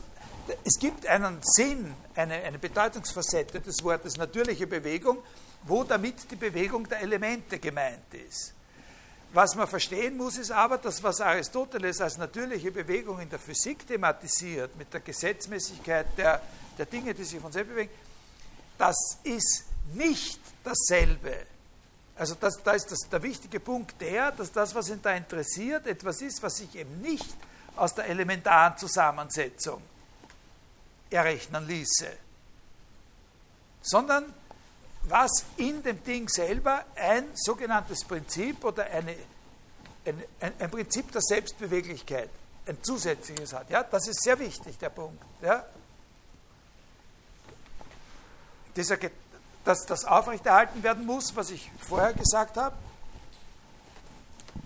es 0.63 0.79
gibt 0.79 1.05
einen 1.07 1.39
Sinn, 1.41 1.93
eine, 2.15 2.35
eine 2.35 2.59
Bedeutungsfacette 2.59 3.59
des 3.59 3.83
Wortes 3.83 4.17
natürliche 4.17 4.67
Bewegung, 4.67 5.19
wo 5.63 5.83
damit 5.83 6.29
die 6.29 6.35
Bewegung 6.35 6.87
der 6.87 7.01
Elemente 7.01 7.59
gemeint 7.59 8.13
ist. 8.13 8.53
Was 9.31 9.55
man 9.55 9.67
verstehen 9.67 10.15
muss, 10.15 10.37
ist 10.37 10.51
aber, 10.51 10.77
dass 10.77 11.01
was 11.01 11.19
Aristoteles 11.19 11.99
als 12.01 12.17
natürliche 12.17 12.71
Bewegung 12.71 13.19
in 13.19 13.29
der 13.29 13.39
Physik 13.39 13.87
thematisiert, 13.87 14.75
mit 14.75 14.93
der 14.93 14.99
Gesetzmäßigkeit 14.99 16.05
der, 16.17 16.39
der 16.77 16.85
Dinge, 16.85 17.15
die 17.15 17.23
sich 17.23 17.39
von 17.39 17.51
selbst 17.51 17.71
bewegen, 17.71 17.91
das 18.77 19.17
ist 19.23 19.63
nicht 19.93 20.39
dasselbe. 20.63 21.47
Also 22.15 22.35
das, 22.35 22.61
da 22.63 22.73
ist 22.73 22.91
das, 22.91 23.09
der 23.09 23.23
wichtige 23.23 23.59
Punkt 23.59 23.99
der, 23.99 24.31
dass 24.31 24.51
das, 24.51 24.75
was 24.75 24.89
ihn 24.89 25.01
da 25.01 25.13
interessiert, 25.13 25.87
etwas 25.87 26.21
ist, 26.21 26.43
was 26.43 26.57
sich 26.57 26.75
eben 26.75 27.01
nicht 27.01 27.35
aus 27.75 27.95
der 27.95 28.05
elementaren 28.05 28.77
Zusammensetzung 28.77 29.81
errechnen 31.09 31.67
ließe, 31.67 32.11
sondern 33.81 34.33
was 35.03 35.43
in 35.57 35.81
dem 35.83 36.03
Ding 36.03 36.29
selber 36.29 36.85
ein 36.95 37.25
sogenanntes 37.33 38.03
Prinzip 38.05 38.63
oder 38.63 38.85
eine, 38.85 39.15
ein, 40.05 40.23
ein, 40.39 40.53
ein, 40.59 40.71
Prinzip 40.71 41.11
der 41.11 41.21
Selbstbeweglichkeit, 41.21 42.29
ein 42.65 42.81
zusätzliches 42.81 43.53
hat. 43.53 43.69
Ja, 43.69 43.83
das 43.83 44.07
ist 44.07 44.21
sehr 44.23 44.39
wichtig, 44.39 44.77
der 44.77 44.89
Punkt. 44.89 45.21
Ja. 45.41 45.65
Dieser, 48.75 48.97
dass 49.63 49.85
das 49.85 50.05
aufrechterhalten 50.05 50.83
werden 50.83 51.05
muss, 51.05 51.35
was 51.35 51.51
ich 51.51 51.71
vorher 51.79 52.13
gesagt 52.13 52.57
habe. 52.57 52.75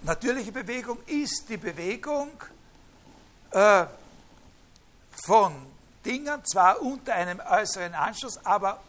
Natürliche 0.03 0.51
Bewegung 0.51 0.97
ist 1.05 1.49
die 1.49 1.57
Bewegung 1.57 2.31
äh, 3.51 3.85
von 5.25 5.53
Dingen, 6.05 6.43
zwar 6.45 6.81
unter 6.81 7.13
einem 7.13 7.39
äußeren 7.39 7.93
Anschluss, 7.93 8.43
aber 8.45 8.79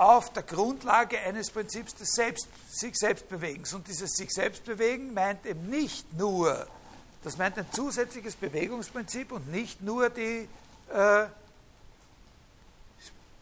auf 0.00 0.32
der 0.32 0.44
Grundlage 0.44 1.18
eines 1.18 1.50
Prinzips 1.50 1.94
des 1.94 2.12
Selbst, 2.12 2.48
sich 2.70 2.96
Selbstbewegens. 2.96 3.74
Und 3.74 3.86
dieses 3.86 4.12
sich 4.12 4.30
Selbstbewegen 4.30 5.12
meint 5.12 5.44
eben 5.44 5.68
nicht 5.68 6.10
nur, 6.14 6.66
das 7.22 7.36
meint 7.36 7.58
ein 7.58 7.66
zusätzliches 7.70 8.34
Bewegungsprinzip 8.36 9.30
und 9.30 9.50
nicht 9.50 9.82
nur 9.82 10.08
die 10.08 10.48
äh, 10.90 11.26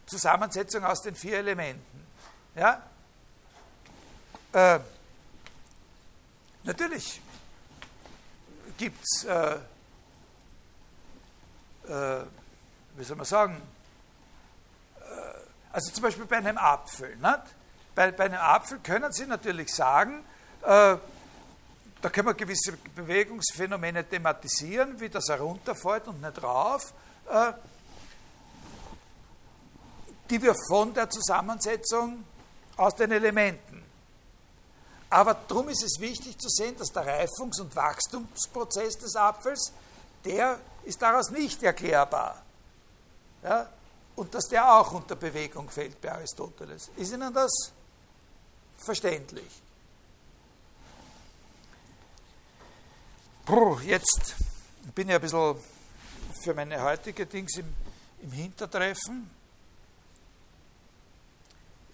Zusammensetzung 0.09 0.85
aus 0.85 1.03
den 1.03 1.15
vier 1.15 1.39
Elementen. 1.39 2.07
Ja? 2.55 2.83
Äh, 4.53 4.81
natürlich 6.65 7.21
gibt 8.77 9.03
es, 9.05 9.25
äh, 9.25 9.59
äh, 11.89 12.25
wie 12.97 13.05
soll 13.05 13.17
man 13.17 13.27
sagen, 13.27 13.61
also 15.73 15.93
zum 15.93 16.03
Beispiel 16.03 16.25
bei 16.25 16.39
einem 16.39 16.59
Apfel. 16.59 17.17
Bei, 17.95 18.11
bei 18.11 18.25
einem 18.25 18.41
Apfel 18.41 18.79
können 18.81 19.13
Sie 19.13 19.27
natürlich 19.27 19.75
sagen, 19.75 20.25
äh, 20.63 20.97
da 22.01 22.11
können 22.11 22.29
wir 22.29 22.35
gewisse 22.35 22.73
Bewegungsphänomene 22.95 24.09
thematisieren, 24.09 24.99
wie 25.01 25.09
das 25.09 25.29
herunterfällt 25.29 26.07
und 26.09 26.21
nicht 26.21 26.43
rauf, 26.43 26.95
äh, 27.29 27.53
die 30.31 30.43
wir 30.43 30.55
von 30.69 30.93
der 30.95 31.09
Zusammensetzung 31.11 32.25
aus 32.77 32.95
den 32.95 33.13
Elementen. 33.13 33.83
Aber 35.11 35.35
darum 35.35 35.69
ist 35.69 35.83
es 35.83 35.99
wichtig 36.01 36.39
zu 36.39 36.49
sehen, 36.49 36.77
dass 36.77 36.93
der 36.93 37.07
Reifungs- 37.07 37.61
und 37.61 37.75
Wachstumsprozess 37.75 38.99
des 38.99 39.17
Apfels, 39.17 39.73
der 40.25 40.59
ist 40.85 41.01
daraus 41.01 41.31
nicht 41.31 41.63
erklärbar. 41.63 42.43
Ja? 43.43 43.69
und 44.19 44.35
dass 44.35 44.49
der 44.49 44.69
auch 44.69 44.91
unter 44.93 45.15
Bewegung 45.15 45.71
fällt 45.71 46.01
bei 46.01 46.11
Aristoteles. 46.11 46.91
Ist 46.97 47.13
Ihnen 47.13 47.33
das 47.33 47.73
verständlich? 48.77 49.63
Puh, 53.45 53.79
jetzt 53.81 54.35
bin 54.93 55.09
ich 55.09 55.15
ein 55.15 55.21
bisschen 55.21 55.55
für 56.43 56.53
meine 56.53 56.83
heutige 56.83 57.27
Dings 57.27 57.59
im, 57.59 57.73
im 58.23 58.33
Hintertreffen. 58.33 59.31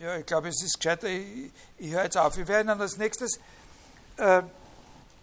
Ja, 0.04 0.18
ich 0.18 0.26
glaube, 0.26 0.48
es 0.48 0.62
ist 0.62 0.78
gescheiter, 0.78 1.08
ich, 1.08 1.50
ich 1.78 1.90
höre 1.92 2.04
jetzt 2.04 2.18
auf. 2.18 2.36
Wir 2.36 2.46
werden 2.46 2.66
dann 2.66 2.78
als 2.78 2.98
nächstes, 2.98 3.38
äh, 4.18 4.42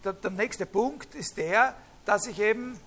der, 0.04 0.14
der, 0.14 0.32
nächste 0.32 0.66
Punkt 0.66 1.14
ist 1.14 1.38
der, 1.38 1.76
dass 2.04 2.26
ich 2.26 2.40
eben 2.40 2.80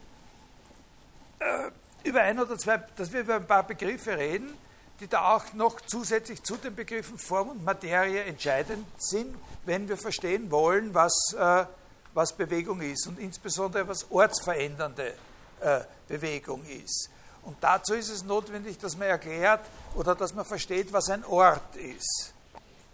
äh, 1.39 1.71
über 2.03 2.23
ein 2.23 2.41
oder 2.41 2.59
zwei, 2.59 2.79
dass 2.97 3.13
wir 3.13 3.21
über 3.21 3.37
ein 3.37 3.47
paar 3.47 3.63
Begriffe 3.65 4.19
reden, 4.19 4.59
die 4.99 5.07
da 5.07 5.37
auch 5.37 5.53
noch 5.53 5.83
zusätzlich 5.83 6.43
zu 6.43 6.57
den 6.57 6.75
Begriffen 6.75 7.17
Form 7.17 7.51
und 7.51 7.65
Materie 7.65 8.25
entscheidend 8.25 8.85
sind, 8.99 9.33
wenn 9.65 9.89
wir 9.89 9.97
verstehen 9.97 10.51
wollen, 10.51 10.95
was, 10.95 11.15
äh, 11.39 11.65
was 12.13 12.33
Bewegung 12.33 12.81
ist 12.81 13.07
und 13.07 13.21
insbesondere 13.21 13.87
was 13.87 14.11
ortsverändernde 14.11 15.15
äh, 15.61 15.81
Bewegung 16.09 16.65
ist. 16.65 17.09
Und 17.45 17.57
dazu 17.61 17.95
ist 17.95 18.09
es 18.09 18.25
notwendig, 18.25 18.79
dass 18.79 18.97
man 18.97 19.09
erklärt 19.09 19.61
oder 19.95 20.15
dass 20.15 20.35
man 20.35 20.45
versteht, 20.45 20.93
was 20.93 21.09
ein 21.11 21.25
Ort 21.25 21.77
ist. 21.77 22.33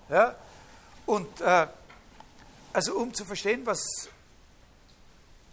Ja? 0.08 0.34
Und 1.06 1.40
äh, 1.40 1.66
also 2.72 2.94
um 2.96 3.12
zu 3.14 3.24
verstehen, 3.24 3.64
was 3.64 4.08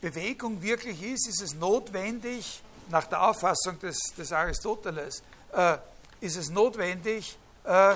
Bewegung 0.02 0.62
wirklich 0.62 1.02
ist, 1.04 1.28
ist 1.28 1.42
es 1.42 1.54
notwendig, 1.56 2.62
nach 2.90 3.06
der 3.06 3.22
Auffassung 3.22 3.80
des, 3.80 3.98
des 4.18 4.32
Aristoteles 4.32 5.22
äh, 5.54 5.78
ist 6.22 6.38
es 6.38 6.50
notwendig 6.50 7.38
äh, 7.64 7.96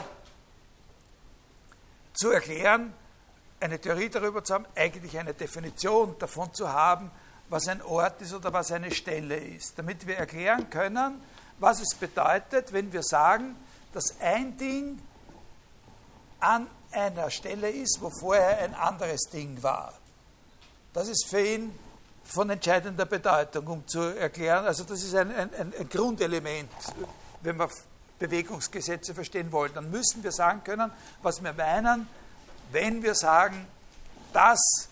zu 2.14 2.32
erklären, 2.32 2.94
eine 3.60 3.80
Theorie 3.80 4.10
darüber 4.10 4.44
zu 4.44 4.56
haben, 4.56 4.66
eigentlich 4.76 5.18
eine 5.18 5.34
Definition 5.34 6.16
davon 6.20 6.54
zu 6.54 6.72
haben, 6.72 7.12
was 7.52 7.68
ein 7.68 7.82
Ort 7.82 8.22
ist 8.22 8.34
oder 8.34 8.54
was 8.54 8.72
eine 8.72 8.92
Stelle 8.92 9.36
ist, 9.36 9.78
damit 9.78 10.08
wir 10.08 10.16
erklären 10.16 10.70
können, 10.70 11.22
was 11.60 11.82
es 11.82 11.94
bedeutet, 11.96 12.72
wenn 12.72 12.92
wir 12.94 13.04
sagen, 13.04 13.58
dass 13.94 14.16
ein 14.22 14.58
Ding 14.58 15.00
an 16.40 16.68
einer 16.92 17.30
Stelle 17.30 17.70
ist, 17.70 18.00
wo 18.02 18.10
vorher 18.10 18.60
ein 18.60 18.74
anderes 18.74 19.24
Ding 19.34 19.62
war. 19.62 19.94
Das 20.94 21.10
ist 21.10 21.28
für 21.28 21.42
ihn 21.42 21.78
von 22.24 22.50
entscheidender 22.50 23.06
Bedeutung, 23.06 23.68
um 23.68 23.88
zu 23.88 24.00
erklären, 24.00 24.66
also 24.66 24.86
das 24.86 25.04
ist 25.04 25.14
ein, 25.14 25.36
ein, 25.36 25.74
ein 25.78 25.90
Grundelement, 25.90 26.72
wenn 27.42 27.58
wir 27.58 27.70
Bewegungsgesetze 28.18 29.14
verstehen 29.14 29.52
wollen, 29.52 29.74
dann 29.74 29.92
müssen 29.92 30.24
wir 30.24 30.32
sagen 30.32 30.64
können, 30.64 30.90
was 31.22 31.44
wir 31.44 31.52
meinen, 31.52 32.08
wenn 32.72 33.04
wir 33.04 33.14
sagen, 33.14 33.68
das 34.32 34.88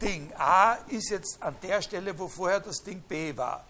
Ding 0.00 0.32
A 0.36 0.74
ist 0.88 1.10
jetzt 1.10 1.42
an 1.42 1.56
der 1.62 1.82
Stelle, 1.82 2.18
wo 2.18 2.28
vorher 2.28 2.60
das 2.60 2.82
Ding 2.82 3.00
B 3.02 3.36
war. 3.36 3.64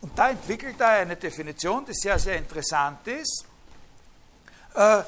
Und 0.00 0.18
da 0.18 0.30
entwickelt 0.30 0.80
er 0.80 0.88
eine 0.88 1.16
Definition, 1.16 1.84
die 1.84 1.94
sehr, 1.94 2.18
sehr 2.18 2.36
interessant 2.36 3.06
ist 3.06 3.44
äh, 4.74 5.02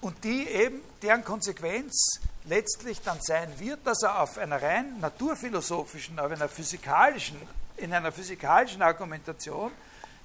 und 0.00 0.22
die 0.24 0.48
eben, 0.48 0.80
deren 1.02 1.22
Konsequenz 1.22 2.20
letztlich 2.44 3.00
dann 3.02 3.20
sein 3.20 3.52
wird, 3.58 3.86
dass 3.86 4.02
er 4.02 4.20
auf 4.20 4.38
einer 4.38 4.60
rein 4.60 4.98
naturphilosophischen, 5.00 6.18
auf 6.18 6.32
einer 6.32 6.48
physikalischen, 6.48 7.36
in 7.76 7.92
einer 7.92 8.10
physikalischen 8.10 8.82
Argumentation 8.82 9.70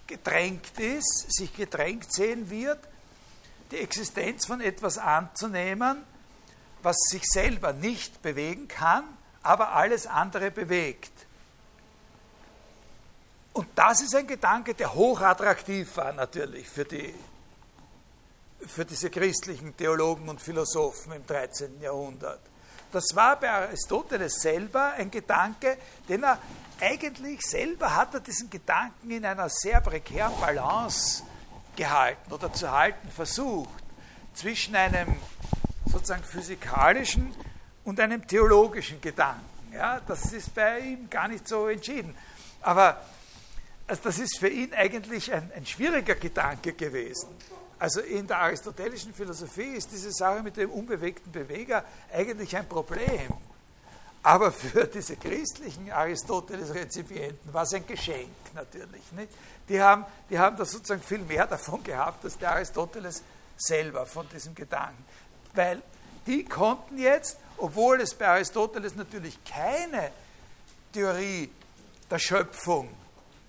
gedrängt 0.07 0.79
ist, 0.79 1.25
sich 1.29 1.53
gedrängt 1.53 2.11
sehen 2.11 2.49
wird, 2.49 2.79
die 3.71 3.77
Existenz 3.77 4.45
von 4.45 4.61
etwas 4.61 4.97
anzunehmen, 4.97 6.03
was 6.81 6.95
sich 7.09 7.23
selber 7.25 7.73
nicht 7.73 8.21
bewegen 8.21 8.67
kann, 8.67 9.03
aber 9.43 9.73
alles 9.73 10.07
andere 10.07 10.51
bewegt. 10.51 11.11
Und 13.53 13.67
das 13.75 14.01
ist 14.01 14.15
ein 14.15 14.27
Gedanke, 14.27 14.73
der 14.75 14.93
hochattraktiv 14.93 15.97
war 15.97 16.13
natürlich 16.13 16.69
für, 16.69 16.85
die, 16.85 17.13
für 18.67 18.85
diese 18.85 19.09
christlichen 19.09 19.75
Theologen 19.75 20.29
und 20.29 20.39
Philosophen 20.39 21.13
im 21.13 21.25
13. 21.25 21.81
Jahrhundert. 21.81 22.39
Das 22.91 23.15
war 23.15 23.39
bei 23.39 23.49
Aristoteles 23.49 24.41
selber 24.41 24.93
ein 24.93 25.09
Gedanke, 25.11 25.77
den 26.07 26.23
er 26.23 26.39
eigentlich 26.79 27.41
selber 27.41 27.95
hat 27.95 28.13
er 28.13 28.19
diesen 28.19 28.49
Gedanken 28.49 29.09
in 29.09 29.25
einer 29.25 29.49
sehr 29.49 29.81
prekären 29.81 30.39
Balance 30.39 31.23
gehalten 31.75 32.31
oder 32.31 32.53
zu 32.53 32.71
halten 32.71 33.09
versucht 33.09 33.83
zwischen 34.35 34.75
einem 34.75 35.15
sozusagen 35.85 36.23
physikalischen 36.23 37.33
und 37.87 38.01
einem 38.01 38.27
theologischen 38.27 38.99
Gedanken. 38.99 39.45
Ja, 39.71 40.01
das 40.05 40.33
ist 40.33 40.53
bei 40.53 40.79
ihm 40.79 41.09
gar 41.09 41.29
nicht 41.29 41.47
so 41.47 41.69
entschieden. 41.69 42.13
Aber 42.61 43.01
also 43.87 44.01
das 44.03 44.19
ist 44.19 44.39
für 44.39 44.49
ihn 44.49 44.73
eigentlich 44.73 45.31
ein, 45.31 45.49
ein 45.55 45.65
schwieriger 45.65 46.15
Gedanke 46.15 46.73
gewesen. 46.73 47.29
Also 47.79 48.01
in 48.01 48.27
der 48.27 48.39
aristotelischen 48.39 49.13
Philosophie 49.13 49.77
ist 49.77 49.89
diese 49.89 50.11
Sache 50.11 50.43
mit 50.43 50.57
dem 50.57 50.69
unbewegten 50.69 51.31
Beweger 51.31 51.85
eigentlich 52.13 52.57
ein 52.57 52.67
Problem. 52.67 53.33
Aber 54.21 54.51
für 54.51 54.83
diese 54.85 55.15
christlichen 55.15 55.89
Aristoteles-Rezipienten 55.89 57.53
war 57.53 57.63
es 57.63 57.73
ein 57.73 57.87
Geschenk 57.87 58.53
natürlich. 58.53 59.13
Nicht? 59.13 59.31
Die, 59.69 59.81
haben, 59.81 60.05
die 60.29 60.37
haben 60.37 60.57
da 60.57 60.65
sozusagen 60.65 61.01
viel 61.01 61.19
mehr 61.19 61.47
davon 61.47 61.81
gehabt, 61.83 62.25
als 62.25 62.37
der 62.37 62.51
Aristoteles 62.51 63.23
selber 63.55 64.05
von 64.05 64.27
diesem 64.27 64.53
Gedanken. 64.53 65.05
Weil 65.53 65.81
die 66.25 66.43
konnten 66.43 66.97
jetzt, 66.97 67.37
obwohl 67.57 68.01
es 68.01 68.13
bei 68.13 68.27
Aristoteles 68.27 68.95
natürlich 68.95 69.43
keine 69.43 70.11
Theorie 70.93 71.49
der 72.09 72.19
Schöpfung 72.19 72.89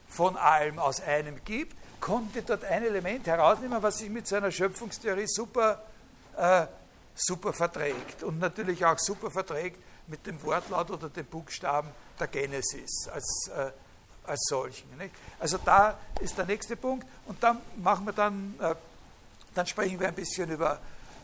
von 0.08 0.36
allem 0.36 0.78
aus 0.78 1.00
einem 1.00 1.42
gibt, 1.44 1.76
konnten 2.00 2.32
die 2.32 2.42
dort 2.42 2.64
ein 2.64 2.84
Element 2.84 3.26
herausnehmen, 3.26 3.82
was 3.82 3.98
sich 3.98 4.10
mit 4.10 4.26
seiner 4.26 4.50
Schöpfungstheorie 4.50 5.26
super, 5.26 5.82
äh, 6.36 6.66
super 7.14 7.52
verträgt 7.52 8.22
und 8.22 8.38
natürlich 8.38 8.84
auch 8.84 8.98
super 8.98 9.30
verträgt 9.30 9.78
mit 10.06 10.26
dem 10.26 10.42
Wortlaut 10.42 10.90
oder 10.90 11.08
den 11.08 11.26
Buchstaben 11.26 11.88
der 12.18 12.28
Genesis 12.28 13.08
als, 13.12 13.50
äh, 13.54 13.70
als 14.24 14.40
solchen. 14.48 14.96
Nicht? 14.96 15.14
Also 15.38 15.58
da 15.64 15.98
ist 16.20 16.36
der 16.38 16.46
nächste 16.46 16.76
Punkt 16.76 17.06
und 17.26 17.42
dann 17.42 17.60
machen 17.76 18.06
wir 18.06 18.12
dann, 18.12 18.54
äh, 18.60 18.74
dann 19.54 19.66
sprechen 19.66 19.98
wir 20.00 20.08
ein 20.08 20.14
bisschen 20.14 20.50
über, 20.50 20.78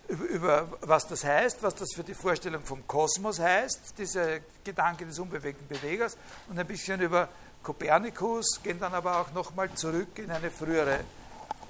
über, 0.09 0.25
über, 0.25 0.69
was 0.83 1.07
das 1.07 1.25
heißt, 1.25 1.63
was 1.63 1.75
das 1.75 1.89
für 1.95 2.05
die 2.05 2.15
Vorstellung 2.15 2.63
vom 2.63 2.87
Kosmos 2.87 3.39
heißt, 3.39 3.95
diese 3.99 4.41
Gedanke 4.63 5.07
des 5.07 5.19
unbewegten 5.19 5.67
Bewegers 5.67 6.17
und 6.49 6.59
ein 6.59 6.67
bisschen 6.67 7.01
über 7.01 7.29
Kopernikus, 7.63 8.61
gehen 8.63 8.79
dann 8.79 8.95
aber 8.95 9.21
auch 9.21 9.33
nochmal 9.33 9.73
zurück 9.75 10.19
in 10.19 10.31
eine 10.31 10.51
frühere 10.51 11.01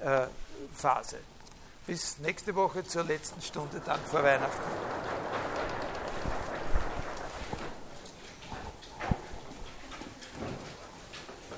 äh, 0.01 0.27
Phase. 0.75 1.17
Bis 1.87 2.17
nächste 2.19 2.53
Woche 2.55 2.83
zur 2.83 3.03
letzten 3.03 3.41
Stunde 3.41 3.81
dann 3.85 3.99
vor 4.01 4.23
Weihnachten. 4.23 4.61